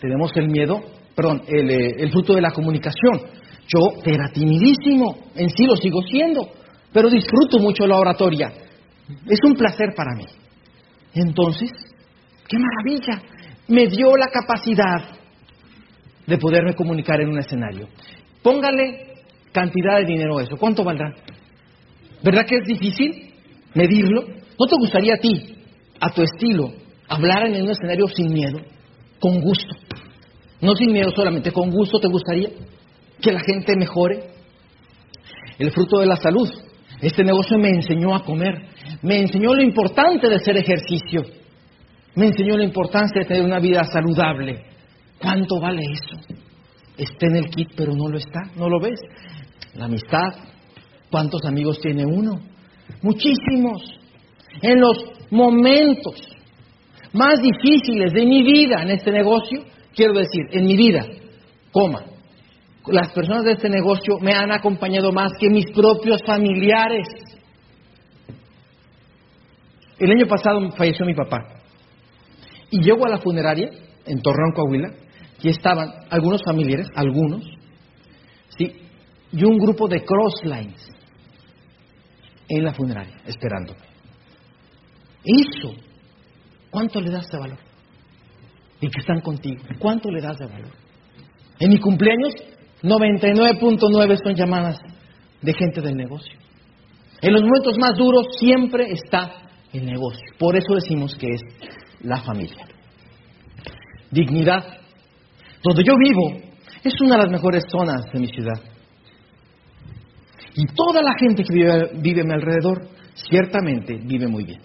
Tenemos 0.00 0.30
el 0.36 0.48
miedo 0.48 0.82
perdón, 1.20 1.42
el, 1.46 1.70
eh, 1.70 1.94
el 1.98 2.10
fruto 2.10 2.34
de 2.34 2.40
la 2.40 2.50
comunicación. 2.50 3.20
Yo 3.68 3.80
era 4.04 4.30
timidísimo, 4.32 5.16
en 5.34 5.50
sí 5.50 5.66
lo 5.66 5.76
sigo 5.76 6.00
siendo, 6.02 6.48
pero 6.92 7.10
disfruto 7.10 7.58
mucho 7.58 7.86
la 7.86 7.98
oratoria. 7.98 8.50
Es 9.26 9.38
un 9.44 9.54
placer 9.54 9.92
para 9.94 10.14
mí. 10.16 10.24
Entonces, 11.14 11.70
qué 12.48 12.56
maravilla. 12.58 13.22
Me 13.70 13.86
dio 13.86 14.16
la 14.16 14.26
capacidad 14.26 15.16
de 16.26 16.38
poderme 16.38 16.74
comunicar 16.74 17.20
en 17.20 17.28
un 17.28 17.38
escenario. 17.38 17.88
Póngale 18.42 19.14
cantidad 19.52 19.98
de 19.98 20.06
dinero 20.06 20.38
a 20.38 20.42
eso. 20.42 20.56
¿Cuánto 20.56 20.82
valdrá? 20.82 21.14
¿Verdad 22.22 22.46
que 22.46 22.56
es 22.56 22.66
difícil 22.66 23.32
medirlo? 23.74 24.22
¿No 24.58 24.66
te 24.66 24.76
gustaría 24.76 25.14
a 25.14 25.18
ti, 25.18 25.56
a 26.00 26.10
tu 26.12 26.22
estilo, 26.22 26.72
hablar 27.08 27.46
en 27.46 27.62
un 27.62 27.70
escenario 27.70 28.08
sin 28.08 28.32
miedo, 28.32 28.60
con 29.20 29.40
gusto? 29.40 29.74
No 30.60 30.74
sin 30.74 30.92
miedo 30.92 31.10
solamente, 31.14 31.52
con 31.52 31.70
gusto 31.70 32.00
te 32.00 32.08
gustaría 32.08 32.50
que 33.22 33.32
la 33.32 33.40
gente 33.40 33.76
mejore. 33.76 34.30
El 35.60 35.70
fruto 35.70 36.00
de 36.00 36.06
la 36.06 36.16
salud. 36.16 36.50
Este 37.00 37.22
negocio 37.22 37.56
me 37.56 37.68
enseñó 37.68 38.16
a 38.16 38.24
comer, 38.24 38.66
me 39.02 39.20
enseñó 39.20 39.54
lo 39.54 39.62
importante 39.62 40.28
de 40.28 40.34
hacer 40.34 40.56
ejercicio, 40.56 41.22
me 42.14 42.26
enseñó 42.26 42.56
la 42.56 42.64
importancia 42.64 43.22
de 43.22 43.28
tener 43.28 43.44
una 43.44 43.60
vida 43.60 43.82
saludable. 43.84 44.64
¿Cuánto 45.18 45.60
vale 45.60 45.82
eso? 45.82 46.16
Está 46.96 47.26
en 47.26 47.36
el 47.36 47.50
kit, 47.50 47.70
pero 47.76 47.94
no 47.94 48.08
lo 48.08 48.18
está, 48.18 48.40
no 48.56 48.68
lo 48.68 48.80
ves. 48.80 49.00
La 49.74 49.84
amistad, 49.84 50.32
¿cuántos 51.10 51.44
amigos 51.44 51.78
tiene 51.80 52.04
uno? 52.04 52.40
Muchísimos. 53.02 53.82
En 54.62 54.80
los 54.80 54.96
momentos 55.30 56.14
más 57.12 57.40
difíciles 57.40 58.12
de 58.12 58.26
mi 58.26 58.42
vida 58.42 58.82
en 58.82 58.90
este 58.90 59.12
negocio, 59.12 59.64
quiero 59.94 60.14
decir, 60.14 60.42
en 60.52 60.66
mi 60.66 60.76
vida, 60.76 61.06
coma, 61.72 62.04
las 62.86 63.12
personas 63.12 63.44
de 63.44 63.52
este 63.52 63.68
negocio 63.68 64.18
me 64.20 64.32
han 64.32 64.50
acompañado 64.52 65.12
más 65.12 65.32
que 65.38 65.48
mis 65.48 65.66
propios 65.72 66.22
familiares. 66.24 67.06
El 69.98 70.10
año 70.10 70.26
pasado 70.26 70.70
falleció 70.70 71.04
mi 71.04 71.14
papá. 71.14 71.59
Y 72.70 72.82
llego 72.82 73.06
a 73.06 73.10
la 73.10 73.18
funeraria 73.18 73.70
en 74.06 74.20
Torreón, 74.22 74.52
Coahuila, 74.54 74.90
y 75.42 75.48
estaban 75.48 75.88
algunos 76.10 76.42
familiares, 76.44 76.86
algunos, 76.94 77.42
¿sí? 78.58 78.72
y 79.32 79.44
un 79.44 79.58
grupo 79.58 79.88
de 79.88 80.04
crosslines 80.04 80.88
en 82.48 82.64
la 82.64 82.74
funeraria, 82.74 83.16
esperándome. 83.26 83.80
Eso, 85.24 85.74
¿cuánto 86.70 87.00
le 87.00 87.10
das 87.10 87.28
de 87.30 87.38
valor? 87.38 87.58
Y 88.80 88.88
que 88.88 89.00
están 89.00 89.20
contigo, 89.20 89.62
¿cuánto 89.78 90.10
le 90.10 90.20
das 90.20 90.38
de 90.38 90.46
valor? 90.46 90.72
En 91.58 91.68
mi 91.68 91.78
cumpleaños 91.78 92.34
99.9 92.82 94.18
son 94.24 94.34
llamadas 94.34 94.78
de 95.42 95.54
gente 95.54 95.80
del 95.80 95.96
negocio. 95.96 96.38
En 97.20 97.34
los 97.34 97.42
momentos 97.42 97.76
más 97.78 97.96
duros 97.96 98.26
siempre 98.38 98.90
está 98.92 99.32
el 99.72 99.84
negocio. 99.84 100.26
Por 100.38 100.56
eso 100.56 100.74
decimos 100.74 101.14
que 101.16 101.28
es 101.34 101.40
la 102.02 102.20
familia. 102.22 102.66
Dignidad. 104.10 104.64
Donde 105.62 105.84
yo 105.84 105.94
vivo 105.96 106.50
es 106.82 107.00
una 107.00 107.16
de 107.16 107.22
las 107.22 107.30
mejores 107.30 107.64
zonas 107.70 108.02
de 108.12 108.20
mi 108.20 108.28
ciudad. 108.28 108.60
Y 110.54 110.66
toda 110.66 111.02
la 111.02 111.14
gente 111.18 111.44
que 111.44 111.54
vive, 111.54 111.90
vive 112.00 112.22
a 112.22 112.24
mi 112.24 112.32
alrededor 112.32 112.88
ciertamente 113.14 113.98
vive 114.02 114.26
muy 114.26 114.44
bien. 114.44 114.60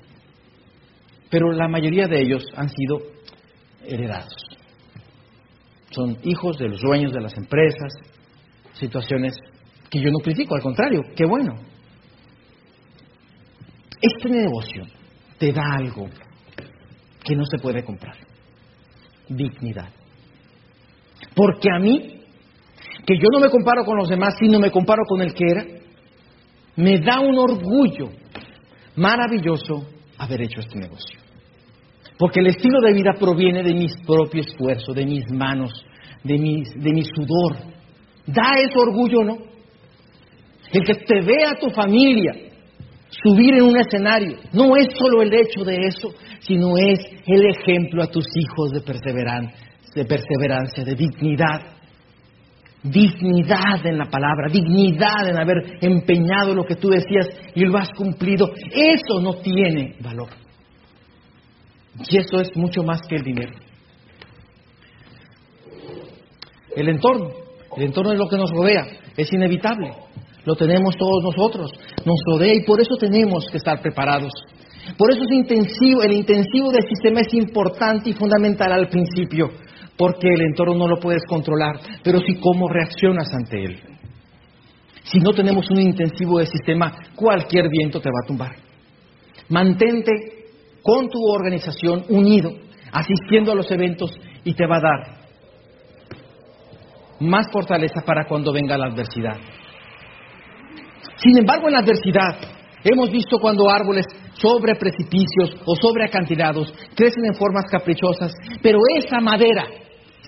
Pero 1.29 1.51
la 1.51 1.67
mayoría 1.67 2.07
de 2.07 2.21
ellos 2.21 2.45
han 2.55 2.69
sido 2.69 3.01
heredados 3.85 4.55
son 5.95 6.17
hijos 6.23 6.57
de 6.57 6.67
los 6.67 6.81
dueños 6.81 7.13
de 7.13 7.21
las 7.21 7.35
empresas, 7.37 7.93
situaciones 8.73 9.33
que 9.89 10.01
yo 10.01 10.11
no 10.11 10.19
critico, 10.19 10.55
al 10.55 10.61
contrario, 10.61 11.01
qué 11.15 11.25
bueno. 11.25 11.53
Este 14.01 14.29
negocio 14.29 14.83
te 15.37 15.53
da 15.53 15.63
algo 15.77 16.07
que 17.25 17.35
no 17.35 17.43
se 17.45 17.57
puede 17.57 17.83
comprar, 17.83 18.15
dignidad. 19.27 19.89
Porque 21.33 21.69
a 21.75 21.79
mí, 21.79 22.21
que 23.05 23.17
yo 23.17 23.27
no 23.31 23.39
me 23.39 23.49
comparo 23.49 23.83
con 23.83 23.97
los 23.97 24.07
demás, 24.07 24.35
sino 24.39 24.59
me 24.59 24.71
comparo 24.71 25.03
con 25.07 25.21
el 25.21 25.33
que 25.33 25.43
era, 25.49 25.65
me 26.75 26.99
da 26.99 27.19
un 27.19 27.37
orgullo 27.37 28.11
maravilloso 28.95 29.89
haber 30.17 30.43
hecho 30.43 30.59
este 30.59 30.77
negocio. 30.77 31.19
Porque 32.17 32.39
el 32.39 32.47
estilo 32.47 32.79
de 32.79 32.93
vida 32.93 33.13
proviene 33.19 33.63
de 33.63 33.73
mis 33.73 33.91
propios 34.05 34.47
esfuerzos, 34.47 34.95
de 34.95 35.05
mis 35.05 35.29
manos, 35.31 35.71
de 36.23 36.37
mi, 36.37 36.63
de 36.63 36.93
mi 36.93 37.03
sudor. 37.03 37.57
Da 38.27 38.59
ese 38.59 38.77
orgullo, 38.77 39.23
¿no? 39.23 39.37
El 40.71 40.83
que 40.83 40.95
te 40.95 41.21
vea 41.21 41.55
tu 41.59 41.69
familia 41.71 42.44
subir 43.23 43.55
en 43.55 43.63
un 43.63 43.77
escenario, 43.77 44.37
no 44.53 44.75
es 44.75 44.87
solo 44.97 45.21
el 45.21 45.33
hecho 45.33 45.63
de 45.63 45.77
eso, 45.87 46.13
sino 46.39 46.77
es 46.77 46.99
el 47.25 47.45
ejemplo 47.45 48.03
a 48.03 48.07
tus 48.07 48.25
hijos 48.35 48.71
de 48.71 48.81
perseverancia, 48.81 49.67
de, 49.93 50.05
perseverancia, 50.05 50.83
de 50.83 50.95
dignidad. 50.95 51.61
Dignidad 52.83 53.83
en 53.83 53.97
la 53.97 54.05
palabra, 54.05 54.47
dignidad 54.51 55.27
en 55.27 55.39
haber 55.39 55.79
empeñado 55.81 56.53
lo 56.53 56.65
que 56.65 56.75
tú 56.75 56.89
decías 56.89 57.27
y 57.55 57.61
lo 57.61 57.79
has 57.79 57.89
cumplido. 57.97 58.51
Eso 58.71 59.21
no 59.21 59.33
tiene 59.37 59.95
valor. 60.01 60.29
Y 62.07 62.17
eso 62.17 62.39
es 62.41 62.55
mucho 62.55 62.83
más 62.83 63.01
que 63.09 63.15
el 63.15 63.23
dinero. 63.23 63.53
El 66.75 66.89
entorno, 66.89 67.31
el 67.75 67.83
entorno 67.83 68.11
es 68.11 68.19
lo 68.19 68.27
que 68.27 68.37
nos 68.37 68.51
rodea, 68.51 68.85
es 69.17 69.33
inevitable. 69.33 69.91
Lo 70.45 70.55
tenemos 70.55 70.95
todos 70.95 71.23
nosotros, 71.23 71.71
nos 72.05 72.19
rodea 72.25 72.53
y 72.53 72.63
por 72.63 72.79
eso 72.79 72.95
tenemos 72.97 73.47
que 73.51 73.57
estar 73.57 73.81
preparados. 73.81 74.31
Por 74.97 75.11
eso 75.11 75.23
es 75.23 75.31
intensivo, 75.31 76.03
el 76.03 76.13
intensivo 76.13 76.71
del 76.71 76.87
sistema 76.87 77.21
es 77.21 77.33
importante 77.33 78.11
y 78.11 78.13
fundamental 78.13 78.71
al 78.71 78.87
principio, 78.87 79.49
porque 79.97 80.27
el 80.27 80.41
entorno 80.41 80.75
no 80.75 80.87
lo 80.87 80.99
puedes 80.99 81.23
controlar, 81.27 81.79
pero 82.03 82.19
sí 82.19 82.39
cómo 82.39 82.69
reaccionas 82.69 83.27
ante 83.33 83.63
él. 83.63 83.81
Si 85.03 85.19
no 85.19 85.31
tenemos 85.31 85.69
un 85.71 85.81
intensivo 85.81 86.37
del 86.37 86.47
sistema, 86.47 86.95
cualquier 87.15 87.69
viento 87.69 87.99
te 87.99 88.09
va 88.09 88.19
a 88.23 88.27
tumbar. 88.27 88.55
Mantente 89.49 90.11
con 90.83 91.09
tu 91.09 91.19
organización 91.27 92.05
unido, 92.09 92.51
asistiendo 92.91 93.51
a 93.51 93.55
los 93.55 93.69
eventos 93.71 94.11
y 94.43 94.53
te 94.53 94.67
va 94.67 94.77
a 94.77 94.81
dar 94.81 95.25
más 97.19 97.47
fortaleza 97.51 98.01
para 98.05 98.25
cuando 98.27 98.53
venga 98.53 98.77
la 98.77 98.87
adversidad. 98.87 99.37
Sin 101.17 101.37
embargo, 101.37 101.67
en 101.67 101.73
la 101.73 101.79
adversidad 101.79 102.37
hemos 102.83 103.09
visto 103.09 103.39
cuando 103.39 103.69
árboles 103.69 104.05
sobre 104.33 104.75
precipicios 104.75 105.55
o 105.65 105.75
sobre 105.75 106.05
acantilados 106.05 106.71
crecen 106.95 107.25
en 107.25 107.35
formas 107.35 107.65
caprichosas, 107.69 108.33
pero 108.61 108.79
esa 108.97 109.19
madera 109.19 109.65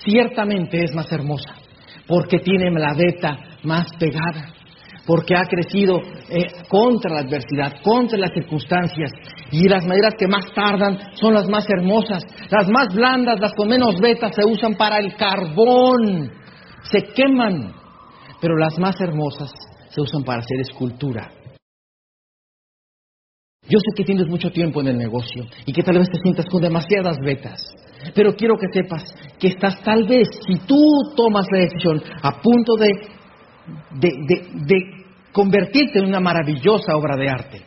ciertamente 0.03 0.83
es 0.83 0.93
más 0.95 1.11
hermosa 1.11 1.55
porque 2.07 2.39
tiene 2.39 2.71
la 2.71 2.93
veta 2.93 3.37
más 3.63 3.87
pegada 3.99 4.53
porque 5.05 5.35
ha 5.35 5.45
crecido 5.45 6.01
eh, 6.29 6.43
contra 6.67 7.13
la 7.13 7.21
adversidad, 7.21 7.81
contra 7.81 8.17
las 8.19 8.33
circunstancias. 8.33 9.09
Y 9.51 9.63
las 9.69 9.87
maderas 9.87 10.15
que 10.19 10.27
más 10.27 10.53
tardan 10.53 10.99
son 11.13 11.33
las 11.33 11.47
más 11.47 11.65
hermosas. 11.69 12.23
Las 12.49 12.67
más 12.67 12.93
blandas, 12.93 13.39
las 13.39 13.53
con 13.53 13.69
menos 13.69 13.97
vetas, 14.01 14.35
se 14.35 14.43
usan 14.43 14.75
para 14.75 14.99
el 14.99 15.15
carbón. 15.15 16.29
Se 16.83 17.03
queman. 17.13 17.73
Pero 18.41 18.57
las 18.57 18.77
más 18.77 18.99
hermosas 18.99 19.49
se 19.89 20.01
usan 20.01 20.23
para 20.23 20.39
hacer 20.39 20.59
escultura. 20.61 21.31
Yo 23.69 23.79
sé 23.79 23.95
que 23.97 24.05
tienes 24.05 24.27
mucho 24.27 24.49
tiempo 24.49 24.79
en 24.79 24.87
el 24.87 24.97
negocio 24.97 25.43
y 25.65 25.73
que 25.73 25.83
tal 25.83 25.97
vez 25.97 26.09
te 26.09 26.19
sientas 26.23 26.45
con 26.45 26.61
demasiadas 26.61 27.17
vetas, 27.19 27.61
pero 28.15 28.33
quiero 28.35 28.55
que 28.57 28.67
sepas 28.71 29.03
que 29.37 29.49
estás 29.49 29.81
tal 29.83 30.07
vez, 30.07 30.27
si 30.47 30.59
tú 30.65 30.79
tomas 31.17 31.45
la 31.51 31.59
decisión, 31.59 32.01
a 32.21 32.41
punto 32.41 32.75
de 32.75 33.17
de, 33.91 34.81
convertirte 35.31 35.99
en 35.99 36.05
una 36.05 36.19
maravillosa 36.19 36.95
obra 36.95 37.15
de 37.15 37.29
arte. 37.29 37.61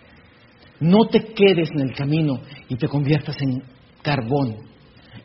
No 0.81 1.07
te 1.07 1.21
quedes 1.35 1.71
en 1.73 1.81
el 1.81 1.95
camino 1.95 2.41
y 2.69 2.77
te 2.77 2.89
conviertas 2.89 3.37
en 3.43 3.63
carbón, 4.03 4.57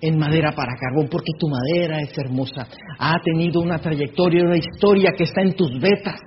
en 0.02 0.18
madera 0.18 0.52
para 0.52 0.74
carbón, 0.78 1.08
porque 1.10 1.32
tu 1.39 1.48
madera 1.48 2.02
es 2.02 2.16
hermosa, 2.18 2.68
ha 3.00 3.16
tenido 3.24 3.62
una 3.62 3.80
trayectoria, 3.80 4.43
una 4.43 4.58
historia 4.58 5.12
que 5.18 5.24
está 5.24 5.41
en 5.41 5.56
tus 5.56 5.80
vetas. 5.80 6.20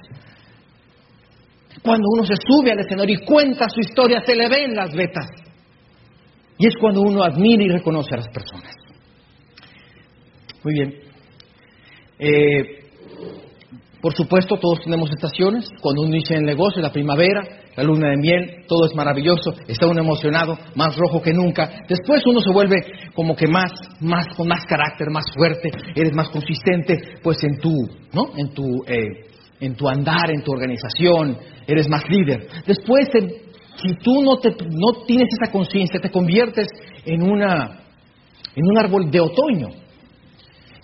Cuando 1.82 2.08
uno 2.14 2.24
se 2.24 2.34
sube 2.34 2.72
al 2.72 2.80
escenario 2.80 3.16
y 3.20 3.24
cuenta 3.24 3.68
su 3.68 3.80
historia, 3.80 4.20
se 4.24 4.34
le 4.34 4.48
ven 4.48 4.74
las 4.74 4.94
vetas. 4.94 5.26
Y 6.58 6.66
es 6.66 6.74
cuando 6.80 7.02
uno 7.02 7.22
admira 7.22 7.62
y 7.62 7.68
reconoce 7.68 8.14
a 8.14 8.18
las 8.18 8.28
personas. 8.28 8.74
Muy 10.64 10.74
bien. 10.74 10.94
Eh, 12.18 12.78
por 14.00 14.14
supuesto, 14.14 14.56
todos 14.56 14.80
tenemos 14.82 15.10
estaciones. 15.10 15.68
Cuando 15.80 16.02
uno 16.02 16.14
inicia 16.14 16.36
el 16.36 16.44
negocio, 16.44 16.80
la 16.80 16.92
primavera, 16.92 17.42
la 17.76 17.82
luna 17.82 18.10
de 18.10 18.16
miel, 18.16 18.64
todo 18.66 18.86
es 18.86 18.94
maravilloso, 18.94 19.54
está 19.66 19.86
uno 19.86 20.00
emocionado, 20.00 20.56
más 20.76 20.96
rojo 20.96 21.20
que 21.20 21.32
nunca. 21.32 21.84
Después 21.88 22.22
uno 22.26 22.40
se 22.40 22.52
vuelve 22.52 22.76
como 23.14 23.34
que 23.34 23.46
más, 23.46 23.72
más, 24.00 24.26
con 24.36 24.46
más 24.46 24.64
carácter, 24.66 25.10
más 25.10 25.26
fuerte, 25.34 25.70
eres 25.94 26.12
más 26.12 26.28
consistente, 26.28 27.18
pues 27.22 27.38
en 27.42 27.58
tu, 27.58 27.72
¿no? 28.12 28.36
En 28.36 28.54
tu, 28.54 28.84
eh, 28.86 29.26
en 29.60 29.74
tu 29.74 29.88
andar, 29.88 30.30
en 30.30 30.42
tu 30.42 30.52
organización, 30.52 31.36
eres 31.66 31.88
más 31.88 32.08
líder. 32.08 32.46
Después, 32.66 33.08
si 33.76 33.94
tú 34.02 34.22
no, 34.22 34.38
te, 34.38 34.50
no 34.50 35.04
tienes 35.06 35.28
esa 35.40 35.50
conciencia, 35.50 36.00
te 36.00 36.10
conviertes 36.10 36.68
en, 37.04 37.22
una, 37.22 37.80
en 38.54 38.66
un 38.66 38.78
árbol 38.78 39.10
de 39.10 39.20
otoño. 39.20 39.68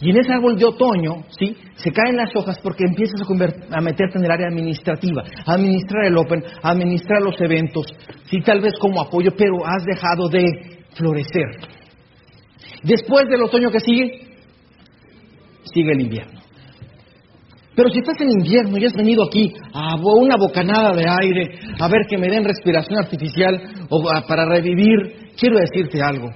Y 0.01 0.11
en 0.11 0.18
ese 0.18 0.33
árbol 0.33 0.59
de 0.59 0.64
otoño, 0.64 1.25
¿sí? 1.39 1.57
Se 1.77 1.91
caen 1.91 2.16
las 2.16 2.35
hojas 2.35 2.59
porque 2.62 2.85
empiezas 2.85 3.20
a, 3.22 3.77
a, 3.77 3.81
meterte 3.81 4.18
en 4.18 4.25
el 4.25 4.31
área 4.31 4.49
administrativa, 4.49 5.22
a 5.47 5.55
administrar 5.55 6.07
el 6.07 6.18
Open, 6.18 6.43
a 6.62 6.70
administrar 6.70 7.22
los 7.22 7.41
eventos, 7.41 7.87
sí, 8.25 8.41
tal 8.41 8.61
vez 8.61 8.75
como 8.81 9.01
apoyo, 9.01 9.31
pero 9.37 9.64
has 9.64 9.85
dejado 9.85 10.29
de 10.29 10.85
florecer. 10.95 11.47
Después 12.83 13.29
del 13.29 13.45
otoño 13.45 13.70
que 13.70 13.81
sigue, 13.81 14.20
sigue 15.72 15.93
el 15.93 16.01
invierno. 16.03 16.43
Pero 17.75 17.89
si 17.91 17.99
estás 17.99 18.20
en 18.20 18.31
invierno 18.31 18.79
y 18.79 18.85
has 18.85 18.95
venido 18.95 19.25
aquí 19.25 19.53
a 19.72 19.97
una 19.97 20.37
bocanada 20.37 20.93
de 20.93 21.05
aire, 21.09 21.59
a 21.79 21.89
ver 21.89 22.03
que 22.09 22.18
me 22.18 22.29
den 22.29 22.45
respiración 22.45 22.99
artificial 22.99 23.87
o 23.89 24.03
para 24.29 24.47
revivir, 24.47 25.33
quiero 25.37 25.59
decirte 25.59 26.01
algo. 26.01 26.31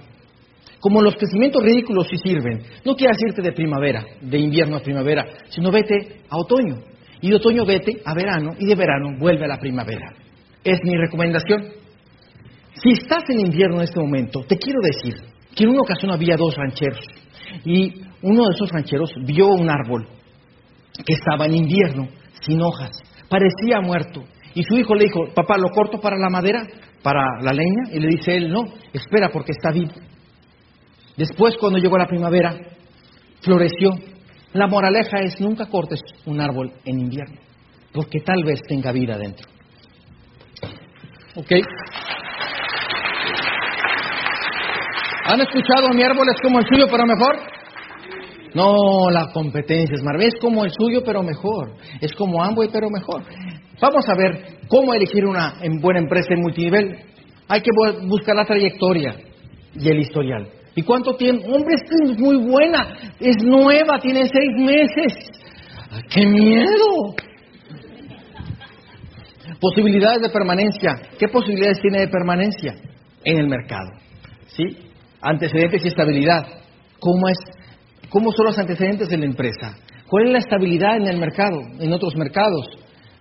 Como 0.80 1.02
los 1.02 1.14
crecimientos 1.16 1.62
ridículos 1.62 2.08
sí 2.08 2.16
sirven, 2.16 2.62
no 2.84 2.94
quieras 2.94 3.18
irte 3.26 3.42
de 3.42 3.52
primavera, 3.52 4.04
de 4.20 4.38
invierno 4.38 4.76
a 4.76 4.80
primavera, 4.80 5.26
sino 5.48 5.70
vete 5.70 6.22
a 6.28 6.36
otoño. 6.38 6.76
Y 7.20 7.30
de 7.30 7.36
otoño 7.36 7.64
vete 7.64 8.00
a 8.04 8.14
verano 8.14 8.54
y 8.58 8.66
de 8.66 8.74
verano 8.74 9.16
vuelve 9.18 9.44
a 9.44 9.48
la 9.48 9.58
primavera. 9.58 10.14
Es 10.62 10.78
mi 10.84 10.94
recomendación. 10.96 11.64
Si 12.74 12.90
estás 12.90 13.24
en 13.30 13.40
invierno 13.40 13.78
en 13.78 13.84
este 13.84 14.00
momento, 14.00 14.44
te 14.46 14.56
quiero 14.56 14.80
decir 14.80 15.14
que 15.54 15.64
en 15.64 15.70
una 15.70 15.80
ocasión 15.80 16.12
había 16.12 16.36
dos 16.36 16.54
rancheros 16.54 17.04
y 17.64 18.02
uno 18.22 18.44
de 18.44 18.54
esos 18.54 18.70
rancheros 18.70 19.12
vio 19.24 19.48
un 19.48 19.68
árbol 19.68 20.06
que 21.04 21.14
estaba 21.14 21.46
en 21.46 21.54
invierno, 21.54 22.08
sin 22.40 22.60
hojas, 22.60 22.90
parecía 23.28 23.80
muerto. 23.80 24.24
Y 24.54 24.62
su 24.62 24.76
hijo 24.76 24.94
le 24.94 25.04
dijo, 25.04 25.20
papá, 25.34 25.56
¿lo 25.58 25.68
corto 25.70 26.00
para 26.00 26.16
la 26.16 26.28
madera, 26.30 26.66
para 27.02 27.22
la 27.42 27.52
leña? 27.52 27.92
Y 27.92 28.00
le 28.00 28.08
dice 28.08 28.36
él, 28.36 28.50
no, 28.50 28.64
espera 28.92 29.28
porque 29.32 29.52
está 29.52 29.70
vivo. 29.70 29.92
Después, 31.16 31.56
cuando 31.58 31.78
llegó 31.78 31.96
la 31.98 32.06
primavera, 32.06 32.56
floreció. 33.42 33.90
La 34.52 34.66
moraleja 34.66 35.18
es, 35.20 35.40
nunca 35.40 35.66
cortes 35.66 36.00
un 36.24 36.40
árbol 36.40 36.72
en 36.84 37.00
invierno, 37.00 37.38
porque 37.92 38.20
tal 38.20 38.42
vez 38.44 38.60
tenga 38.66 38.92
vida 38.92 39.18
dentro. 39.18 39.46
¿Ok? 41.36 41.52
¿Han 45.30 45.40
escuchado 45.42 45.90
mi 45.90 46.02
árbol 46.02 46.26
es 46.34 46.40
como 46.40 46.58
el 46.58 46.66
suyo, 46.66 46.86
pero 46.90 47.04
mejor? 47.04 47.57
No, 48.58 49.08
la 49.10 49.30
competencia 49.32 49.94
es 49.94 50.02
maravillosa. 50.02 50.36
Es 50.36 50.42
como 50.42 50.64
el 50.64 50.72
suyo, 50.72 51.02
pero 51.04 51.22
mejor. 51.22 51.74
Es 52.00 52.12
como 52.14 52.42
Amway, 52.42 52.68
pero 52.72 52.90
mejor. 52.90 53.22
Vamos 53.80 54.08
a 54.08 54.14
ver 54.16 54.58
cómo 54.66 54.92
elegir 54.94 55.24
una 55.24 55.54
buena 55.80 56.00
empresa 56.00 56.34
en 56.34 56.40
multinivel. 56.40 56.98
Hay 57.46 57.60
que 57.60 57.70
buscar 58.08 58.34
la 58.34 58.44
trayectoria 58.44 59.14
y 59.76 59.88
el 59.88 60.00
historial. 60.00 60.48
¿Y 60.74 60.82
cuánto 60.82 61.14
tiempo? 61.14 61.46
Hombre, 61.46 61.76
es 61.76 62.18
muy 62.18 62.36
buena. 62.50 62.96
Es 63.20 63.36
nueva, 63.44 64.00
tiene 64.00 64.26
seis 64.26 64.50
meses. 64.56 65.30
¡Qué 66.10 66.26
miedo! 66.26 67.14
Posibilidades 69.60 70.20
de 70.20 70.30
permanencia. 70.30 70.96
¿Qué 71.16 71.28
posibilidades 71.28 71.80
tiene 71.80 72.00
de 72.00 72.08
permanencia? 72.08 72.74
En 73.24 73.38
el 73.38 73.48
mercado. 73.48 73.90
¿Sí? 74.48 74.64
Antecedentes 75.20 75.84
y 75.84 75.88
estabilidad. 75.88 76.44
¿Cómo 76.98 77.28
es 77.28 77.38
¿Cómo 78.10 78.32
son 78.32 78.46
los 78.46 78.58
antecedentes 78.58 79.08
de 79.08 79.18
la 79.18 79.26
empresa? 79.26 79.76
¿Cuál 80.06 80.26
es 80.26 80.32
la 80.32 80.38
estabilidad 80.38 80.96
en 80.96 81.06
el 81.06 81.18
mercado, 81.18 81.60
en 81.78 81.92
otros 81.92 82.16
mercados? 82.16 82.66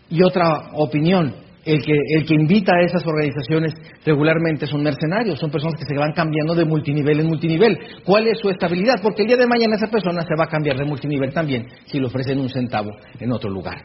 Y 0.10 0.24
otra 0.24 0.72
opinión, 0.76 1.36
el 1.66 1.84
que, 1.84 1.94
el 2.16 2.26
que 2.26 2.34
invita 2.34 2.72
a 2.74 2.86
esas 2.86 3.06
organizaciones 3.06 3.74
regularmente 4.06 4.66
son 4.66 4.82
mercenarios, 4.82 5.38
son 5.38 5.52
personas 5.52 5.78
que 5.78 5.86
se 5.86 6.00
van 6.00 6.14
cambiando 6.14 6.56
de 6.56 6.64
multinivel 6.64 7.20
en 7.20 7.28
multinivel. 7.28 7.78
¿Cuál 8.06 8.28
es 8.28 8.40
su 8.40 8.50
estabilidad? 8.50 9.02
Porque 9.04 9.24
el 9.24 9.28
día 9.28 9.38
de 9.38 9.48
mañana 9.48 9.76
esa 9.76 9.88
persona 9.88 10.22
se 10.22 10.36
va 10.40 10.46
a 10.46 10.50
cambiar 10.50 10.78
de 10.78 10.86
multinivel 10.86 11.34
también 11.34 11.68
si 11.88 12.00
le 12.00 12.06
ofrecen 12.06 12.40
un 12.40 12.50
centavo 12.50 12.92
en 13.20 13.32
otro 13.34 13.50
lugar. 13.50 13.84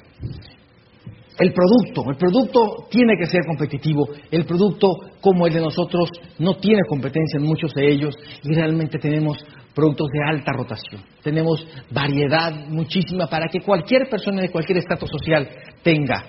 El 1.39 1.53
producto, 1.53 2.05
el 2.09 2.17
producto 2.17 2.87
tiene 2.89 3.17
que 3.19 3.27
ser 3.27 3.41
competitivo. 3.47 4.07
El 4.31 4.45
producto 4.45 4.87
como 5.21 5.47
el 5.49 5.53
de 5.53 5.61
nosotros 5.61 6.11
no 6.39 6.57
tiene 6.59 6.83
competencia 6.89 7.39
en 7.39 7.47
muchos 7.47 7.75
de 7.75 7.91
ellos 7.91 8.15
y 8.45 8.55
realmente 8.55 8.99
tenemos 8.99 9.45
productos 9.75 10.09
de 10.13 10.31
alta 10.31 10.53
rotación. 10.53 11.03
Tenemos 11.23 11.67
variedad 11.91 12.53
muchísima 12.69 13.27
para 13.27 13.49
que 13.49 13.61
cualquier 13.61 14.09
persona 14.09 14.43
de 14.43 14.51
cualquier 14.51 14.79
estatus 14.79 15.11
social 15.11 15.49
tenga 15.83 16.25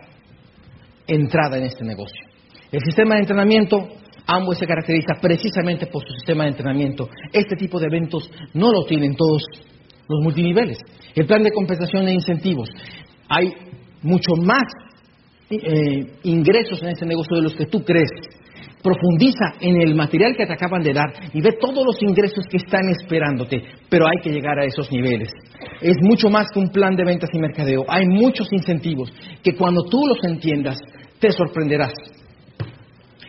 entrada 1.07 1.57
en 1.57 1.65
este 1.65 1.83
negocio. 1.83 2.25
El 2.71 2.81
sistema 2.81 3.15
de 3.15 3.21
entrenamiento, 3.21 3.87
ambos 4.25 4.57
se 4.57 4.65
caracteriza 4.65 5.15
precisamente 5.21 5.87
por 5.87 6.03
su 6.03 6.13
sistema 6.13 6.43
de 6.43 6.51
entrenamiento. 6.51 7.09
Este 7.31 7.55
tipo 7.55 7.79
de 7.79 7.87
eventos 7.87 8.29
no 8.53 8.71
lo 8.71 8.85
tienen 8.85 9.15
todos 9.15 9.43
los 10.07 10.23
multiniveles. 10.23 10.79
El 11.15 11.25
plan 11.25 11.43
de 11.43 11.51
compensación 11.51 12.07
e 12.07 12.13
incentivos. 12.13 12.69
Hay 13.29 13.53
mucho 14.01 14.35
más 14.35 14.63
eh, 15.49 16.17
ingresos 16.23 16.81
en 16.81 16.89
este 16.89 17.05
negocio 17.05 17.37
de 17.37 17.43
los 17.43 17.55
que 17.55 17.65
tú 17.65 17.83
crees 17.83 18.09
profundiza 18.83 19.53
en 19.61 19.81
el 19.81 19.95
material 19.95 20.35
que 20.35 20.45
te 20.45 20.53
acaban 20.53 20.83
de 20.83 20.93
dar 20.93 21.13
y 21.33 21.41
ve 21.41 21.51
todos 21.59 21.85
los 21.85 22.03
ingresos 22.03 22.45
que 22.49 22.57
están 22.57 22.89
esperándote, 22.89 23.63
pero 23.89 24.05
hay 24.05 24.21
que 24.21 24.29
llegar 24.29 24.59
a 24.59 24.65
esos 24.65 24.91
niveles. 24.91 25.29
Es 25.81 25.95
mucho 26.01 26.29
más 26.29 26.47
que 26.51 26.59
un 26.59 26.69
plan 26.69 26.95
de 26.95 27.05
ventas 27.05 27.29
y 27.33 27.39
mercadeo, 27.39 27.85
hay 27.87 28.05
muchos 28.05 28.51
incentivos 28.51 29.11
que 29.41 29.55
cuando 29.55 29.83
tú 29.83 30.05
los 30.05 30.21
entiendas 30.25 30.77
te 31.19 31.31
sorprenderás. 31.31 31.93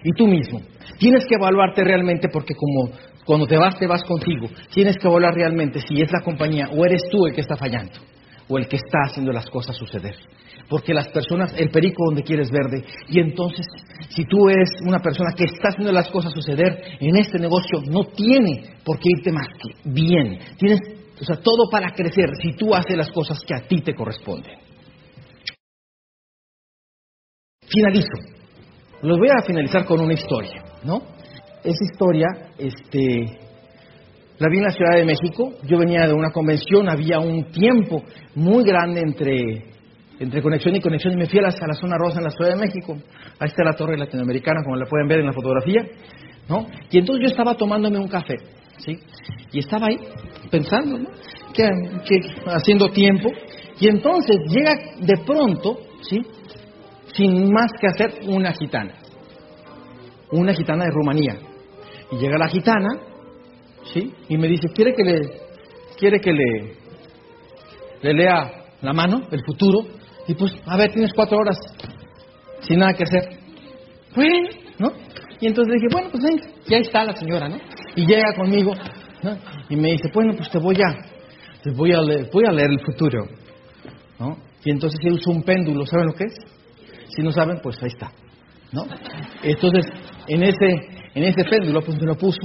Y 0.03 0.11
tú 0.19 0.27
mismo, 0.27 0.61
tienes 0.99 1.25
que 1.27 1.37
evaluarte 1.37 1.85
realmente 1.85 2.29
porque 2.29 2.55
como 2.55 2.91
cuando 3.25 3.47
te 3.47 3.57
vas, 3.57 3.79
te 3.79 3.87
vas 3.87 4.03
contigo, 4.03 4.49
tienes 4.75 4.99
que 4.99 5.09
evaluar 5.09 5.35
realmente 5.35 5.81
si 5.81 6.03
es 6.03 6.13
la 6.13 6.21
compañía 6.21 6.69
o 6.77 6.85
eres 6.85 7.03
tú 7.11 7.27
el 7.27 7.33
que 7.33 7.41
está 7.41 7.57
fallando 7.57 7.95
o 8.49 8.59
el 8.59 8.69
que 8.69 8.77
está 8.77 8.99
haciendo 9.07 9.33
las 9.33 9.49
cosas 9.51 9.77
suceder 9.77 10.17
porque 10.69 10.95
las 10.95 11.09
personas, 11.09 11.53
el 11.57 11.71
perico 11.71 12.05
donde 12.07 12.23
quieres 12.23 12.51
verde. 12.51 12.85
Y 13.09 13.21
entonces, 13.21 13.67
si 14.09 14.25
tú 14.25 14.49
eres 14.49 14.69
una 14.87 14.99
persona 14.99 15.33
que 15.37 15.45
está 15.45 15.69
haciendo 15.69 15.93
las 15.93 16.09
cosas 16.09 16.33
suceder 16.33 16.97
en 17.01 17.17
este 17.17 17.39
negocio, 17.39 17.81
no 17.89 18.05
tiene 18.07 18.77
por 18.85 18.99
qué 18.99 19.09
irte 19.17 19.33
más 19.33 19.49
que 19.49 19.91
bien. 19.91 20.39
Tienes, 20.59 20.81
o 21.21 21.25
sea, 21.25 21.37
todo 21.37 21.69
para 21.71 21.93
crecer 21.93 22.31
si 22.43 22.53
tú 22.55 22.75
haces 22.75 22.97
las 22.97 23.11
cosas 23.11 23.41
que 23.47 23.55
a 23.55 23.67
ti 23.67 23.81
te 23.83 23.95
corresponden. 23.95 24.59
Finalizo. 27.67 28.35
Los 29.03 29.19
voy 29.19 29.29
a 29.29 29.45
finalizar 29.45 29.85
con 29.85 30.01
una 30.01 30.15
historia, 30.15 30.63
¿no? 30.85 31.03
Esa 31.63 31.85
historia, 31.93 32.27
este, 32.59 33.44
la 34.39 34.49
vi 34.49 34.59
en 34.59 34.65
la 34.65 34.71
Ciudad 34.71 34.97
de 34.97 35.05
México. 35.05 35.53
Yo 35.65 35.79
venía 35.79 36.07
de 36.07 36.13
una 36.13 36.31
convención, 36.31 36.89
había 36.89 37.19
un 37.19 37.51
tiempo 37.51 38.03
muy 38.35 38.65
grande 38.65 39.01
entre 39.01 39.75
entre 40.21 40.41
conexión 40.43 40.77
y 40.77 40.81
conexión 40.81 41.13
y 41.15 41.17
me 41.17 41.27
fui 41.27 41.41
a 41.41 41.43
la, 41.43 41.51
zona 41.51 41.97
rosa 41.99 42.19
en 42.19 42.25
la 42.25 42.31
Ciudad 42.31 42.51
de 42.51 42.57
México. 42.57 42.97
Ahí 43.41 43.49
está 43.49 43.65
la 43.65 43.73
torre 43.73 43.99
latinoamericana, 43.99 44.63
como 44.63 44.77
la 44.77 44.87
pueden 44.87 45.09
ver 45.09 45.21
en 45.21 45.27
la 45.27 45.33
fotografía. 45.33 45.85
¿no? 46.49 46.67
Y 46.91 46.99
entonces 46.99 47.23
yo 47.23 47.31
estaba 47.31 47.55
tomándome 47.55 47.99
un 47.99 48.09
café, 48.09 48.35
¿sí? 48.79 48.99
Y 49.53 49.61
estaba 49.61 49.87
ahí 49.87 49.99
pensando, 50.51 50.99
¿no? 50.99 51.09
Que, 51.53 51.65
haciendo 52.47 52.89
tiempo. 52.91 53.31
Y 53.81 53.89
entonces 53.89 54.37
llega 54.49 54.75
de 55.01 55.15
pronto, 55.25 55.79
¿sí? 56.03 56.23
Sin 57.15 57.53
más 57.53 57.71
que 57.81 57.87
hacer, 57.87 58.29
una 58.29 58.53
gitana. 58.53 58.95
Una 60.31 60.53
gitana 60.53 60.85
de 60.85 60.91
Rumanía. 60.91 61.39
Y 62.13 62.17
llega 62.17 62.37
la 62.39 62.49
gitana, 62.49 62.89
¿sí? 63.93 64.13
Y 64.29 64.39
me 64.39 64.49
dice, 64.49 64.69
¿quiere 64.75 64.93
que 64.95 65.03
le, 65.05 65.21
quiere 65.97 66.21
que 66.21 66.33
le, 66.33 66.77
le 68.03 68.15
lea 68.15 68.65
la 68.83 68.93
mano, 68.93 69.27
el 69.31 69.41
futuro? 69.45 69.87
Y 70.27 70.35
pues, 70.35 70.53
a 70.67 70.77
ver, 70.77 70.93
tienes 70.93 71.13
cuatro 71.15 71.39
horas 71.39 71.59
sin 72.61 72.79
nada 72.79 72.95
que 72.95 73.05
hacer. 73.05 73.39
Bueno, 74.15 74.49
¿no? 74.79 74.93
Y 75.41 75.47
entonces 75.47 75.75
dije, 75.75 75.89
bueno, 75.93 76.09
pues 76.11 76.23
venga, 76.23 76.43
ya 76.67 76.79
está 76.79 77.05
la 77.05 77.15
señora, 77.17 77.49
¿no? 77.49 77.57
Y 77.97 78.07
llega 78.07 78.33
conmigo, 78.35 78.73
¿no? 79.23 79.37
Y 79.69 79.77
me 79.77 79.93
dice, 79.93 80.09
bueno, 80.13 80.35
pues 80.37 80.51
te 80.51 80.59
voy 80.59 80.77
a, 80.77 80.95
te 81.63 81.71
voy 81.71 81.93
a 81.93 82.01
leer, 82.01 82.31
voy 82.33 82.45
a 82.47 82.53
leer 82.53 82.71
el 82.71 82.81
futuro, 82.81 83.27
¿no? 84.19 84.39
Y 84.65 84.71
entonces 84.71 84.99
él 85.03 85.15
usó 85.15 85.31
un 85.31 85.43
péndulo, 85.43 85.85
¿saben 85.85 86.07
lo 86.07 86.15
que 86.15 86.25
es? 86.25 86.35
Si 87.15 87.23
no 87.23 87.33
saben, 87.33 87.61
pues 87.63 87.77
ahí 87.83 87.89
está, 87.89 88.11
¿no? 88.73 88.87
Entonces, 89.43 89.87
en 90.29 90.43
ese, 90.43 90.89
en 91.15 91.25
ese 91.25 91.45
péndulo, 91.45 91.83
pues 91.83 92.01
me 92.01 92.07
lo 92.07 92.17
puso. 92.17 92.41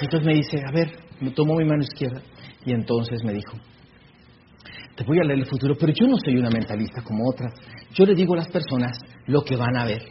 Entonces 0.00 0.24
me 0.24 0.34
dice, 0.34 0.58
a 0.66 0.72
ver, 0.72 0.90
me 1.20 1.30
tomó 1.30 1.56
mi 1.56 1.64
mano 1.64 1.82
izquierda 1.82 2.22
y 2.64 2.72
entonces 2.72 3.22
me 3.24 3.32
dijo, 3.32 3.58
te 4.96 5.04
voy 5.04 5.18
a 5.18 5.24
leer 5.24 5.40
el 5.40 5.46
futuro, 5.46 5.74
pero 5.78 5.92
yo 5.92 6.06
no 6.06 6.16
soy 6.16 6.36
una 6.36 6.50
mentalista 6.50 7.02
como 7.02 7.28
otras. 7.28 7.52
Yo 7.94 8.04
le 8.04 8.14
digo 8.14 8.34
a 8.34 8.38
las 8.38 8.48
personas 8.48 8.98
lo 9.26 9.42
que 9.42 9.56
van 9.56 9.76
a 9.76 9.84
ver, 9.84 10.02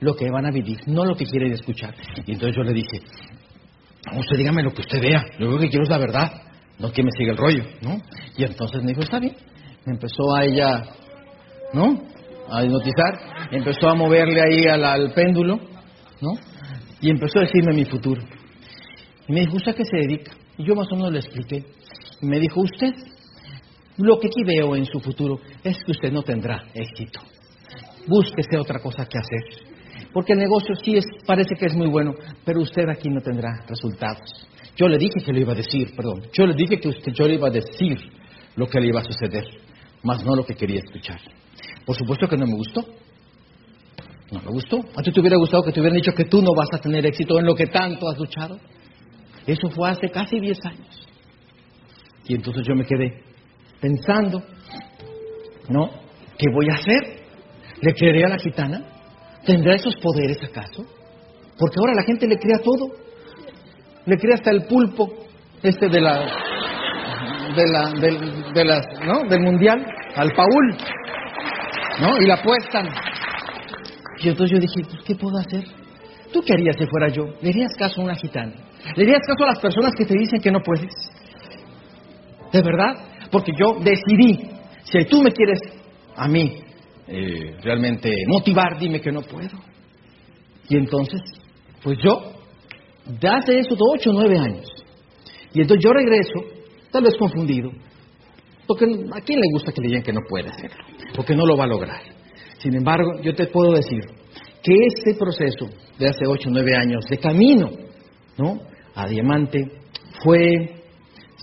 lo 0.00 0.14
que 0.14 0.30
van 0.30 0.46
a 0.46 0.50
vivir, 0.50 0.78
no 0.86 1.04
lo 1.04 1.14
que 1.14 1.24
quieren 1.24 1.52
escuchar. 1.52 1.94
Y 2.26 2.32
entonces 2.32 2.56
yo 2.56 2.62
le 2.62 2.72
dije, 2.72 3.00
usted 4.16 4.36
dígame 4.36 4.62
lo 4.62 4.72
que 4.72 4.82
usted 4.82 5.00
vea, 5.00 5.24
lo 5.38 5.58
que 5.58 5.68
quiero 5.68 5.84
es 5.84 5.90
la 5.90 5.98
verdad, 5.98 6.32
no 6.78 6.92
que 6.92 7.02
me 7.02 7.10
siga 7.16 7.32
el 7.32 7.38
rollo, 7.38 7.64
¿no? 7.82 8.00
Y 8.36 8.44
entonces 8.44 8.82
me 8.82 8.88
dijo, 8.88 9.02
está 9.02 9.18
bien. 9.18 9.36
Me 9.84 9.94
empezó 9.94 10.34
a 10.34 10.44
ella, 10.44 10.82
¿no? 11.72 12.02
A 12.50 12.64
hipnotizar, 12.64 13.48
empezó 13.50 13.88
a 13.88 13.94
moverle 13.94 14.40
ahí 14.40 14.64
al 14.66 15.12
péndulo, 15.12 15.56
¿no? 16.20 16.30
Y 17.00 17.10
empezó 17.10 17.38
a 17.38 17.42
decirme 17.42 17.74
mi 17.74 17.84
futuro. 17.84 18.22
Me 19.30 19.40
dijo, 19.42 19.56
¿usted 19.56 19.72
a 19.72 19.74
qué 19.74 19.84
se 19.84 19.96
dedica? 19.96 20.32
Y 20.58 20.64
yo 20.64 20.74
más 20.74 20.90
o 20.90 20.96
menos 20.96 21.12
le 21.12 21.20
expliqué. 21.20 21.64
Me 22.20 22.40
dijo, 22.40 22.60
usted, 22.60 22.92
lo 23.96 24.18
que 24.18 24.26
aquí 24.26 24.42
veo 24.44 24.74
en 24.74 24.84
su 24.86 24.98
futuro 24.98 25.40
es 25.62 25.78
que 25.84 25.92
usted 25.92 26.10
no 26.10 26.22
tendrá 26.22 26.64
éxito. 26.74 27.20
Búsquese 28.08 28.58
otra 28.58 28.80
cosa 28.80 29.06
que 29.06 29.18
hacer. 29.18 29.70
Porque 30.12 30.32
el 30.32 30.40
negocio 30.40 30.74
sí 30.74 30.96
es, 30.96 31.04
parece 31.24 31.54
que 31.54 31.66
es 31.66 31.74
muy 31.74 31.88
bueno, 31.88 32.12
pero 32.44 32.60
usted 32.60 32.88
aquí 32.88 33.08
no 33.08 33.20
tendrá 33.20 33.64
resultados. 33.68 34.48
Yo 34.74 34.88
le 34.88 34.98
dije 34.98 35.20
que 35.24 35.32
le 35.32 35.42
iba 35.42 35.52
a 35.52 35.56
decir, 35.56 35.94
perdón, 35.94 36.22
yo 36.32 36.46
le 36.46 36.54
dije 36.54 36.80
que 36.80 36.88
usted, 36.88 37.12
yo 37.12 37.28
le 37.28 37.34
iba 37.34 37.46
a 37.46 37.52
decir 37.52 37.98
lo 38.56 38.66
que 38.66 38.80
le 38.80 38.88
iba 38.88 39.00
a 39.00 39.04
suceder, 39.04 39.44
más 40.02 40.24
no 40.24 40.34
lo 40.34 40.44
que 40.44 40.54
quería 40.54 40.80
escuchar. 40.80 41.20
Por 41.86 41.94
supuesto 41.96 42.26
que 42.26 42.36
no 42.36 42.46
me 42.46 42.56
gustó. 42.56 42.84
No 44.32 44.40
me 44.40 44.50
gustó. 44.50 44.80
¿A 44.96 45.02
ti 45.02 45.12
te 45.12 45.20
hubiera 45.20 45.36
gustado 45.36 45.62
que 45.62 45.72
te 45.72 45.80
hubieran 45.80 45.98
dicho 45.98 46.12
que 46.12 46.24
tú 46.24 46.42
no 46.42 46.52
vas 46.52 46.68
a 46.72 46.78
tener 46.78 47.06
éxito 47.06 47.38
en 47.38 47.46
lo 47.46 47.54
que 47.54 47.66
tanto 47.66 48.08
has 48.08 48.18
luchado? 48.18 48.58
Eso 49.50 49.68
fue 49.70 49.90
hace 49.90 50.08
casi 50.10 50.38
10 50.38 50.58
años. 50.64 51.08
Y 52.26 52.34
entonces 52.36 52.62
yo 52.64 52.76
me 52.76 52.84
quedé 52.84 53.20
pensando, 53.80 54.40
¿no? 55.68 55.90
¿Qué 56.38 56.46
voy 56.54 56.66
a 56.70 56.74
hacer? 56.74 57.24
¿Le 57.80 57.92
creeré 57.94 58.24
a 58.26 58.28
la 58.28 58.38
gitana? 58.38 58.80
¿Tendrá 59.44 59.74
esos 59.74 59.96
poderes 59.96 60.38
acaso? 60.44 60.84
Porque 61.58 61.76
ahora 61.80 61.94
la 61.96 62.04
gente 62.04 62.28
le 62.28 62.38
crea 62.38 62.58
todo. 62.62 62.92
Le 64.06 64.16
crea 64.16 64.34
hasta 64.34 64.52
el 64.52 64.66
pulpo, 64.66 65.08
este 65.62 65.88
de 65.88 66.00
la, 66.00 66.20
de 67.56 67.66
la, 67.66 67.90
del, 68.00 68.52
de 68.54 68.64
las, 68.64 68.86
¿no? 69.04 69.28
Del 69.28 69.40
mundial, 69.40 69.84
al 70.14 70.30
Paul, 70.30 70.76
¿no? 72.00 72.22
Y 72.22 72.26
la 72.26 72.34
apuestan. 72.34 72.88
Y 74.20 74.28
entonces 74.28 74.52
yo 74.52 74.60
dije, 74.60 74.88
pues, 74.88 75.04
¿qué 75.04 75.14
puedo 75.16 75.38
hacer? 75.38 75.64
¿Tú 76.32 76.40
qué 76.40 76.52
harías 76.52 76.76
si 76.78 76.86
fuera 76.86 77.08
yo? 77.08 77.24
¿Le 77.42 77.50
harías 77.50 77.72
caso 77.76 78.00
a 78.00 78.04
una 78.04 78.14
gitana? 78.14 78.69
¿Le 78.96 79.02
harías 79.04 79.26
caso 79.26 79.44
a 79.44 79.48
las 79.48 79.58
personas 79.58 79.92
que 79.96 80.04
te 80.04 80.14
dicen 80.18 80.40
que 80.40 80.50
no 80.50 80.60
puedes? 80.60 80.92
¿De 82.52 82.62
verdad? 82.62 83.28
Porque 83.30 83.52
yo 83.58 83.78
decidí, 83.80 84.50
si 84.84 85.04
tú 85.04 85.22
me 85.22 85.30
quieres 85.30 85.60
a 86.16 86.26
mí 86.26 86.56
eh, 87.06 87.56
realmente 87.62 88.10
motivar, 88.26 88.78
dime 88.78 89.00
que 89.00 89.12
no 89.12 89.22
puedo. 89.22 89.58
Y 90.68 90.76
entonces, 90.76 91.20
pues 91.82 91.98
yo, 92.02 92.32
de 93.06 93.28
hace 93.28 93.58
eso 93.58 93.74
de 93.74 93.82
ocho 93.94 94.10
o 94.10 94.12
nueve 94.14 94.38
años, 94.38 94.66
y 95.52 95.60
entonces 95.60 95.84
yo 95.84 95.92
regreso, 95.92 96.32
tal 96.90 97.04
vez 97.04 97.14
confundido, 97.16 97.70
porque 98.66 98.84
a 98.84 99.20
quién 99.20 99.40
le 99.40 99.46
gusta 99.52 99.72
que 99.72 99.80
le 99.80 99.88
digan 99.88 100.02
que 100.02 100.12
no 100.12 100.20
puede 100.28 100.48
hacerlo, 100.48 100.84
porque 101.14 101.34
no 101.34 101.44
lo 101.44 101.56
va 101.56 101.64
a 101.64 101.68
lograr. 101.68 102.02
Sin 102.58 102.74
embargo, 102.74 103.20
yo 103.22 103.34
te 103.34 103.46
puedo 103.46 103.72
decir 103.72 104.00
que 104.62 104.74
este 104.86 105.14
proceso 105.14 105.68
de 105.98 106.08
hace 106.08 106.26
ocho 106.26 106.48
o 106.48 106.52
nueve 106.52 106.76
años 106.76 107.04
de 107.08 107.18
camino 107.18 107.70
¿no? 108.40 108.58
A 108.94 109.06
diamante 109.06 109.58
fue 110.22 110.82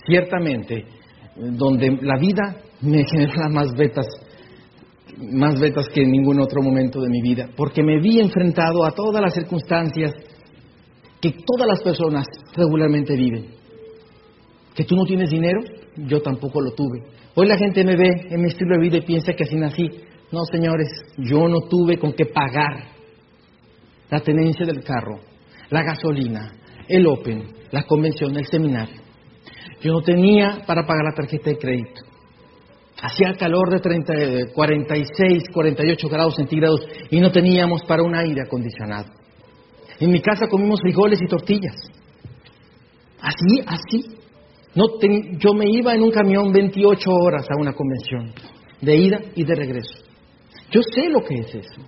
ciertamente 0.06 0.84
donde 1.36 1.98
la 2.02 2.18
vida 2.18 2.56
me 2.80 3.04
genera 3.04 3.48
más 3.50 3.74
vetas, 3.76 4.06
más 5.32 5.58
vetas 5.58 5.88
que 5.88 6.02
en 6.02 6.10
ningún 6.10 6.40
otro 6.40 6.62
momento 6.62 7.00
de 7.00 7.08
mi 7.08 7.20
vida, 7.20 7.48
porque 7.56 7.82
me 7.82 8.00
vi 8.00 8.20
enfrentado 8.20 8.84
a 8.84 8.92
todas 8.92 9.20
las 9.22 9.34
circunstancias 9.34 10.12
que 11.20 11.32
todas 11.32 11.68
las 11.68 11.82
personas 11.82 12.26
regularmente 12.54 13.16
viven. 13.16 13.46
Que 14.74 14.84
tú 14.84 14.94
no 14.94 15.04
tienes 15.04 15.30
dinero, 15.30 15.60
yo 15.96 16.20
tampoco 16.20 16.60
lo 16.60 16.72
tuve. 16.72 17.02
Hoy 17.34 17.48
la 17.48 17.56
gente 17.56 17.84
me 17.84 17.96
ve 17.96 18.28
en 18.30 18.40
mi 18.40 18.48
estilo 18.48 18.76
de 18.76 18.82
vida 18.82 18.98
y 18.98 19.06
piensa 19.06 19.32
que 19.32 19.44
así 19.44 19.56
nací. 19.56 19.88
No, 20.30 20.44
señores, 20.44 20.88
yo 21.16 21.48
no 21.48 21.60
tuve 21.68 21.98
con 21.98 22.12
qué 22.12 22.26
pagar 22.26 22.98
la 24.10 24.20
tenencia 24.20 24.64
del 24.64 24.82
carro, 24.84 25.20
la 25.70 25.82
gasolina, 25.82 26.52
el 26.88 27.06
Open, 27.06 27.44
la 27.70 27.82
convención, 27.84 28.36
el 28.36 28.46
seminario. 28.46 29.00
Yo 29.80 29.92
no 29.92 30.00
tenía 30.02 30.62
para 30.66 30.86
pagar 30.86 31.04
la 31.04 31.14
tarjeta 31.14 31.50
de 31.50 31.58
crédito. 31.58 32.02
Hacía 33.00 33.34
calor 33.34 33.70
de 33.70 33.78
30, 33.78 34.52
46, 34.52 35.44
48 35.52 36.08
grados 36.08 36.34
centígrados 36.34 36.80
y 37.10 37.20
no 37.20 37.30
teníamos 37.30 37.82
para 37.84 38.02
un 38.02 38.14
aire 38.14 38.42
acondicionado. 38.42 39.06
En 40.00 40.10
mi 40.10 40.20
casa 40.20 40.48
comimos 40.48 40.80
frijoles 40.80 41.20
y 41.22 41.28
tortillas. 41.28 41.76
Así, 43.20 43.62
así. 43.66 44.18
No 44.74 44.84
yo 45.38 45.54
me 45.54 45.70
iba 45.70 45.94
en 45.94 46.02
un 46.02 46.10
camión 46.10 46.52
28 46.52 47.10
horas 47.10 47.46
a 47.50 47.60
una 47.60 47.72
convención, 47.72 48.32
de 48.80 48.96
ida 48.96 49.20
y 49.34 49.44
de 49.44 49.54
regreso. 49.54 50.04
Yo 50.70 50.82
sé 50.82 51.08
lo 51.08 51.24
que 51.24 51.38
es 51.38 51.54
eso. 51.54 51.80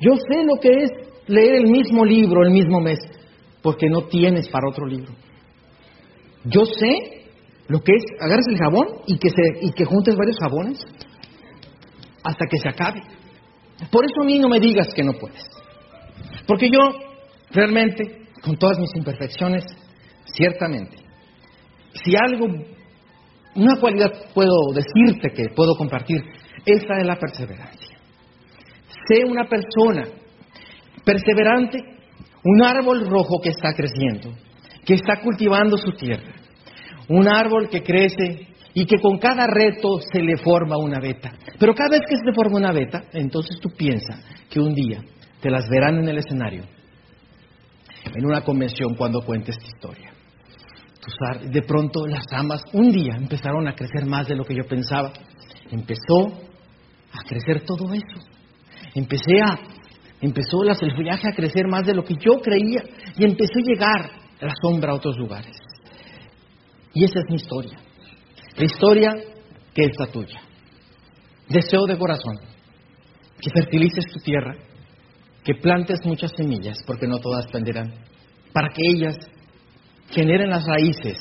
Yo 0.00 0.12
sé 0.16 0.44
lo 0.44 0.56
que 0.60 0.68
es 0.82 0.90
leer 1.26 1.54
el 1.56 1.66
mismo 1.68 2.04
libro 2.04 2.42
el 2.42 2.50
mismo 2.50 2.80
mes, 2.80 2.98
porque 3.62 3.88
no 3.88 4.02
tienes 4.06 4.48
para 4.48 4.68
otro 4.68 4.86
libro. 4.86 5.12
Yo 6.44 6.64
sé 6.64 7.22
lo 7.68 7.80
que 7.80 7.92
es 7.94 8.04
agarres 8.20 8.46
el 8.50 8.58
jabón 8.58 8.86
y 9.06 9.18
que, 9.18 9.30
se, 9.30 9.66
y 9.66 9.72
que 9.72 9.84
juntes 9.84 10.16
varios 10.16 10.38
jabones 10.38 10.84
hasta 12.24 12.46
que 12.46 12.58
se 12.58 12.68
acabe. 12.68 13.02
Por 13.90 14.04
eso 14.04 14.22
a 14.22 14.24
mí 14.24 14.38
no 14.38 14.48
me 14.48 14.60
digas 14.60 14.92
que 14.94 15.02
no 15.02 15.12
puedes. 15.14 15.42
Porque 16.46 16.68
yo 16.68 16.80
realmente, 17.50 18.26
con 18.42 18.56
todas 18.56 18.78
mis 18.78 18.94
imperfecciones, 18.96 19.64
ciertamente, 20.26 20.96
si 22.04 22.14
algo, 22.16 22.46
una 23.54 23.80
cualidad 23.80 24.12
puedo 24.34 24.72
decirte 24.74 25.30
que 25.34 25.54
puedo 25.54 25.76
compartir, 25.76 26.20
esa 26.64 26.98
es 26.98 27.06
la 27.06 27.16
perseverancia. 27.16 27.98
Sé 29.08 29.24
una 29.24 29.44
persona 29.48 30.08
perseverante, 31.04 31.78
un 32.44 32.62
árbol 32.64 33.08
rojo 33.08 33.40
que 33.40 33.50
está 33.50 33.72
creciendo, 33.74 34.34
que 34.84 34.94
está 34.94 35.20
cultivando 35.20 35.76
su 35.76 35.92
tierra, 35.92 36.32
un 37.08 37.28
árbol 37.28 37.68
que 37.68 37.82
crece 37.82 38.48
y 38.74 38.86
que 38.86 39.00
con 39.00 39.18
cada 39.18 39.46
reto 39.46 40.00
se 40.12 40.20
le 40.20 40.36
forma 40.36 40.76
una 40.78 40.98
veta. 40.98 41.32
Pero 41.58 41.74
cada 41.74 41.90
vez 41.90 42.00
que 42.08 42.16
se 42.16 42.24
le 42.24 42.34
forma 42.34 42.58
una 42.58 42.72
veta, 42.72 43.04
entonces 43.12 43.58
tú 43.60 43.70
piensas 43.70 44.18
que 44.48 44.60
un 44.60 44.74
día 44.74 45.02
te 45.40 45.50
las 45.50 45.68
verán 45.68 45.98
en 45.98 46.08
el 46.08 46.18
escenario, 46.18 46.64
en 48.04 48.24
una 48.24 48.42
convención 48.42 48.94
cuando 48.94 49.20
cuentes 49.22 49.58
tu 49.58 49.66
historia. 49.66 50.12
De 51.50 51.62
pronto 51.62 52.06
las 52.06 52.24
amas 52.30 52.62
un 52.72 52.92
día 52.92 53.16
empezaron 53.16 53.66
a 53.66 53.74
crecer 53.74 54.06
más 54.06 54.28
de 54.28 54.36
lo 54.36 54.44
que 54.44 54.54
yo 54.54 54.64
pensaba. 54.64 55.12
Empezó 55.70 56.28
a 57.12 57.28
crecer 57.28 57.64
todo 57.64 57.92
eso. 57.92 58.20
Empecé 58.94 59.40
a, 59.40 59.58
empezó 60.22 60.62
el 60.62 60.96
follaje 60.96 61.28
a 61.28 61.34
crecer 61.34 61.66
más 61.66 61.84
de 61.84 61.94
lo 61.94 62.04
que 62.04 62.14
yo 62.14 62.40
creía 62.40 62.82
y 63.18 63.24
empezó 63.24 63.58
a 63.58 63.70
llegar 63.70 64.10
la 64.40 64.52
sombra 64.62 64.92
a 64.92 64.94
otros 64.94 65.18
lugares. 65.18 65.56
Y 66.94 67.04
esa 67.04 67.18
es 67.18 67.24
mi 67.28 67.36
historia. 67.36 67.78
La 68.56 68.64
historia 68.64 69.14
que 69.74 69.82
es 69.82 69.92
la 69.98 70.06
tuya. 70.06 70.40
Deseo 71.48 71.86
de 71.86 71.98
corazón 71.98 72.38
que 73.40 73.50
fertilices 73.50 74.04
tu 74.12 74.20
tierra, 74.20 74.54
que 75.42 75.54
plantes 75.56 75.98
muchas 76.04 76.30
semillas, 76.36 76.78
porque 76.86 77.08
no 77.08 77.18
todas 77.18 77.46
prenderán, 77.48 77.92
para 78.52 78.68
que 78.68 78.82
ellas 78.94 79.16
generen 80.10 80.50
las 80.50 80.64
raíces 80.64 81.18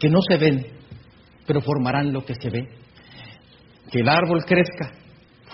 que 0.00 0.08
no 0.08 0.20
se 0.28 0.36
ven, 0.36 0.66
pero 1.46 1.60
formarán 1.60 2.12
lo 2.12 2.24
que 2.24 2.34
se 2.34 2.50
ve. 2.50 2.68
Que 3.92 4.00
el 4.00 4.08
árbol 4.08 4.44
crezca 4.44 4.92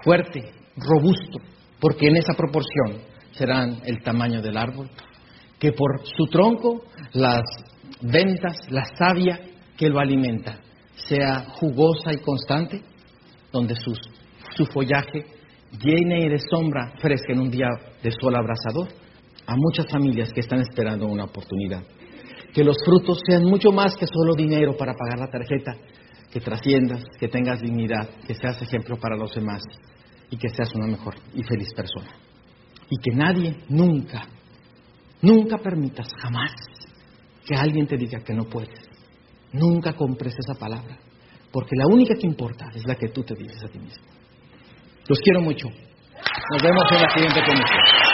fuerte, 0.03 0.51
robusto, 0.77 1.39
porque 1.81 2.09
en 2.09 2.17
esa 2.17 2.35
proporción 2.35 3.03
serán 3.33 3.81
el 3.85 4.03
tamaño 4.03 4.43
del 4.43 4.57
árbol. 4.57 4.91
Que 5.59 5.73
por 5.73 6.07
su 6.17 6.27
tronco 6.27 6.85
las 7.13 7.43
ventas, 8.03 8.57
la 8.71 8.85
savia 8.97 9.41
que 9.77 9.89
lo 9.89 9.99
alimenta, 9.99 10.61
sea 10.95 11.47
jugosa 11.55 12.13
y 12.13 12.19
constante, 12.19 12.83
donde 13.53 13.75
su, 13.75 13.95
su 14.57 14.67
follaje 14.67 15.25
llene 15.83 16.29
de 16.29 16.39
sombra 16.39 16.93
fresca 16.99 17.33
en 17.33 17.41
un 17.41 17.51
día 17.51 17.69
de 18.03 18.11
sol 18.11 18.35
abrasador, 18.35 18.89
a 19.47 19.57
muchas 19.57 19.87
familias 19.91 20.33
que 20.33 20.41
están 20.41 20.61
esperando 20.61 21.07
una 21.07 21.25
oportunidad. 21.25 21.83
Que 22.53 22.65
los 22.65 22.77
frutos 22.85 23.21
sean 23.27 23.45
mucho 23.45 23.71
más 23.71 23.97
que 23.97 24.07
solo 24.07 24.35
dinero 24.35 24.77
para 24.77 24.95
pagar 24.95 25.19
la 25.19 25.31
tarjeta, 25.31 25.77
que 26.31 26.41
trasciendas, 26.41 27.03
que 27.19 27.29
tengas 27.29 27.61
dignidad, 27.61 28.09
que 28.27 28.35
seas 28.35 28.61
ejemplo 28.63 28.97
para 28.99 29.17
los 29.17 29.35
demás 29.35 29.63
y 30.31 30.37
que 30.37 30.49
seas 30.49 30.75
una 30.75 30.87
mejor 30.87 31.15
y 31.35 31.43
feliz 31.43 31.73
persona. 31.75 32.11
Y 32.89 32.97
que 32.99 33.17
nadie 33.17 33.57
nunca, 33.69 34.23
nunca 35.23 35.59
permitas 35.59 36.09
jamás 36.21 36.53
que 37.45 37.55
alguien 37.55 37.87
te 37.87 37.97
diga 37.97 38.21
que 38.21 38.35
no 38.35 38.45
puedes. 38.45 38.89
Nunca 39.53 39.93
compres 39.95 40.35
esa 40.39 40.59
palabra, 40.59 40.97
porque 41.53 41.75
la 41.77 41.87
única 41.87 42.15
que 42.15 42.27
importa 42.27 42.71
es 42.75 42.87
la 42.87 42.95
que 42.95 43.09
tú 43.09 43.23
te 43.23 43.35
dices 43.35 43.63
a 43.65 43.69
ti 43.69 43.79
mismo. 43.79 44.05
Los 45.09 45.19
quiero 45.21 45.41
mucho. 45.41 45.67
Nos 45.69 46.63
vemos 46.63 46.85
en 46.93 47.03
la 47.03 47.11
siguiente 47.11 47.41
comisión. 47.45 48.11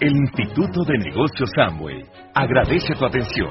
El 0.00 0.12
Instituto 0.12 0.84
de 0.84 0.98
Negocios 0.98 1.50
Amway 1.56 2.02
agradece 2.34 2.94
tu 2.94 3.04
atención. 3.04 3.50